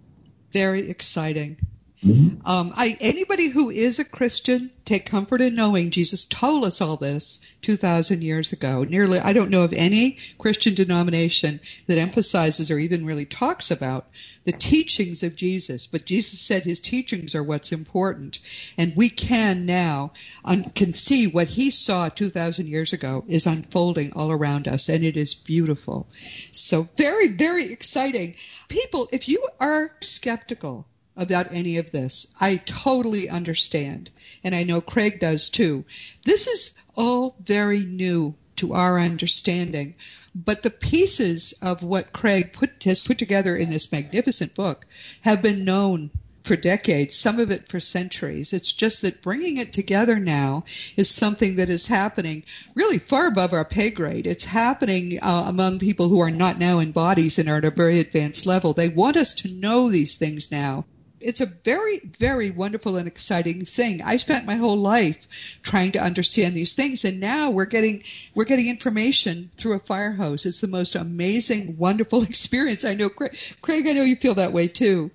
Very 0.51 0.89
exciting. 0.89 1.57
Mm-hmm. 2.03 2.47
Um, 2.47 2.71
I, 2.77 2.97
anybody 3.01 3.49
who 3.49 3.69
is 3.69 3.99
a 3.99 4.05
Christian, 4.05 4.71
take 4.85 5.05
comfort 5.05 5.41
in 5.41 5.55
knowing 5.55 5.91
Jesus 5.91 6.23
told 6.23 6.63
us 6.63 6.79
all 6.79 6.95
this 6.95 7.41
2,000 7.61 8.21
years 8.21 8.53
ago. 8.53 8.85
Nearly, 8.85 9.19
I 9.19 9.33
don't 9.33 9.49
know 9.49 9.63
of 9.63 9.73
any 9.73 10.17
Christian 10.37 10.75
denomination 10.75 11.59
that 11.87 11.97
emphasizes 11.97 12.71
or 12.71 12.79
even 12.79 13.05
really 13.05 13.25
talks 13.25 13.69
about 13.69 14.07
the 14.45 14.53
teachings 14.53 15.23
of 15.23 15.35
Jesus, 15.35 15.87
but 15.87 16.05
Jesus 16.05 16.39
said 16.39 16.63
his 16.63 16.79
teachings 16.79 17.35
are 17.35 17.43
what's 17.43 17.73
important. 17.73 18.39
And 18.77 18.95
we 18.95 19.09
can 19.09 19.65
now, 19.65 20.13
un- 20.45 20.71
can 20.73 20.93
see 20.93 21.27
what 21.27 21.49
he 21.49 21.69
saw 21.69 22.07
2,000 22.07 22.65
years 22.65 22.93
ago 22.93 23.25
is 23.27 23.45
unfolding 23.45 24.13
all 24.13 24.31
around 24.31 24.69
us, 24.69 24.87
and 24.87 25.03
it 25.03 25.17
is 25.17 25.33
beautiful. 25.33 26.07
So 26.53 26.87
very, 26.95 27.27
very 27.27 27.73
exciting. 27.73 28.35
People, 28.69 29.09
if 29.11 29.27
you 29.27 29.45
are 29.59 29.91
skeptical, 29.99 30.87
about 31.19 31.53
any 31.53 31.77
of 31.77 31.91
this. 31.91 32.27
I 32.39 32.55
totally 32.55 33.29
understand. 33.29 34.09
And 34.43 34.55
I 34.55 34.63
know 34.63 34.81
Craig 34.81 35.19
does 35.19 35.49
too. 35.49 35.85
This 36.23 36.47
is 36.47 36.71
all 36.95 37.35
very 37.43 37.85
new 37.85 38.35
to 38.55 38.73
our 38.73 38.99
understanding. 38.99 39.95
But 40.33 40.63
the 40.63 40.69
pieces 40.69 41.53
of 41.61 41.83
what 41.83 42.13
Craig 42.13 42.53
put, 42.53 42.83
has 42.83 42.99
put 42.99 43.17
together 43.17 43.55
in 43.55 43.69
this 43.69 43.91
magnificent 43.91 44.55
book 44.55 44.85
have 45.21 45.41
been 45.41 45.65
known 45.65 46.11
for 46.43 46.55
decades, 46.55 47.15
some 47.15 47.39
of 47.39 47.51
it 47.51 47.67
for 47.67 47.79
centuries. 47.79 48.53
It's 48.53 48.71
just 48.71 49.01
that 49.01 49.21
bringing 49.21 49.57
it 49.57 49.73
together 49.73 50.17
now 50.17 50.63
is 50.97 51.09
something 51.09 51.55
that 51.55 51.69
is 51.69 51.87
happening 51.87 52.43
really 52.75 52.97
far 52.97 53.27
above 53.27 53.53
our 53.53 53.65
pay 53.65 53.89
grade. 53.89 54.25
It's 54.25 54.45
happening 54.45 55.19
uh, 55.21 55.43
among 55.47 55.79
people 55.79 56.09
who 56.09 56.21
are 56.21 56.31
not 56.31 56.57
now 56.57 56.79
in 56.79 56.91
bodies 56.91 57.39
and 57.39 57.49
are 57.49 57.57
at 57.57 57.65
a 57.65 57.71
very 57.71 57.99
advanced 57.99 58.45
level. 58.45 58.73
They 58.73 58.89
want 58.89 59.17
us 59.17 59.33
to 59.35 59.53
know 59.53 59.89
these 59.89 60.17
things 60.17 60.51
now 60.51 60.85
it's 61.21 61.41
a 61.41 61.45
very, 61.45 61.99
very 61.99 62.49
wonderful 62.49 62.97
and 62.97 63.07
exciting 63.07 63.65
thing. 63.65 64.01
I 64.01 64.17
spent 64.17 64.45
my 64.45 64.55
whole 64.55 64.77
life 64.77 65.27
trying 65.61 65.93
to 65.93 65.99
understand 65.99 66.55
these 66.55 66.73
things, 66.73 67.05
and 67.05 67.19
now 67.19 67.49
we're 67.49 67.65
getting 67.65 68.03
we're 68.35 68.45
getting 68.45 68.67
information 68.67 69.51
through 69.57 69.73
a 69.73 69.79
fire 69.79 70.11
hose. 70.11 70.45
It's 70.45 70.61
the 70.61 70.67
most 70.67 70.95
amazing, 70.95 71.77
wonderful 71.77 72.23
experience. 72.29 72.85
I 72.85 72.93
know, 72.93 73.09
Craig. 73.09 73.37
Craig 73.61 73.87
I 73.87 73.93
know 73.93 74.03
you 74.03 74.15
feel 74.15 74.35
that 74.35 74.53
way 74.53 74.67
too. 74.67 75.11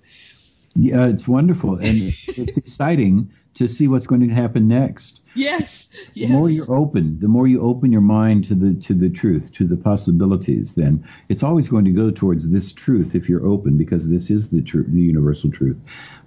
Yeah, 0.75 1.07
it's 1.07 1.27
wonderful, 1.27 1.75
and 1.75 2.13
it's 2.27 2.57
exciting 2.57 3.31
to 3.55 3.67
see 3.67 3.87
what's 3.87 4.05
going 4.05 4.21
to 4.21 4.33
happen 4.33 4.67
next. 4.67 5.21
Yes, 5.33 5.89
yes. 6.13 6.29
The 6.29 6.37
more 6.37 6.49
you're 6.49 6.73
open, 6.73 7.19
the 7.19 7.27
more 7.27 7.47
you 7.47 7.61
open 7.61 7.91
your 7.91 8.01
mind 8.01 8.45
to 8.45 8.55
the 8.55 8.73
to 8.81 8.93
the 8.93 9.09
truth, 9.09 9.51
to 9.53 9.65
the 9.65 9.75
possibilities. 9.75 10.75
Then 10.75 11.05
it's 11.27 11.43
always 11.43 11.67
going 11.67 11.83
to 11.85 11.91
go 11.91 12.09
towards 12.09 12.49
this 12.49 12.71
truth 12.71 13.15
if 13.15 13.27
you're 13.27 13.45
open, 13.45 13.77
because 13.77 14.07
this 14.07 14.29
is 14.29 14.49
the 14.49 14.61
truth, 14.61 14.87
the 14.89 15.01
universal 15.01 15.51
truth. 15.51 15.77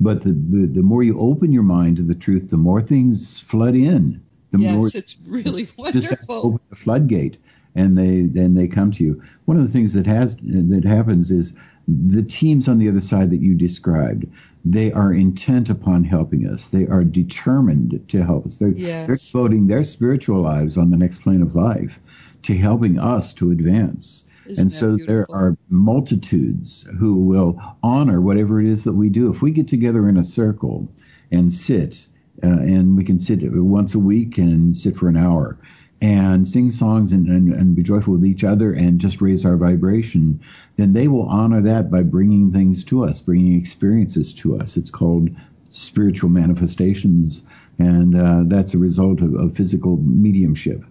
But 0.01 0.23
the, 0.23 0.33
the 0.33 0.67
the 0.67 0.83
more 0.83 1.03
you 1.03 1.19
open 1.19 1.53
your 1.53 1.63
mind 1.63 1.97
to 1.99 2.03
the 2.03 2.15
truth, 2.15 2.51
the 2.51 2.59
more 2.59 2.83
things 2.83 3.39
flood 3.39 3.75
in. 3.75 4.21
The 4.51 4.59
yes, 4.59 4.75
more, 4.75 4.91
it's 4.95 5.17
really 5.27 5.69
wonderful. 5.79 6.47
Open 6.47 6.61
the 6.69 6.77
floodgate, 6.77 7.39
and 7.75 7.97
they 7.97 8.23
then 8.23 8.55
they 8.55 8.69
come 8.69 8.91
to 8.93 9.05
you. 9.05 9.23
One 9.47 9.57
of 9.57 9.63
the 9.67 9.73
things 9.73 9.95
that 9.95 10.07
has 10.07 10.37
that 10.43 10.85
happens 10.85 11.31
is 11.31 11.55
the 11.89 12.23
teams 12.23 12.69
on 12.69 12.79
the 12.79 12.89
other 12.89 13.01
side 13.01 13.31
that 13.31 13.41
you 13.41 13.55
described 13.55 14.27
they 14.65 14.93
are 14.93 15.13
intent 15.13 15.71
upon 15.71 16.05
helping 16.05 16.47
us. 16.47 16.69
They 16.69 16.87
are 16.87 17.05
determined 17.05 18.05
to 18.09 18.25
help 18.25 18.47
us. 18.47 18.57
They're, 18.57 18.69
yes. 18.71 19.07
they're 19.07 19.17
devoting 19.17 19.67
their 19.67 19.85
spiritual 19.85 20.43
lives 20.43 20.77
on 20.77 20.91
the 20.91 20.97
next 20.97 21.23
plane 21.23 21.43
of 21.43 21.55
life 21.55 21.99
to 22.43 22.57
helping 22.57 22.99
us 22.99 23.33
to 23.35 23.51
advance. 23.51 24.25
Isn't 24.47 24.63
and 24.63 24.73
so 24.73 24.97
beautiful? 24.97 25.15
there 25.15 25.27
are 25.31 25.57
multitudes 25.69 26.87
who 26.99 27.17
will 27.17 27.61
honor 27.83 28.21
whatever 28.21 28.61
it 28.61 28.67
is 28.67 28.85
that 28.85 28.95
we 28.95 29.11
do. 29.11 29.31
If 29.31 29.43
we 29.43 29.51
get 29.51 29.69
together 29.69 30.09
in 30.09 30.17
a 30.17 30.25
circle 30.25 30.89
and 31.31 31.53
sit, 31.53 32.09
uh, 32.43 32.47
and 32.47 32.97
we 32.97 33.05
can 33.05 33.19
sit 33.19 33.41
once 33.43 33.95
a 33.95 33.99
week 33.99 34.39
and 34.39 34.77
sit 34.77 34.97
for 34.97 35.09
an 35.09 35.17
hour 35.17 35.59
and 36.01 36.47
sing 36.47 36.71
songs 36.71 37.13
and, 37.13 37.27
and, 37.27 37.53
and 37.53 37.75
be 37.75 37.83
joyful 37.83 38.15
with 38.15 38.25
each 38.25 38.45
other 38.45 38.73
and 38.73 39.01
just 39.01 39.21
raise 39.21 39.45
our 39.45 39.57
vibration, 39.57 40.41
then 40.77 40.93
they 40.93 41.09
will 41.09 41.27
honor 41.27 41.61
that 41.61 41.91
by 41.91 42.03
bringing 42.03 42.53
things 42.53 42.85
to 42.85 43.05
us, 43.05 43.21
bringing 43.21 43.61
experiences 43.61 44.33
to 44.35 44.57
us. 44.57 44.77
It's 44.77 44.91
called 44.91 45.31
spiritual 45.71 46.31
manifestations, 46.31 47.43
and 47.79 48.15
uh, 48.15 48.45
that's 48.47 48.75
a 48.75 48.79
result 48.79 49.21
of, 49.21 49.35
of 49.35 49.57
physical 49.57 49.97
mediumship. 49.99 50.85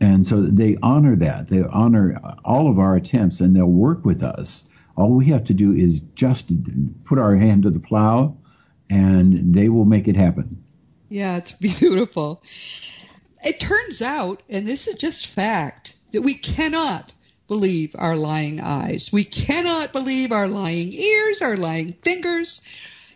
And 0.00 0.26
so 0.26 0.42
they 0.42 0.76
honor 0.82 1.16
that. 1.16 1.48
They 1.48 1.62
honor 1.62 2.20
all 2.44 2.70
of 2.70 2.78
our 2.78 2.96
attempts, 2.96 3.40
and 3.40 3.56
they'll 3.56 3.66
work 3.66 4.04
with 4.04 4.22
us. 4.22 4.66
All 4.96 5.12
we 5.12 5.26
have 5.26 5.44
to 5.44 5.54
do 5.54 5.72
is 5.72 6.00
just 6.14 6.50
put 7.04 7.18
our 7.18 7.36
hand 7.36 7.62
to 7.62 7.70
the 7.70 7.80
plow, 7.80 8.36
and 8.90 9.54
they 9.54 9.70
will 9.70 9.86
make 9.86 10.08
it 10.08 10.16
happen. 10.16 10.62
Yeah, 11.08 11.36
it's 11.36 11.52
beautiful. 11.52 12.42
It 13.44 13.60
turns 13.60 14.02
out, 14.02 14.42
and 14.48 14.66
this 14.66 14.86
is 14.86 14.94
just 14.94 15.26
fact, 15.26 15.96
that 16.12 16.22
we 16.22 16.34
cannot 16.34 17.12
believe 17.48 17.94
our 17.98 18.16
lying 18.16 18.60
eyes. 18.60 19.10
We 19.12 19.24
cannot 19.24 19.92
believe 19.92 20.32
our 20.32 20.48
lying 20.48 20.92
ears, 20.92 21.42
our 21.42 21.56
lying 21.56 21.94
fingers, 22.02 22.62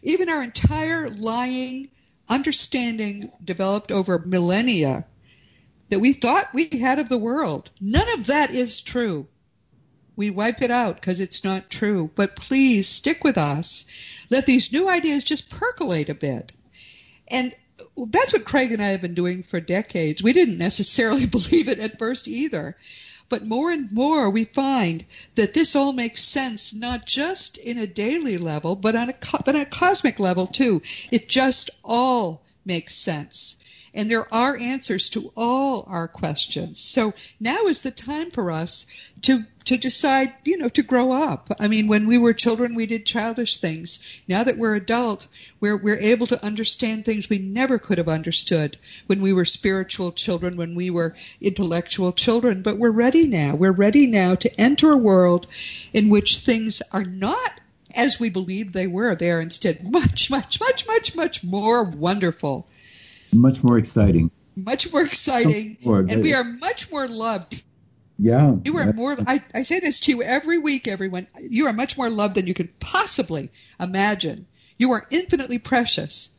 even 0.03 0.29
our 0.29 0.43
entire 0.43 1.09
lying 1.09 1.91
understanding 2.29 3.31
developed 3.45 3.93
over 3.93 4.19
millennia 4.19 5.07
that 5.91 6.01
we 6.01 6.13
thought 6.13 6.53
we 6.53 6.69
had 6.69 6.99
of 6.99 7.09
the 7.09 7.19
world. 7.19 7.71
None 7.81 8.19
of 8.19 8.27
that 8.27 8.51
is 8.51 8.81
true. 8.81 9.29
We 10.17 10.31
wipe 10.31 10.63
it 10.63 10.71
out 10.71 10.97
because 10.97 11.21
it's 11.21 11.45
not 11.45 11.71
true. 11.71 12.11
But 12.15 12.37
please 12.37 12.89
stick 12.89 13.23
with 13.23 13.39
us. 13.39 13.85
Let 14.31 14.47
these 14.47 14.73
new 14.73 14.89
ideas 14.89 15.25
just 15.25 15.51
percolate 15.51 16.09
a 16.09 16.15
bit. 16.15 16.53
And 17.29 17.55
that's 17.97 18.33
what 18.33 18.45
Craig 18.45 18.73
and 18.73 18.83
I 18.83 18.89
have 18.89 19.01
been 19.01 19.15
doing 19.15 19.43
for 19.43 19.61
decades. 19.61 20.23
We 20.23 20.33
didn't 20.33 20.59
necessarily 20.59 21.27
believe 21.37 21.69
it 21.69 21.79
at 21.79 21.99
first 21.99 22.29
either. 22.29 22.77
But 23.29 23.45
more 23.45 23.73
and 23.73 23.91
more 23.91 24.31
we 24.31 24.45
find 24.45 25.05
that 25.35 25.53
this 25.53 25.75
all 25.75 25.93
makes 25.93 26.23
sense, 26.23 26.73
not 26.73 27.07
just 27.07 27.57
in 27.59 27.77
a 27.77 27.87
daily 27.87 28.39
level, 28.39 28.77
but 28.77 28.95
on 28.95 29.11
a, 29.11 29.15
but 29.45 29.57
on 29.57 29.63
a 29.63 29.65
cosmic 29.65 30.21
level 30.21 30.47
too. 30.47 30.83
It 31.11 31.29
just 31.29 31.71
all 31.83 32.43
makes 32.65 32.95
sense 32.95 33.57
and 33.97 34.11
there 34.11 34.33
are 34.33 34.59
answers 34.59 35.09
to 35.09 35.33
all 35.35 35.85
our 35.89 36.07
questions. 36.07 36.79
So 36.79 37.15
now 37.41 37.65
is 37.65 37.81
the 37.81 37.91
time 37.91 38.31
for 38.31 38.51
us 38.51 38.87
to 39.23 39.45
to 39.65 39.77
decide, 39.77 40.33
you 40.45 40.59
know, 40.59 40.69
to 40.69 40.83
grow 40.85 41.11
up. 41.11 41.51
I 41.59 41.67
mean, 41.67 41.89
when 41.89 42.07
we 42.07 42.19
were 42.19 42.33
children, 42.33 42.77
we 42.77 42.87
did 42.87 43.05
childish 43.05 43.57
things. 43.57 43.99
Now 44.29 44.45
that 44.45 44.59
we're 44.59 44.77
adult, 44.77 45.27
we're 45.61 45.79
we're 45.79 45.99
able 45.99 46.27
to 46.29 46.45
understand 46.45 47.05
things 47.05 47.29
we 47.29 47.39
never 47.39 47.79
could 47.79 47.99
have 47.99 48.09
understood 48.09 48.77
when 49.07 49.23
we 49.23 49.33
were 49.33 49.47
spiritual 49.47 50.13
children, 50.13 50.57
when 50.57 50.75
we 50.75 50.91
were 50.91 51.17
intellectual 51.41 52.13
children. 52.13 52.63
But 52.63 52.79
we're 52.79 52.91
ready 52.91 53.27
now. 53.27 53.57
We're 53.57 53.73
ready 53.73 54.07
now 54.07 54.35
to 54.37 54.61
enter 54.61 54.93
a 54.93 54.97
world 54.97 55.47
in 55.95 56.11
which 56.11 56.39
things 56.39 56.83
are 56.93 57.05
not 57.05 57.61
as 57.95 58.21
we 58.21 58.29
believed 58.29 58.75
they 58.75 58.87
were. 58.87 59.17
They 59.17 59.31
are 59.31 59.41
instead 59.41 59.83
much, 59.91 60.31
much, 60.31 60.61
much, 60.61 60.87
much, 60.87 61.17
much 61.17 61.43
more 61.43 61.83
wonderful 61.83 62.69
much 63.37 63.63
more 63.63 63.79
exciting. 63.79 64.31
Much 64.57 64.91
more 64.91 65.03
exciting, 65.03 65.77
more, 65.85 65.99
and 65.99 66.23
we 66.23 66.33
are 66.33 66.45
much 66.45 66.91
more 66.91 67.07
loved. 67.07 67.63
Yeah, 68.19 68.55
you 68.65 68.79
are 68.79 68.93
more. 68.95 69.17
I, 69.27 69.43
I 69.55 69.63
say 69.63 69.81
this 69.81 70.01
to 70.01 70.13
you 70.13 70.23
every 70.23 70.57
week, 70.57 70.89
everyone. 70.89 71.27
You 71.39 71.67
are 71.67 71.75
much 71.75 71.99
more 71.99 72.09
loved 72.09 72.37
than 72.37 72.47
you 72.47 72.55
could 72.55 72.81
possibly 72.81 73.51
imagine. 73.79 74.47
You 74.79 74.93
are 74.93 75.07
infinitely 75.11 75.59
precious. 75.59 76.31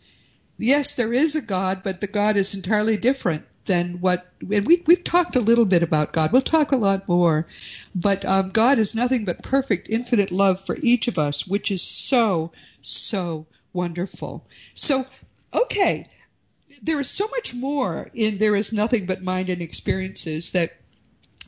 Yes, 0.58 0.96
there 0.96 1.14
is 1.14 1.36
a 1.36 1.42
God, 1.42 1.82
but 1.84 2.02
the 2.02 2.08
God 2.08 2.36
is 2.38 2.56
entirely 2.56 2.98
different 2.98 3.46
than 3.66 4.02
what. 4.02 4.26
And 4.42 4.66
we 4.66 4.84
we've 4.88 5.04
talked 5.04 5.36
a 5.36 5.40
little 5.42 5.66
bit 5.66 5.84
about 5.84 6.14
God. 6.14 6.32
We'll 6.32 6.42
talk 6.42 6.72
a 6.72 6.78
lot 6.78 7.08
more, 7.08 7.46
but 7.94 8.26
um, 8.26 8.50
God 8.50 8.80
is 8.80 8.96
nothing 8.96 9.26
but 9.26 9.44
perfect, 9.44 9.90
infinite 9.90 10.32
love 10.32 10.66
for 10.66 10.76
each 10.82 11.08
of 11.08 11.20
us, 11.20 11.46
which 11.46 11.70
is 11.70 11.84
so 11.84 12.52
so 12.82 13.46
wonderful. 13.74 14.48
So, 14.74 15.06
okay, 15.54 16.08
there 16.82 17.00
is 17.00 17.10
so 17.10 17.28
much 17.30 17.54
more 17.54 18.10
in 18.14 18.38
There 18.38 18.56
Is 18.56 18.74
Nothing 18.74 19.06
But 19.06 19.24
Mind 19.24 19.50
and 19.50 19.62
Experiences 19.62 20.52
that 20.52 20.72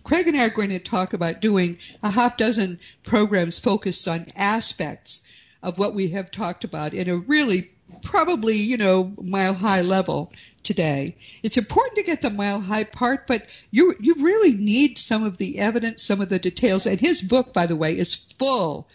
Craig 0.03 0.27
and 0.27 0.37
I 0.37 0.45
are 0.45 0.49
going 0.49 0.69
to 0.69 0.79
talk 0.79 1.13
about 1.13 1.41
doing 1.41 1.77
a 2.01 2.09
half 2.09 2.37
dozen 2.37 2.79
programs 3.03 3.59
focused 3.59 4.07
on 4.07 4.27
aspects 4.35 5.23
of 5.61 5.77
what 5.77 5.93
we 5.93 6.09
have 6.09 6.31
talked 6.31 6.63
about 6.63 6.93
in 6.93 7.09
a 7.09 7.17
really 7.17 7.71
probably, 8.03 8.55
you 8.55 8.77
know, 8.77 9.13
mile 9.21 9.53
high 9.53 9.81
level 9.81 10.31
today. 10.63 11.17
It's 11.43 11.57
important 11.57 11.97
to 11.97 12.03
get 12.03 12.21
the 12.21 12.29
mile 12.29 12.61
high 12.61 12.85
part, 12.85 13.27
but 13.27 13.45
you 13.71 13.95
you 13.99 14.15
really 14.19 14.53
need 14.53 14.97
some 14.97 15.23
of 15.23 15.37
the 15.37 15.59
evidence, 15.59 16.03
some 16.03 16.21
of 16.21 16.29
the 16.29 16.39
details. 16.39 16.85
And 16.85 16.99
his 16.99 17.21
book, 17.21 17.53
by 17.53 17.65
the 17.65 17.75
way, 17.75 17.97
is 17.97 18.15
full 18.15 18.87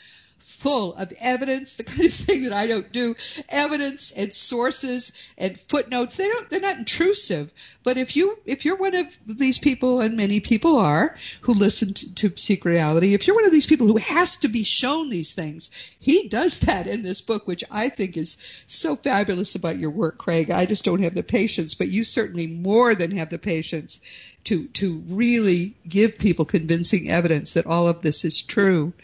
full 0.64 0.94
of 0.94 1.12
evidence, 1.20 1.74
the 1.74 1.84
kind 1.84 2.06
of 2.06 2.12
thing 2.14 2.44
that 2.44 2.54
I 2.54 2.66
don't 2.66 2.90
do, 2.90 3.14
evidence 3.50 4.12
and 4.12 4.32
sources 4.32 5.12
and 5.36 5.60
footnotes. 5.60 6.16
They 6.16 6.26
don't, 6.26 6.48
they're 6.48 6.58
not 6.58 6.78
intrusive. 6.78 7.52
But 7.82 7.98
if 7.98 8.16
you, 8.16 8.38
if 8.46 8.64
you're 8.64 8.78
one 8.78 8.94
of 8.94 9.06
these 9.26 9.58
people, 9.58 10.00
and 10.00 10.16
many 10.16 10.40
people 10.40 10.78
are, 10.78 11.16
who 11.42 11.52
listen 11.52 11.92
to, 11.92 12.14
to 12.14 12.32
Seek 12.36 12.64
Reality, 12.64 13.12
if 13.12 13.26
you're 13.26 13.36
one 13.36 13.44
of 13.44 13.52
these 13.52 13.66
people 13.66 13.88
who 13.88 13.98
has 13.98 14.38
to 14.38 14.48
be 14.48 14.64
shown 14.64 15.10
these 15.10 15.34
things, 15.34 15.68
he 16.00 16.28
does 16.28 16.60
that 16.60 16.86
in 16.86 17.02
this 17.02 17.20
book, 17.20 17.46
which 17.46 17.62
I 17.70 17.90
think 17.90 18.16
is 18.16 18.38
so 18.66 18.96
fabulous 18.96 19.56
about 19.56 19.76
your 19.76 19.90
work, 19.90 20.16
Craig. 20.16 20.50
I 20.50 20.64
just 20.64 20.86
don't 20.86 21.02
have 21.02 21.14
the 21.14 21.22
patience, 21.22 21.74
but 21.74 21.88
you 21.88 22.04
certainly 22.04 22.46
more 22.46 22.94
than 22.94 23.18
have 23.18 23.28
the 23.28 23.38
patience 23.38 24.00
to, 24.44 24.66
to 24.68 25.02
really 25.08 25.74
give 25.86 26.16
people 26.16 26.46
convincing 26.46 27.10
evidence 27.10 27.52
that 27.52 27.66
all 27.66 27.86
of 27.86 28.00
this 28.00 28.24
is 28.24 28.40
true. 28.40 28.94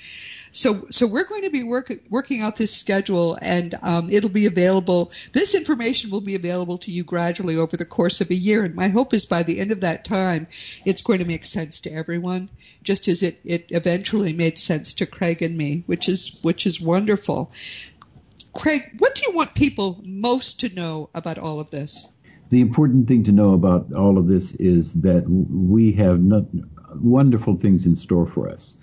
So, 0.52 0.86
so 0.90 1.06
we're 1.06 1.26
going 1.26 1.42
to 1.42 1.50
be 1.50 1.62
work, 1.62 1.92
working 2.08 2.40
out 2.40 2.56
this 2.56 2.74
schedule, 2.74 3.38
and 3.40 3.74
um, 3.82 4.10
it'll 4.10 4.30
be 4.30 4.46
available. 4.46 5.12
This 5.32 5.54
information 5.54 6.10
will 6.10 6.20
be 6.20 6.34
available 6.34 6.78
to 6.78 6.90
you 6.90 7.04
gradually 7.04 7.56
over 7.56 7.76
the 7.76 7.84
course 7.84 8.20
of 8.20 8.30
a 8.30 8.34
year. 8.34 8.64
And 8.64 8.74
my 8.74 8.88
hope 8.88 9.14
is 9.14 9.26
by 9.26 9.44
the 9.44 9.60
end 9.60 9.70
of 9.70 9.82
that 9.82 10.04
time, 10.04 10.48
it's 10.84 11.02
going 11.02 11.20
to 11.20 11.24
make 11.24 11.44
sense 11.44 11.80
to 11.80 11.92
everyone, 11.92 12.50
just 12.82 13.06
as 13.08 13.22
it, 13.22 13.40
it 13.44 13.66
eventually 13.68 14.32
made 14.32 14.58
sense 14.58 14.94
to 14.94 15.06
Craig 15.06 15.42
and 15.42 15.56
me, 15.56 15.84
which 15.86 16.08
is 16.08 16.38
which 16.42 16.66
is 16.66 16.80
wonderful. 16.80 17.52
Craig, 18.52 18.82
what 18.98 19.14
do 19.14 19.22
you 19.26 19.36
want 19.36 19.54
people 19.54 20.00
most 20.04 20.60
to 20.60 20.68
know 20.68 21.10
about 21.14 21.38
all 21.38 21.60
of 21.60 21.70
this? 21.70 22.08
The 22.48 22.60
important 22.60 23.06
thing 23.06 23.24
to 23.24 23.32
know 23.32 23.52
about 23.52 23.94
all 23.94 24.18
of 24.18 24.26
this 24.26 24.52
is 24.52 24.92
that 25.02 25.24
we 25.28 25.92
have 25.92 26.20
not, 26.20 26.46
wonderful 26.96 27.56
things 27.56 27.86
in 27.86 27.94
store 27.96 28.26
for 28.26 28.48
us 28.48 28.74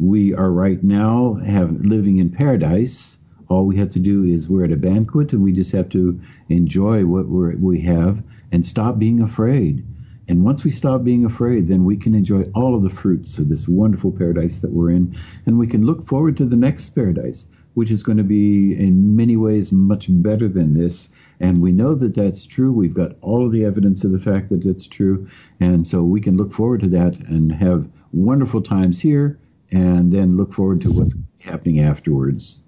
we 0.00 0.32
are 0.32 0.50
right 0.50 0.82
now 0.82 1.34
have 1.34 1.84
living 1.84 2.16
in 2.16 2.30
paradise. 2.30 3.18
All 3.48 3.66
we 3.66 3.76
have 3.76 3.90
to 3.90 3.98
do 3.98 4.24
is 4.24 4.48
we're 4.48 4.64
at 4.64 4.72
a 4.72 4.78
banquet 4.78 5.34
and 5.34 5.42
we 5.42 5.52
just 5.52 5.72
have 5.72 5.90
to 5.90 6.18
enjoy 6.48 7.04
what 7.04 7.28
we 7.28 7.54
we 7.56 7.80
have 7.82 8.22
and 8.50 8.64
stop 8.64 8.98
being 8.98 9.20
afraid. 9.20 9.84
And 10.26 10.42
once 10.42 10.64
we 10.64 10.70
stop 10.70 11.04
being 11.04 11.26
afraid, 11.26 11.68
then 11.68 11.84
we 11.84 11.98
can 11.98 12.14
enjoy 12.14 12.44
all 12.54 12.74
of 12.74 12.82
the 12.82 12.88
fruits 12.88 13.36
of 13.36 13.50
this 13.50 13.68
wonderful 13.68 14.10
paradise 14.10 14.60
that 14.60 14.72
we're 14.72 14.90
in. 14.90 15.14
And 15.44 15.58
we 15.58 15.66
can 15.66 15.84
look 15.84 16.02
forward 16.02 16.38
to 16.38 16.46
the 16.46 16.56
next 16.56 16.88
paradise, 16.94 17.46
which 17.74 17.90
is 17.90 18.02
going 18.02 18.18
to 18.18 18.24
be 18.24 18.72
in 18.72 19.16
many 19.16 19.36
ways 19.36 19.70
much 19.70 20.06
better 20.08 20.48
than 20.48 20.72
this. 20.72 21.10
And 21.40 21.60
we 21.60 21.72
know 21.72 21.94
that 21.96 22.14
that's 22.14 22.46
true. 22.46 22.72
We've 22.72 22.94
got 22.94 23.16
all 23.20 23.44
of 23.44 23.52
the 23.52 23.66
evidence 23.66 24.02
of 24.02 24.12
the 24.12 24.18
fact 24.18 24.48
that 24.48 24.64
it's 24.64 24.86
true. 24.86 25.26
And 25.60 25.86
so 25.86 26.02
we 26.02 26.22
can 26.22 26.38
look 26.38 26.52
forward 26.52 26.80
to 26.80 26.88
that 26.88 27.18
and 27.28 27.52
have 27.52 27.86
wonderful 28.12 28.62
times 28.62 28.98
here 28.98 29.38
and 29.72 30.12
then 30.12 30.36
look 30.36 30.52
forward 30.52 30.82
to 30.82 30.90
what's 30.90 31.14
happening 31.38 31.80
afterwards. 31.80 32.58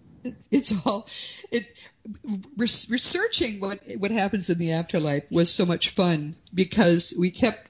It's 0.51 0.73
all 0.87 1.09
it 1.51 1.67
researching 2.57 3.61
what 3.61 3.81
what 3.99 4.11
happens 4.11 4.51
in 4.51 4.59
the 4.59 4.73
afterlife 4.73 5.31
was 5.31 5.53
so 5.53 5.67
much 5.67 5.91
fun 5.91 6.37
because 6.55 7.15
we 7.19 7.31
kept 7.31 7.69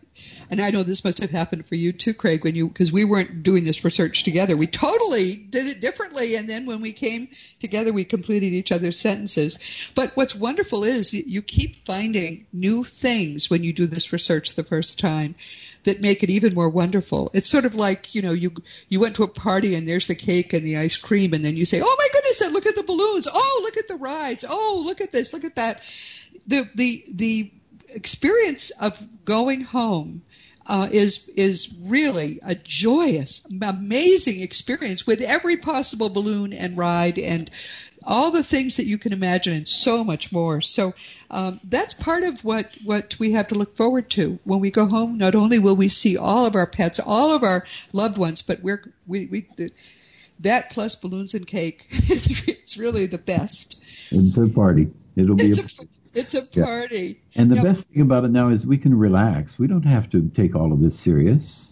and 0.51 0.61
I 0.61 0.71
know 0.71 0.83
this 0.83 1.05
must 1.05 1.21
have 1.21 1.31
happened 1.31 1.67
for 1.67 1.75
you 1.75 1.93
too, 1.93 2.13
Craig, 2.13 2.45
when 2.45 2.55
you 2.55 2.69
because 2.69 2.93
we 2.93 3.05
weren't 3.05 3.43
doing 3.43 3.65
this 3.65 3.85
research 3.85 4.23
together. 4.23 4.57
We 4.57 4.67
totally 4.67 5.35
did 5.35 5.67
it 5.67 5.81
differently, 5.81 6.37
and 6.37 6.49
then 6.49 6.67
when 6.67 6.83
we 6.83 6.93
came 6.93 7.29
together, 7.59 7.93
we 7.93 8.05
completed 8.05 8.53
each 8.53 8.73
other's 8.73 8.99
sentences. 8.99 9.59
But 9.95 10.13
what's 10.15 10.35
wonderful 10.35 10.85
is 10.85 11.15
you 11.15 11.41
keep 11.41 11.87
finding 11.87 12.47
new 12.53 12.85
things 12.85 13.49
when 13.49 13.65
you 13.65 13.73
do 13.73 13.87
this 13.87 14.13
research 14.13 14.55
the 14.55 14.65
first 14.65 14.99
time 14.99 15.35
that 15.85 16.01
make 16.01 16.23
it 16.23 16.31
even 16.31 16.55
more 16.55 16.69
wonderful. 16.69 17.31
It's 17.35 17.49
sort 17.49 17.65
of 17.65 17.75
like, 17.75 18.15
you 18.15 18.23
know, 18.23 18.33
you 18.33 18.53
you 18.89 19.01
went 19.01 19.17
to 19.17 19.25
a 19.25 19.29
party 19.29 19.75
and 19.75 19.87
there's 19.87 20.07
the 20.07 20.15
cake 20.15 20.53
and 20.53 20.67
the 20.67 20.79
ice 20.79 20.97
cream 20.97 21.33
and 21.33 21.45
then 21.45 21.57
you 21.57 21.65
say, 21.65 21.81
"Oh 21.83 21.97
my 21.99 22.09
goodness, 22.13 22.41
look 22.53 22.67
at 22.67 22.77
the 22.77 22.83
balloons. 22.83 23.29
Oh, 23.33 23.61
look 23.63 23.77
at 23.77 23.89
the 23.89 23.97
rides. 23.97 24.45
Oh, 24.49 24.83
look 24.85 25.01
at 25.01 25.13
this, 25.13 25.33
look 25.33 25.45
at 25.45 25.57
that." 25.57 25.83
The 26.47 26.69
the 26.75 27.05
the 27.13 27.53
experience 27.89 28.71
of 28.71 28.99
going 29.25 29.61
home 29.61 30.23
uh, 30.67 30.89
is 30.91 31.29
is 31.37 31.75
really 31.83 32.41
a 32.43 32.55
joyous, 32.55 33.47
amazing 33.61 34.41
experience 34.41 35.07
with 35.07 35.21
every 35.21 35.57
possible 35.57 36.09
balloon 36.09 36.53
and 36.53 36.77
ride 36.77 37.19
and 37.19 37.51
all 38.05 38.31
the 38.31 38.43
things 38.43 38.77
that 38.77 38.87
you 38.87 38.99
can 38.99 39.13
imagine 39.13 39.53
and 39.53 39.69
so 39.69 40.05
much 40.05 40.33
more. 40.33 40.61
So 40.61 40.95
um, 41.31 41.61
that's 41.65 41.95
part 41.95 42.23
of 42.23 42.45
what 42.45 42.77
what 42.85 43.17
we 43.19 43.33
have 43.33 43.49
to 43.49 43.55
look 43.55 43.77
forward 43.77 44.11
to 44.11 44.39
when 44.45 44.61
we 44.61 44.71
go 44.71 44.87
home. 44.87 45.19
Not 45.19 45.35
only 45.35 45.59
will 45.59 45.77
we 45.77 45.89
see 45.89 46.17
all 46.17 46.47
of 46.47 46.55
our 46.55 46.67
pets, 46.67 47.01
all 47.01 47.35
of 47.35 47.43
our 47.43 47.65
loved 47.93 48.19
ones, 48.19 48.43
but 48.43 48.63
we're 48.63 48.83
we 49.07 49.27
we. 49.27 49.49
The, 49.57 49.71
that 50.41 50.71
plus 50.71 50.97
balloons 50.97 51.35
and 51.35 51.47
cake, 51.47 51.87
it's 51.91 52.77
really 52.77 53.07
the 53.07 53.19
best. 53.19 53.81
It's 54.11 54.37
a 54.37 54.49
party. 54.49 54.89
It'll 55.15 55.37
be 55.37 55.45
it's 55.45 55.79
a, 55.79 55.83
a 55.83 55.87
it's 56.15 56.35
a 56.35 56.43
party. 56.43 57.21
Yeah. 57.31 57.43
And 57.43 57.51
the 57.51 57.63
best 57.63 57.87
thing 57.89 58.03
about 58.03 58.25
it 58.25 58.31
now 58.31 58.49
is 58.49 58.67
we 58.67 58.79
can 58.79 58.97
relax. 58.99 59.59
We 59.59 59.67
don't 59.67 59.85
have 59.85 60.11
to 60.11 60.29
take 60.31 60.57
all 60.57 60.73
of 60.73 60.81
this 60.81 60.99
serious 60.99 61.72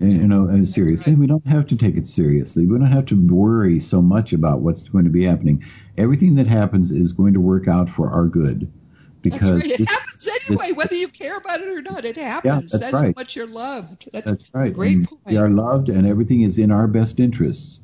Mm. 0.00 0.12
you 0.12 0.28
know, 0.28 0.64
seriously. 0.64 1.14
We 1.14 1.26
don't 1.26 1.46
have 1.46 1.66
to 1.66 1.76
take 1.76 1.96
it 1.96 2.08
seriously. 2.08 2.66
We 2.66 2.78
don't 2.78 2.86
have 2.86 3.06
to 3.06 3.26
worry 3.26 3.78
so 3.80 4.00
much 4.00 4.32
about 4.32 4.60
what's 4.60 4.88
going 4.88 5.04
to 5.04 5.10
be 5.10 5.24
happening. 5.24 5.62
Everything 5.98 6.36
that 6.36 6.46
happens 6.46 6.90
is 6.90 7.12
going 7.12 7.34
to 7.34 7.40
work 7.40 7.68
out 7.68 7.90
for 7.90 8.10
our 8.10 8.26
good. 8.26 8.70
Because 9.22 9.60
right. 9.60 9.80
It 9.80 9.86
happens 9.86 10.28
anyway, 10.48 10.72
whether 10.72 10.94
you 10.94 11.08
care 11.08 11.36
about 11.36 11.60
it 11.60 11.68
or 11.68 11.82
not. 11.82 12.06
It 12.06 12.16
happens. 12.16 12.72
Yeah, 12.72 12.78
that's, 12.78 12.78
that's 12.78 13.02
right. 13.02 13.14
what 13.14 13.36
you're 13.36 13.46
loved. 13.46 14.08
That's, 14.14 14.30
that's 14.30 14.50
right. 14.54 14.72
great 14.72 14.96
and 14.96 15.08
point. 15.08 15.20
We 15.26 15.36
are 15.36 15.50
loved, 15.50 15.90
and 15.90 16.06
everything 16.06 16.40
is 16.40 16.58
in 16.58 16.70
our 16.70 16.86
best 16.86 17.20
interests. 17.20 17.80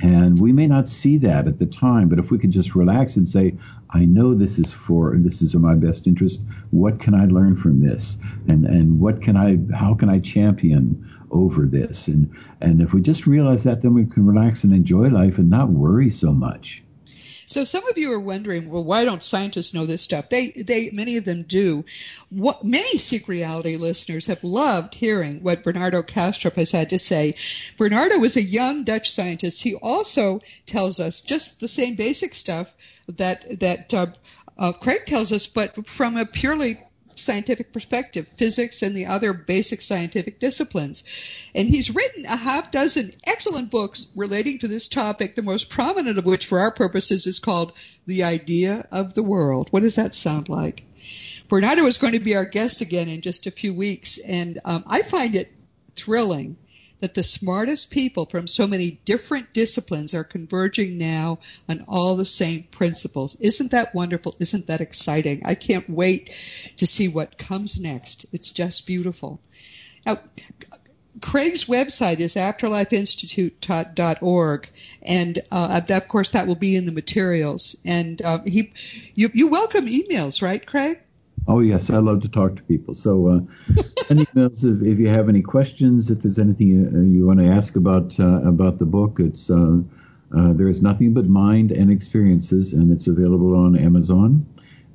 And 0.00 0.38
we 0.40 0.52
may 0.52 0.68
not 0.68 0.88
see 0.88 1.16
that 1.18 1.48
at 1.48 1.58
the 1.58 1.66
time, 1.66 2.08
but 2.08 2.20
if 2.20 2.30
we 2.30 2.38
could 2.38 2.52
just 2.52 2.76
relax 2.76 3.16
and 3.16 3.28
say, 3.28 3.56
I 3.90 4.04
know 4.04 4.34
this 4.34 4.58
is 4.58 4.70
for 4.70 5.16
this 5.16 5.42
is 5.42 5.54
in 5.54 5.62
my 5.62 5.74
best 5.74 6.06
interest. 6.06 6.40
What 6.70 7.00
can 7.00 7.14
I 7.14 7.24
learn 7.24 7.56
from 7.56 7.80
this? 7.80 8.18
And 8.46 8.66
and 8.66 9.00
what 9.00 9.22
can 9.22 9.36
I 9.36 9.58
how 9.74 9.94
can 9.94 10.08
I 10.08 10.18
champion 10.18 11.02
over 11.36 11.66
this. 11.66 12.08
And 12.08 12.34
and 12.60 12.80
if 12.80 12.92
we 12.92 13.00
just 13.00 13.26
realize 13.26 13.64
that, 13.64 13.82
then 13.82 13.94
we 13.94 14.06
can 14.06 14.26
relax 14.26 14.64
and 14.64 14.74
enjoy 14.74 15.08
life 15.08 15.38
and 15.38 15.50
not 15.50 15.68
worry 15.68 16.10
so 16.10 16.32
much. 16.32 16.82
So 17.46 17.62
some 17.62 17.86
of 17.88 17.96
you 17.96 18.12
are 18.12 18.20
wondering, 18.20 18.70
well, 18.70 18.82
why 18.82 19.04
don't 19.04 19.22
scientists 19.22 19.72
know 19.72 19.86
this 19.86 20.02
stuff? 20.02 20.28
They, 20.28 20.50
they, 20.50 20.90
many 20.90 21.16
of 21.16 21.24
them 21.24 21.44
do. 21.44 21.84
What 22.28 22.64
many 22.64 22.98
Seek 22.98 23.28
Reality 23.28 23.76
listeners 23.76 24.26
have 24.26 24.42
loved 24.42 24.94
hearing 24.94 25.44
what 25.44 25.62
Bernardo 25.62 26.02
Kastrup 26.02 26.54
has 26.54 26.72
had 26.72 26.90
to 26.90 26.98
say. 26.98 27.36
Bernardo 27.78 28.16
is 28.24 28.36
a 28.36 28.42
young 28.42 28.82
Dutch 28.82 29.12
scientist. 29.12 29.62
He 29.62 29.76
also 29.76 30.40
tells 30.66 30.98
us 30.98 31.22
just 31.22 31.60
the 31.60 31.68
same 31.68 31.94
basic 31.94 32.34
stuff 32.34 32.74
that 33.06 33.60
that 33.60 33.94
uh, 33.94 34.06
uh, 34.58 34.72
Craig 34.72 35.06
tells 35.06 35.30
us, 35.30 35.46
but 35.46 35.86
from 35.86 36.16
a 36.16 36.26
purely 36.26 36.80
scientific 37.16 37.72
perspective, 37.72 38.28
physics 38.36 38.82
and 38.82 38.96
the 38.96 39.06
other 39.06 39.32
basic 39.32 39.82
scientific 39.82 40.38
disciplines. 40.38 41.02
And 41.54 41.68
he's 41.68 41.94
written 41.94 42.26
a 42.26 42.36
half 42.36 42.70
dozen 42.70 43.12
excellent 43.24 43.70
books 43.70 44.06
relating 44.14 44.58
to 44.60 44.68
this 44.68 44.88
topic, 44.88 45.34
the 45.34 45.42
most 45.42 45.70
prominent 45.70 46.18
of 46.18 46.24
which 46.24 46.46
for 46.46 46.60
our 46.60 46.70
purposes 46.70 47.26
is 47.26 47.38
called 47.38 47.72
The 48.06 48.24
Idea 48.24 48.86
of 48.92 49.14
the 49.14 49.22
World. 49.22 49.68
What 49.70 49.82
does 49.82 49.96
that 49.96 50.14
sound 50.14 50.48
like? 50.48 50.84
Bernardo 51.48 51.84
is 51.86 51.98
going 51.98 52.12
to 52.12 52.20
be 52.20 52.36
our 52.36 52.44
guest 52.44 52.80
again 52.80 53.08
in 53.08 53.20
just 53.20 53.46
a 53.46 53.50
few 53.50 53.72
weeks, 53.72 54.18
and 54.18 54.58
um, 54.64 54.84
I 54.86 55.02
find 55.02 55.36
it 55.36 55.52
thrilling 55.94 56.56
that 57.00 57.14
the 57.14 57.22
smartest 57.22 57.90
people 57.90 58.26
from 58.26 58.46
so 58.46 58.66
many 58.66 58.98
different 59.04 59.52
disciplines 59.52 60.14
are 60.14 60.24
converging 60.24 60.98
now 60.98 61.38
on 61.68 61.84
all 61.88 62.16
the 62.16 62.24
same 62.24 62.64
principles. 62.64 63.36
Isn't 63.36 63.72
that 63.72 63.94
wonderful? 63.94 64.34
Isn't 64.38 64.68
that 64.68 64.80
exciting? 64.80 65.42
I 65.44 65.54
can't 65.54 65.88
wait 65.88 66.34
to 66.78 66.86
see 66.86 67.08
what 67.08 67.38
comes 67.38 67.78
next. 67.78 68.26
It's 68.32 68.50
just 68.50 68.86
beautiful. 68.86 69.40
Now, 70.04 70.18
Craig's 71.20 71.64
website 71.64 72.20
is 72.20 72.34
afterlifeinstitute.org, 72.34 74.70
and 75.02 75.38
uh, 75.50 75.80
of 75.88 76.08
course 76.08 76.30
that 76.30 76.46
will 76.46 76.56
be 76.56 76.76
in 76.76 76.84
the 76.84 76.92
materials. 76.92 77.76
And 77.84 78.22
uh, 78.22 78.40
he, 78.46 78.72
you, 79.14 79.30
you 79.32 79.48
welcome 79.48 79.86
emails, 79.86 80.42
right, 80.42 80.64
Craig? 80.64 81.00
Oh 81.48 81.60
yes, 81.60 81.90
I 81.90 81.98
love 81.98 82.22
to 82.22 82.28
talk 82.28 82.56
to 82.56 82.62
people. 82.62 82.94
So 82.94 83.28
uh, 83.28 83.40
send 83.82 84.20
emails 84.20 84.64
if, 84.64 84.86
if, 84.86 84.98
you 84.98 85.08
have 85.08 85.28
any 85.28 85.42
questions. 85.42 86.10
If 86.10 86.20
there's 86.20 86.38
anything 86.38 86.68
you, 86.68 86.90
uh, 86.92 87.02
you 87.02 87.26
want 87.26 87.38
to 87.38 87.46
ask 87.46 87.76
about 87.76 88.18
uh, 88.18 88.42
about 88.42 88.78
the 88.78 88.86
book, 88.86 89.20
it's 89.20 89.48
uh, 89.50 89.78
uh, 90.36 90.52
there 90.54 90.68
is 90.68 90.82
nothing 90.82 91.14
but 91.14 91.26
mind 91.26 91.70
and 91.70 91.90
experiences, 91.90 92.72
and 92.72 92.90
it's 92.90 93.06
available 93.06 93.54
on 93.54 93.76
Amazon. 93.78 94.46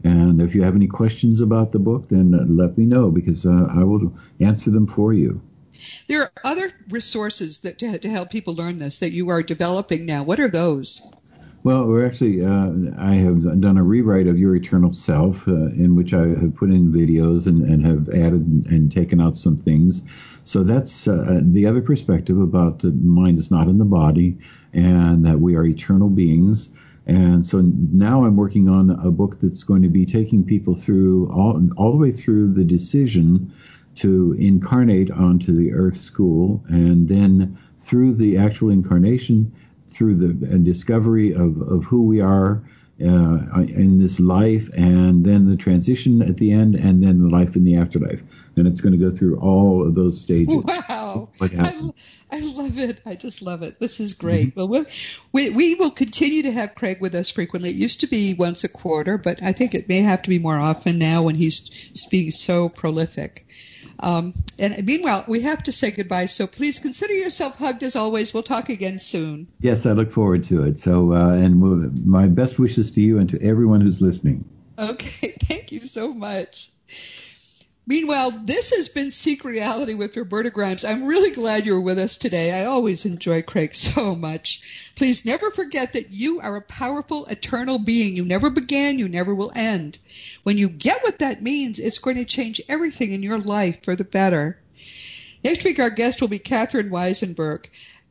And 0.03 0.41
if 0.41 0.55
you 0.55 0.63
have 0.63 0.75
any 0.75 0.87
questions 0.87 1.41
about 1.41 1.71
the 1.71 1.79
book, 1.79 2.09
then 2.09 2.33
uh, 2.33 2.43
let 2.47 2.77
me 2.77 2.85
know 2.85 3.11
because 3.11 3.45
I 3.45 3.83
will 3.83 4.13
answer 4.39 4.71
them 4.71 4.87
for 4.87 5.13
you. 5.13 5.41
There 6.07 6.23
are 6.23 6.31
other 6.43 6.69
resources 6.89 7.59
that 7.61 7.79
to, 7.79 7.97
to 7.99 8.09
help 8.09 8.29
people 8.29 8.55
learn 8.55 8.77
this 8.77 8.99
that 8.99 9.11
you 9.11 9.29
are 9.29 9.41
developing 9.41 10.05
now. 10.05 10.23
What 10.23 10.39
are 10.39 10.49
those? 10.49 11.01
Well, 11.63 11.85
we're 11.85 12.07
actually, 12.07 12.43
uh, 12.43 12.71
I 12.97 13.13
have 13.15 13.61
done 13.61 13.77
a 13.77 13.83
rewrite 13.83 14.25
of 14.25 14.39
Your 14.39 14.55
Eternal 14.55 14.93
Self, 14.93 15.47
uh, 15.47 15.67
in 15.67 15.95
which 15.95 16.11
I 16.11 16.29
have 16.29 16.55
put 16.55 16.71
in 16.71 16.91
videos 16.91 17.45
and, 17.45 17.61
and 17.61 17.85
have 17.85 18.09
added 18.09 18.65
and 18.67 18.91
taken 18.91 19.21
out 19.21 19.37
some 19.37 19.57
things. 19.57 20.01
So 20.43 20.63
that's 20.63 21.07
uh, 21.07 21.39
the 21.43 21.67
other 21.67 21.83
perspective 21.83 22.39
about 22.39 22.79
the 22.79 22.89
mind 22.91 23.37
is 23.37 23.51
not 23.51 23.67
in 23.67 23.77
the 23.77 23.85
body 23.85 24.39
and 24.73 25.23
that 25.23 25.39
we 25.39 25.55
are 25.55 25.63
eternal 25.63 26.09
beings. 26.09 26.69
And 27.05 27.45
so 27.45 27.61
now 27.61 28.25
I'm 28.25 28.37
working 28.37 28.67
on 28.67 28.89
a 28.89 29.11
book 29.11 29.39
that's 29.39 29.61
going 29.61 29.83
to 29.83 29.89
be 29.89 30.03
taking 30.03 30.43
people 30.43 30.73
through 30.73 31.31
all, 31.31 31.61
all 31.77 31.91
the 31.91 31.97
way 31.97 32.11
through 32.11 32.53
the 32.53 32.63
decision 32.63 33.53
to 33.97 34.35
incarnate 34.39 35.11
onto 35.11 35.55
the 35.55 35.73
earth 35.73 35.97
school 35.97 36.63
and 36.69 37.07
then 37.07 37.55
through 37.77 38.15
the 38.15 38.37
actual 38.37 38.71
incarnation 38.71 39.51
through 39.91 40.15
the 40.15 40.47
and 40.47 40.65
discovery 40.65 41.33
of, 41.33 41.61
of 41.61 41.83
who 41.83 42.03
we 42.03 42.21
are 42.21 42.63
uh, 43.01 43.61
in 43.61 43.99
this 43.99 44.19
life, 44.19 44.69
and 44.73 45.25
then 45.25 45.49
the 45.49 45.57
transition 45.57 46.21
at 46.21 46.37
the 46.37 46.51
end, 46.51 46.75
and 46.75 47.03
then 47.03 47.21
the 47.21 47.29
life 47.29 47.55
in 47.55 47.63
the 47.63 47.75
afterlife. 47.75 48.21
And 48.57 48.67
it's 48.67 48.81
going 48.81 48.97
to 48.97 49.09
go 49.09 49.15
through 49.15 49.39
all 49.39 49.87
of 49.87 49.95
those 49.95 50.21
stages. 50.21 50.63
Wow! 50.89 51.29
I, 51.39 51.93
I, 52.31 52.39
love 52.39 52.77
it. 52.77 52.99
I 53.05 53.15
just 53.15 53.41
love 53.41 53.63
it. 53.63 53.79
This 53.79 53.99
is 53.99 54.13
great. 54.13 54.55
Mm-hmm. 54.55 54.71
Well, 54.71 54.85
we 55.31 55.49
we 55.49 55.75
will 55.75 55.91
continue 55.91 56.43
to 56.43 56.51
have 56.51 56.75
Craig 56.75 56.99
with 56.99 57.15
us 57.15 57.29
frequently. 57.29 57.69
It 57.69 57.77
used 57.77 58.01
to 58.01 58.07
be 58.07 58.33
once 58.33 58.63
a 58.63 58.69
quarter, 58.69 59.17
but 59.17 59.41
I 59.41 59.53
think 59.53 59.73
it 59.73 59.87
may 59.87 60.01
have 60.01 60.21
to 60.23 60.29
be 60.29 60.37
more 60.39 60.57
often 60.57 60.99
now 60.99 61.23
when 61.23 61.35
he's 61.35 62.05
being 62.11 62.31
so 62.31 62.67
prolific. 62.69 63.45
Um, 64.01 64.33
and 64.57 64.85
meanwhile, 64.85 65.25
we 65.27 65.41
have 65.41 65.63
to 65.63 65.71
say 65.71 65.91
goodbye. 65.91 66.25
So 66.25 66.47
please 66.47 66.79
consider 66.79 67.13
yourself 67.13 67.57
hugged 67.57 67.83
as 67.83 67.95
always. 67.95 68.33
We'll 68.33 68.43
talk 68.43 68.69
again 68.69 68.99
soon. 68.99 69.47
Yes, 69.59 69.85
I 69.85 69.91
look 69.91 70.11
forward 70.11 70.43
to 70.45 70.63
it. 70.63 70.79
So, 70.79 71.13
uh, 71.13 71.33
and 71.33 72.05
my 72.05 72.27
best 72.27 72.57
wishes 72.57 72.90
to 72.91 73.01
you 73.01 73.19
and 73.19 73.29
to 73.29 73.41
everyone 73.41 73.81
who's 73.81 74.01
listening. 74.01 74.45
Okay, 74.77 75.35
thank 75.43 75.71
you 75.71 75.85
so 75.85 76.13
much. 76.13 76.69
Meanwhile, 77.87 78.43
this 78.45 78.75
has 78.75 78.89
been 78.89 79.09
Seek 79.09 79.43
Reality 79.43 79.95
with 79.95 80.15
Roberta 80.15 80.51
Grimes. 80.51 80.85
I'm 80.85 81.05
really 81.05 81.31
glad 81.31 81.65
you're 81.65 81.81
with 81.81 81.97
us 81.97 82.15
today. 82.15 82.53
I 82.53 82.65
always 82.65 83.05
enjoy 83.05 83.41
Craig 83.41 83.73
so 83.75 84.15
much. 84.15 84.93
Please 84.95 85.25
never 85.25 85.49
forget 85.51 85.93
that 85.93 86.11
you 86.11 86.39
are 86.41 86.55
a 86.55 86.61
powerful, 86.61 87.25
eternal 87.25 87.79
being. 87.79 88.15
You 88.15 88.23
never 88.23 88.49
began, 88.49 88.99
you 88.99 89.09
never 89.09 89.33
will 89.33 89.51
end. 89.55 89.97
When 90.43 90.57
you 90.57 90.69
get 90.69 91.03
what 91.03 91.19
that 91.19 91.41
means, 91.41 91.79
it's 91.79 91.97
going 91.97 92.17
to 92.17 92.25
change 92.25 92.61
everything 92.69 93.11
in 93.13 93.23
your 93.23 93.39
life 93.39 93.83
for 93.83 93.95
the 93.95 94.03
better. 94.03 94.59
Next 95.43 95.63
week, 95.63 95.79
our 95.79 95.89
guest 95.89 96.21
will 96.21 96.27
be 96.27 96.39
Catherine 96.39 96.91
Weisenberg 96.91 97.65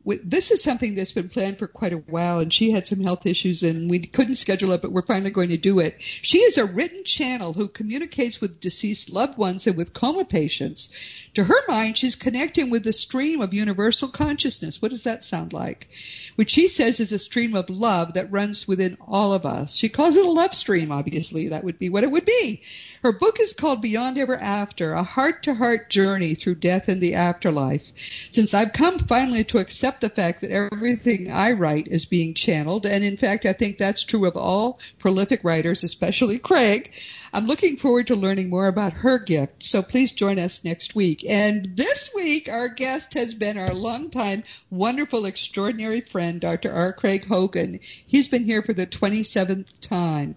this 0.05 0.51
is 0.51 0.63
something 0.63 0.95
that's 0.95 1.13
been 1.13 1.29
planned 1.29 1.59
for 1.59 1.69
quite 1.69 1.93
a 1.93 1.99
while, 1.99 2.39
and 2.39 2.53
she 2.53 2.71
had 2.71 2.87
some 2.87 3.01
health 3.01 3.27
issues, 3.27 3.63
and 3.63 3.91
we 3.91 3.99
couldn't 3.99 4.37
schedule 4.37 4.73
it, 4.73 4.81
but 4.81 4.93
we're 4.93 5.03
finally 5.03 5.31
going 5.31 5.51
to 5.51 5.59
do 5.59 5.79
it. 5.79 5.97
She 5.99 6.39
is 6.39 6.57
a 6.57 6.65
written 6.65 7.05
channel 7.05 7.53
who 7.53 7.69
communicates 7.69 8.41
with 8.41 8.61
deceased 8.61 9.11
loved 9.11 9.37
ones 9.37 9.67
and 9.67 9.77
with 9.77 9.93
coma 9.93 10.25
patients. 10.25 10.91
To 11.35 11.45
her 11.45 11.63
mind, 11.69 11.99
she's 11.99 12.17
connecting 12.17 12.71
with 12.71 12.83
the 12.83 12.95
stream 12.95 13.43
of 13.43 13.53
universal 13.53 14.09
consciousness. 14.09 14.81
What 14.81 14.91
does 14.91 15.05
that 15.05 15.23
sound 15.23 15.53
like? 15.53 15.89
Which 16.37 16.51
she 16.51 16.69
says 16.69 16.99
is 17.01 17.13
a 17.13 17.19
stream 17.19 17.55
of 17.55 17.69
love 17.69 18.15
that 18.15 18.33
runs 18.33 18.67
within 18.67 18.97
all 19.07 19.35
of 19.35 19.45
us. 19.45 19.77
She 19.77 19.91
calls 19.91 20.17
it 20.17 20.25
a 20.25 20.31
love 20.31 20.55
stream, 20.55 20.93
obviously. 20.93 21.49
That 21.49 21.65
would 21.65 21.79
be 21.79 21.91
what 21.91 22.05
it 22.05 22.11
would 22.11 22.25
be. 22.25 22.63
Her 23.03 23.13
book 23.13 23.39
is 23.39 23.53
called 23.53 23.83
Beyond 23.83 24.19
Ever 24.19 24.37
After, 24.37 24.93
a 24.93 25.03
heart 25.03 25.45
to 25.45 25.55
heart 25.55 25.91
journey 25.91 26.35
through 26.35 26.57
death 26.57 26.89
and 26.89 27.01
the 27.01 27.15
afterlife. 27.15 27.93
Since 28.31 28.55
I've 28.55 28.73
come 28.73 28.99
finally 28.99 29.45
to 29.45 29.59
accept 29.91 30.01
the 30.03 30.23
fact 30.23 30.41
that 30.41 30.53
everything 30.53 31.33
I 31.33 31.51
write 31.51 31.89
is 31.89 32.07
being 32.07 32.35
channeled, 32.35 32.87
and 32.87 33.03
in 33.03 33.17
fact, 33.17 33.45
I 33.45 33.53
think 33.53 33.77
that's 33.77 34.05
true 34.05 34.25
of 34.25 34.37
all 34.37 34.79
prolific 35.01 35.43
writers, 35.43 35.83
especially 35.83 36.39
Craig, 36.39 36.93
I'm 37.33 37.47
looking 37.47 37.77
forward 37.77 38.07
to 38.07 38.15
learning 38.15 38.51
more 38.51 38.69
about 38.69 38.93
her 38.93 39.19
gift. 39.19 39.65
So 39.65 39.83
please 39.83 40.13
join 40.13 40.39
us 40.39 40.65
next 40.65 40.95
week. 40.95 41.25
And 41.29 41.77
this 41.77 42.11
week, 42.15 42.49
our 42.49 42.69
guest 42.69 43.15
has 43.15 43.35
been 43.35 43.59
our 43.59 43.75
longtime, 43.75 44.45
wonderful, 44.71 45.27
extraordinary 45.27 46.03
friend, 46.03 46.41
Dr. 46.41 46.73
R. 46.73 46.93
Craig 46.93 47.27
Hogan. 47.27 47.81
He's 47.83 48.29
been 48.29 48.45
here 48.45 48.63
for 48.63 48.75
the 48.75 48.87
27th 48.87 49.81
time. 49.81 50.37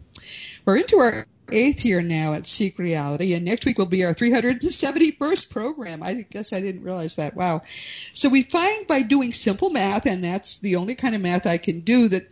We're 0.65 0.77
into 0.77 0.97
our 0.97 1.27
eighth 1.53 1.85
year 1.85 2.01
now 2.01 2.33
at 2.33 2.47
Seek 2.47 2.77
Reality, 2.79 3.33
and 3.33 3.45
next 3.45 3.65
week 3.65 3.77
will 3.77 3.85
be 3.85 4.03
our 4.05 4.13
371st 4.13 5.49
program. 5.49 6.03
I 6.03 6.25
guess 6.29 6.53
I 6.53 6.61
didn't 6.61 6.83
realize 6.83 7.15
that. 7.15 7.35
Wow. 7.35 7.61
So 8.13 8.29
we 8.29 8.43
find 8.43 8.87
by 8.87 9.03
doing 9.03 9.33
simple 9.33 9.69
math, 9.69 10.05
and 10.05 10.23
that's 10.23 10.57
the 10.57 10.77
only 10.77 10.95
kind 10.95 11.15
of 11.15 11.21
math 11.21 11.45
I 11.45 11.57
can 11.57 11.81
do, 11.81 12.07
that 12.09 12.23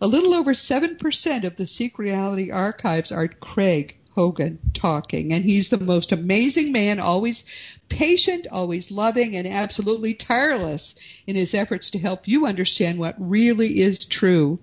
a 0.00 0.06
little 0.06 0.34
over 0.34 0.52
7% 0.52 1.44
of 1.44 1.56
the 1.56 1.66
Seek 1.66 1.98
Reality 1.98 2.50
archives 2.50 3.12
are 3.12 3.28
Craig 3.28 3.96
Hogan 4.14 4.58
talking. 4.74 5.32
And 5.32 5.44
he's 5.44 5.68
the 5.70 5.78
most 5.78 6.12
amazing 6.12 6.72
man, 6.72 7.00
always 7.00 7.44
patient, 7.88 8.46
always 8.50 8.90
loving, 8.90 9.36
and 9.36 9.46
absolutely 9.46 10.14
tireless 10.14 10.94
in 11.26 11.36
his 11.36 11.54
efforts 11.54 11.90
to 11.90 11.98
help 11.98 12.26
you 12.26 12.46
understand 12.46 12.98
what 12.98 13.14
really 13.18 13.80
is 13.80 14.06
true 14.06 14.58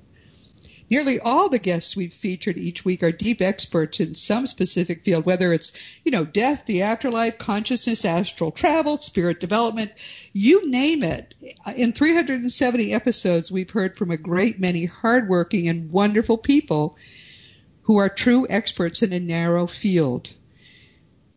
Nearly 0.90 1.20
all 1.20 1.50
the 1.50 1.60
guests 1.60 1.98
we've 1.98 2.14
featured 2.14 2.58
each 2.58 2.86
week 2.86 3.04
are 3.04 3.12
deep 3.12 3.42
experts 3.42 4.00
in 4.00 4.16
some 4.16 4.48
specific 4.48 5.04
field, 5.04 5.26
whether 5.26 5.52
it's, 5.52 5.74
you 6.06 6.12
know, 6.12 6.24
death, 6.24 6.66
the 6.66 6.84
afterlife, 6.84 7.38
consciousness, 7.38 8.06
astral 8.06 8.52
travel, 8.52 8.96
spirit 8.96 9.42
development, 9.42 9.92
you 10.32 10.70
name 10.70 11.04
it. 11.04 11.34
Uh, 11.66 11.74
in 11.76 11.92
370 11.92 12.94
episodes, 12.94 13.52
we've 13.52 13.70
heard 13.70 13.98
from 13.98 14.12
a 14.12 14.18
great 14.18 14.62
many 14.62 14.86
hardworking 14.86 15.68
and 15.68 15.92
wonderful 15.92 16.38
people 16.38 16.98
who 17.84 17.98
are 17.98 18.10
true 18.10 18.48
experts 18.50 19.02
in 19.02 19.12
a 19.12 19.20
narrow 19.20 19.68
field. 19.68 20.34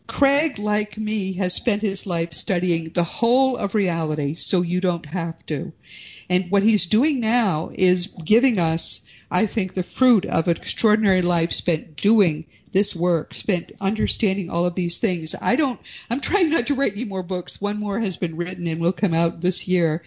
Craig, 0.07 0.59
like 0.59 0.99
me, 0.99 1.35
has 1.35 1.55
spent 1.55 1.83
his 1.83 2.05
life 2.07 2.33
studying 2.33 2.91
the 2.91 3.05
whole 3.05 3.57
of 3.57 3.77
reality, 3.77 4.35
so 4.35 4.63
you 4.63 4.81
don't 4.81 5.07
have 5.07 5.45
to. 5.47 5.73
And 6.29 6.51
what 6.51 6.65
he's 6.65 6.87
doing 6.87 7.21
now 7.21 7.71
is 7.73 8.09
giving 8.09 8.59
us 8.59 9.03
I 9.31 9.47
think 9.47 9.75
the 9.75 9.83
fruit 9.83 10.27
of 10.27 10.49
an 10.49 10.57
extraordinary 10.57 11.23
life 11.23 11.53
spent 11.53 11.97
doing 11.97 12.47
this 12.73 12.97
work, 12.97 13.33
spent 13.35 13.73
understanding 13.81 14.51
all 14.51 14.67
of 14.67 14.75
these 14.75 14.99
things. 14.99 15.35
I 15.41 15.57
don't, 15.57 15.81
I'm 16.11 16.21
trying 16.21 16.51
not 16.51 16.67
to 16.67 16.75
write 16.75 16.93
any 16.93 17.05
more 17.05 17.23
books. 17.23 17.61
One 17.61 17.79
more 17.79 18.01
has 18.01 18.17
been 18.17 18.37
written 18.37 18.67
and 18.67 18.81
will 18.81 18.93
come 18.93 19.15
out 19.15 19.41
this 19.41 19.69
year. 19.69 20.03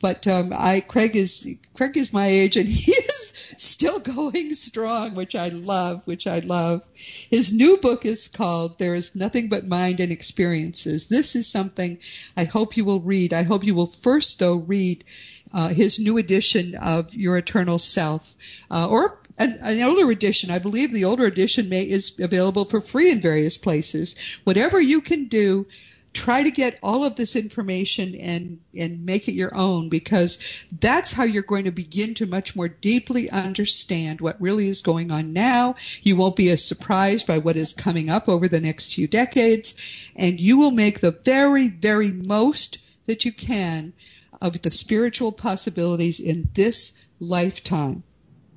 But 0.00 0.26
um, 0.28 0.52
I, 0.56 0.80
Craig 0.80 1.16
is 1.16 1.56
Craig 1.74 1.96
is 1.96 2.12
my 2.12 2.26
age, 2.26 2.56
and 2.56 2.68
he 2.68 2.92
is 2.92 3.32
still 3.56 3.98
going 3.98 4.54
strong, 4.54 5.14
which 5.14 5.34
I 5.34 5.48
love. 5.48 6.06
Which 6.06 6.26
I 6.26 6.38
love. 6.38 6.82
His 6.94 7.52
new 7.52 7.78
book 7.78 8.04
is 8.04 8.28
called 8.28 8.78
"There 8.78 8.94
Is 8.94 9.16
Nothing 9.16 9.48
But 9.48 9.66
Mind 9.66 9.98
and 9.98 10.12
Experiences." 10.12 11.08
This 11.08 11.34
is 11.34 11.48
something 11.48 11.98
I 12.36 12.44
hope 12.44 12.76
you 12.76 12.84
will 12.84 13.00
read. 13.00 13.32
I 13.32 13.42
hope 13.42 13.64
you 13.64 13.74
will 13.74 13.86
first, 13.86 14.38
though, 14.38 14.56
read 14.56 15.04
uh, 15.52 15.68
his 15.68 15.98
new 15.98 16.18
edition 16.18 16.74
of 16.74 17.14
Your 17.14 17.36
Eternal 17.36 17.78
Self, 17.78 18.34
uh, 18.70 18.88
or 18.88 19.18
an, 19.38 19.58
an, 19.62 19.82
older 19.82 20.10
edition. 20.10 20.50
I 20.50 20.58
believe 20.58 20.92
the 20.92 21.04
older 21.04 21.26
edition 21.26 21.68
may, 21.68 21.82
is 21.82 22.12
available 22.18 22.64
for 22.64 22.80
free 22.80 23.10
in 23.10 23.20
various 23.20 23.56
places. 23.56 24.16
Whatever 24.44 24.80
you 24.80 25.00
can 25.00 25.26
do, 25.26 25.66
try 26.12 26.42
to 26.42 26.50
get 26.50 26.78
all 26.82 27.04
of 27.04 27.16
this 27.16 27.36
information 27.36 28.14
and 28.14 28.60
and 28.74 29.04
make 29.04 29.28
it 29.28 29.34
your 29.34 29.54
own 29.54 29.88
because 29.88 30.38
that's 30.80 31.12
how 31.12 31.24
you're 31.24 31.42
going 31.42 31.66
to 31.66 31.70
begin 31.70 32.14
to 32.14 32.26
much 32.26 32.56
more 32.56 32.68
deeply 32.68 33.30
understand 33.30 34.20
what 34.20 34.40
really 34.40 34.68
is 34.68 34.82
going 34.82 35.12
on 35.12 35.32
now. 35.32 35.76
You 36.02 36.16
won't 36.16 36.36
be 36.36 36.50
as 36.50 36.64
surprised 36.64 37.26
by 37.26 37.38
what 37.38 37.56
is 37.56 37.72
coming 37.72 38.10
up 38.10 38.28
over 38.28 38.48
the 38.48 38.60
next 38.60 38.94
few 38.94 39.06
decades, 39.06 39.74
and 40.16 40.40
you 40.40 40.58
will 40.58 40.70
make 40.70 41.00
the 41.00 41.12
very 41.12 41.68
very 41.68 42.12
most 42.12 42.78
that 43.06 43.24
you 43.24 43.32
can 43.32 43.92
of 44.40 44.60
the 44.62 44.70
spiritual 44.70 45.32
possibilities 45.32 46.20
in 46.20 46.48
this 46.54 46.92
lifetime. 47.20 48.02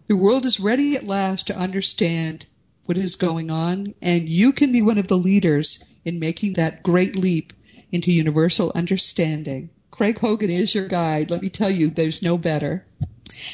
The 0.08 0.18
world 0.18 0.46
is 0.46 0.60
ready 0.60 0.96
at 0.96 1.04
last 1.04 1.48
to 1.48 1.56
understand 1.58 2.46
what 2.86 2.98
is 2.98 3.16
going 3.16 3.50
on, 3.50 3.94
and 4.02 4.28
you 4.28 4.52
can 4.52 4.72
be 4.72 4.82
one 4.82 4.98
of 4.98 5.08
the 5.08 5.18
leaders 5.18 5.84
in 6.04 6.20
making 6.20 6.54
that 6.54 6.84
great 6.84 7.16
leap 7.16 7.54
into 7.92 8.12
universal 8.12 8.72
understanding. 8.74 9.70
Craig 9.92 10.18
Hogan 10.18 10.50
is 10.50 10.74
your 10.74 10.88
guide. 10.88 11.32
Let 11.32 11.42
me 11.42 11.50
tell 11.50 11.70
you, 11.70 11.90
there's 11.90 12.22
no 12.22 12.38
better. 12.38 12.86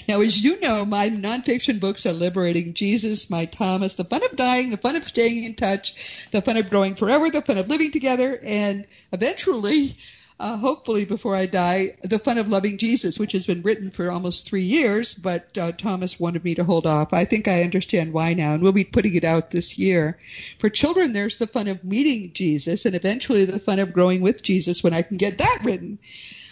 Now, 0.08 0.22
as 0.22 0.44
you 0.44 0.60
know, 0.60 0.86
my 0.86 1.10
nonfiction 1.10 1.80
books 1.80 2.06
are 2.06 2.14
Liberating 2.14 2.74
Jesus, 2.74 3.30
My 3.30 3.46
Thomas, 3.46 3.94
The 3.94 4.04
Fun 4.04 4.24
of 4.24 4.36
Dying, 4.36 4.70
The 4.70 4.78
Fun 4.78 4.96
of 4.96 5.08
Staying 5.08 5.44
in 5.44 5.56
Touch, 5.56 6.30
The 6.32 6.42
Fun 6.42 6.58
of 6.58 6.70
Growing 6.70 6.96
Forever, 6.96 7.30
The 7.30 7.42
Fun 7.42 7.58
of 7.58 7.68
Living 7.68 7.92
Together, 7.92 8.40
and 8.42 8.88
eventually 9.12 9.98
uh, 10.40 10.56
hopefully 10.56 11.06
before 11.06 11.36
I 11.36 11.48
die, 11.48 11.96
The 12.04 12.20
Fun 12.20 12.38
of 12.38 12.48
Loving 12.48 12.78
Jesus, 12.78 13.18
which 13.18 13.32
has 13.32 13.48
been 13.48 13.64
written 13.64 13.90
for 13.90 14.12
almost 14.12 14.46
three 14.46 14.64
years, 14.64 15.16
but 15.16 15.58
uh, 15.58 15.72
Thomas 15.72 16.20
wanted 16.20 16.44
me 16.44 16.56
to 16.56 16.64
hold 16.64 16.86
off. 16.86 17.12
I 17.12 17.26
think 17.26 17.48
I 17.48 17.64
understand 17.64 18.14
why 18.14 18.34
now, 18.36 18.54
and 18.54 18.62
we'll 18.62 18.72
be 18.72 18.84
putting 18.84 19.16
it 19.16 19.24
out 19.24 19.50
this 19.50 19.80
year. 19.80 20.20
For 20.60 20.70
children, 20.70 21.12
there's 21.12 21.38
the 21.38 21.48
fun 21.48 21.68
of 21.68 21.84
meeting 21.84 22.34
Jesus, 22.34 22.86
and 22.86 22.96
eventually 22.96 23.46
the 23.46 23.60
fun 23.60 23.80
of 23.80 23.94
growing 23.94 24.22
with 24.22 24.44
Jesus 24.44 24.84
when 24.84 24.94
I 24.94 25.02
can 25.02 25.18
get 25.18 25.40
that 25.40 25.62
written. 25.64 26.00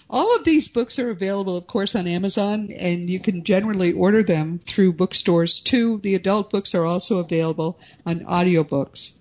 All 0.10 0.36
of 0.36 0.46
these 0.46 0.68
books 0.68 0.98
are 0.98 1.10
available, 1.12 1.58
of 1.58 1.68
course, 1.68 1.96
on 1.96 2.08
Amazon, 2.08 2.72
and 2.72 3.08
you 3.10 3.20
can 3.20 3.44
generally 3.44 3.94
order 3.94 4.24
them 4.24 4.60
through 4.60 4.94
bookstores 4.94 5.60
too. 5.60 6.00
The 6.00 6.16
adult 6.16 6.52
books 6.52 6.74
are 6.74 6.86
also 6.86 7.20
available 7.20 7.80
on 8.06 8.22
audiobooks. 8.22 9.14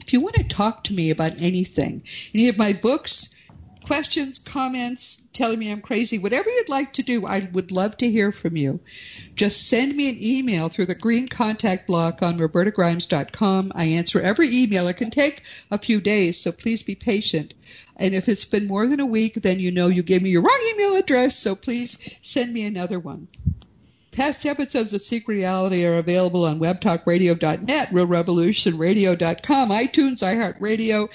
If 0.00 0.12
you 0.12 0.20
want 0.20 0.36
to 0.36 0.44
talk 0.44 0.84
to 0.84 0.94
me 0.94 1.10
about 1.10 1.40
anything, 1.40 2.02
any 2.32 2.48
of 2.48 2.56
my 2.56 2.72
books, 2.72 3.30
questions, 3.86 4.40
comments, 4.40 5.22
telling 5.32 5.60
me 5.60 5.70
I'm 5.70 5.80
crazy, 5.80 6.18
whatever 6.18 6.50
you'd 6.50 6.68
like 6.68 6.94
to 6.94 7.04
do, 7.04 7.24
I 7.24 7.48
would 7.52 7.70
love 7.70 7.96
to 7.98 8.10
hear 8.10 8.32
from 8.32 8.56
you. 8.56 8.80
Just 9.36 9.68
send 9.68 9.94
me 9.94 10.08
an 10.08 10.16
email 10.20 10.68
through 10.68 10.86
the 10.86 10.96
green 10.96 11.28
contact 11.28 11.86
block 11.86 12.20
on 12.20 12.36
robertagrimes.com. 12.38 13.70
I 13.76 13.84
answer 13.84 14.20
every 14.20 14.48
email. 14.52 14.88
It 14.88 14.96
can 14.96 15.10
take 15.10 15.44
a 15.70 15.78
few 15.78 16.00
days, 16.00 16.40
so 16.40 16.50
please 16.50 16.82
be 16.82 16.96
patient. 16.96 17.54
And 17.96 18.12
if 18.12 18.28
it's 18.28 18.44
been 18.44 18.66
more 18.66 18.88
than 18.88 18.98
a 18.98 19.06
week, 19.06 19.34
then 19.34 19.60
you 19.60 19.70
know 19.70 19.86
you 19.86 20.02
gave 20.02 20.20
me 20.20 20.30
your 20.30 20.42
wrong 20.42 20.72
email 20.74 20.96
address, 20.96 21.36
so 21.36 21.54
please 21.54 21.96
send 22.22 22.52
me 22.52 22.66
another 22.66 22.98
one. 22.98 23.28
Past 24.10 24.46
episodes 24.46 24.94
of 24.94 25.02
Seek 25.02 25.28
Reality 25.28 25.86
are 25.86 25.98
available 25.98 26.46
on 26.46 26.58
webtalkradio.net, 26.58 27.90
realrevolutionradio.com, 27.90 29.70
iTunes, 29.70 30.22
iHeartRadio, 30.24 31.08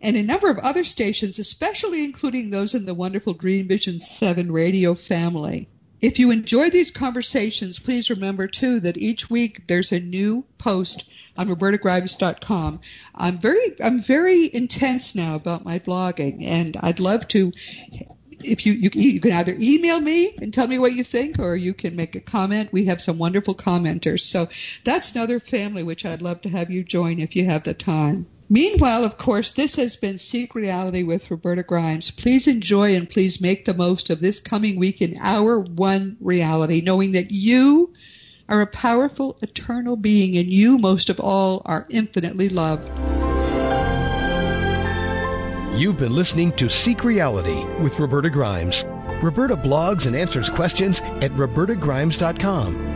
and 0.00 0.16
a 0.16 0.22
number 0.22 0.50
of 0.50 0.58
other 0.58 0.84
stations, 0.84 1.38
especially 1.38 2.04
including 2.04 2.50
those 2.50 2.74
in 2.74 2.86
the 2.86 2.94
wonderful 2.94 3.34
Dream 3.34 3.68
Vision 3.68 4.00
7 4.00 4.52
radio 4.52 4.94
family. 4.94 5.68
If 6.00 6.18
you 6.18 6.30
enjoy 6.30 6.68
these 6.68 6.90
conversations, 6.90 7.78
please 7.78 8.10
remember 8.10 8.46
too 8.46 8.80
that 8.80 8.98
each 8.98 9.30
week 9.30 9.66
there's 9.66 9.92
a 9.92 10.00
new 10.00 10.44
post 10.58 11.04
on 11.38 11.48
robertagrimes.com. 11.48 12.80
I'm 13.14 13.38
very 13.38 13.80
I'm 13.80 14.00
very 14.00 14.48
intense 14.52 15.14
now 15.14 15.36
about 15.36 15.64
my 15.64 15.78
blogging 15.78 16.44
and 16.44 16.76
I'd 16.78 17.00
love 17.00 17.26
to 17.28 17.52
if 18.44 18.66
you, 18.66 18.74
you 18.74 18.90
you 18.92 19.20
can 19.20 19.32
either 19.32 19.54
email 19.58 19.98
me 19.98 20.36
and 20.40 20.52
tell 20.52 20.68
me 20.68 20.78
what 20.78 20.92
you 20.92 21.02
think 21.02 21.38
or 21.38 21.56
you 21.56 21.72
can 21.72 21.96
make 21.96 22.14
a 22.14 22.20
comment. 22.20 22.72
We 22.72 22.84
have 22.84 23.00
some 23.00 23.18
wonderful 23.18 23.54
commenters. 23.54 24.20
So 24.20 24.48
that's 24.84 25.14
another 25.14 25.40
family 25.40 25.82
which 25.82 26.04
I'd 26.04 26.20
love 26.20 26.42
to 26.42 26.50
have 26.50 26.70
you 26.70 26.84
join 26.84 27.20
if 27.20 27.36
you 27.36 27.46
have 27.46 27.62
the 27.62 27.72
time. 27.72 28.26
Meanwhile, 28.48 29.04
of 29.04 29.18
course, 29.18 29.50
this 29.50 29.74
has 29.76 29.96
been 29.96 30.18
Seek 30.18 30.54
Reality 30.54 31.02
with 31.02 31.30
Roberta 31.30 31.64
Grimes. 31.64 32.12
Please 32.12 32.46
enjoy 32.46 32.94
and 32.94 33.10
please 33.10 33.40
make 33.40 33.64
the 33.64 33.74
most 33.74 34.08
of 34.08 34.20
this 34.20 34.38
coming 34.38 34.78
week 34.78 35.02
in 35.02 35.16
our 35.20 35.58
one 35.58 36.16
reality, 36.20 36.80
knowing 36.80 37.12
that 37.12 37.32
you 37.32 37.92
are 38.48 38.60
a 38.60 38.66
powerful, 38.66 39.36
eternal 39.42 39.96
being 39.96 40.36
and 40.36 40.48
you, 40.48 40.78
most 40.78 41.10
of 41.10 41.18
all, 41.18 41.62
are 41.64 41.86
infinitely 41.90 42.48
loved. 42.48 42.88
You've 45.76 45.98
been 45.98 46.14
listening 46.14 46.52
to 46.52 46.70
Seek 46.70 47.02
Reality 47.02 47.64
with 47.82 47.98
Roberta 47.98 48.30
Grimes. 48.30 48.84
Roberta 49.22 49.56
blogs 49.56 50.06
and 50.06 50.14
answers 50.14 50.48
questions 50.48 51.00
at 51.20 51.32
robertagrimes.com. 51.32 52.95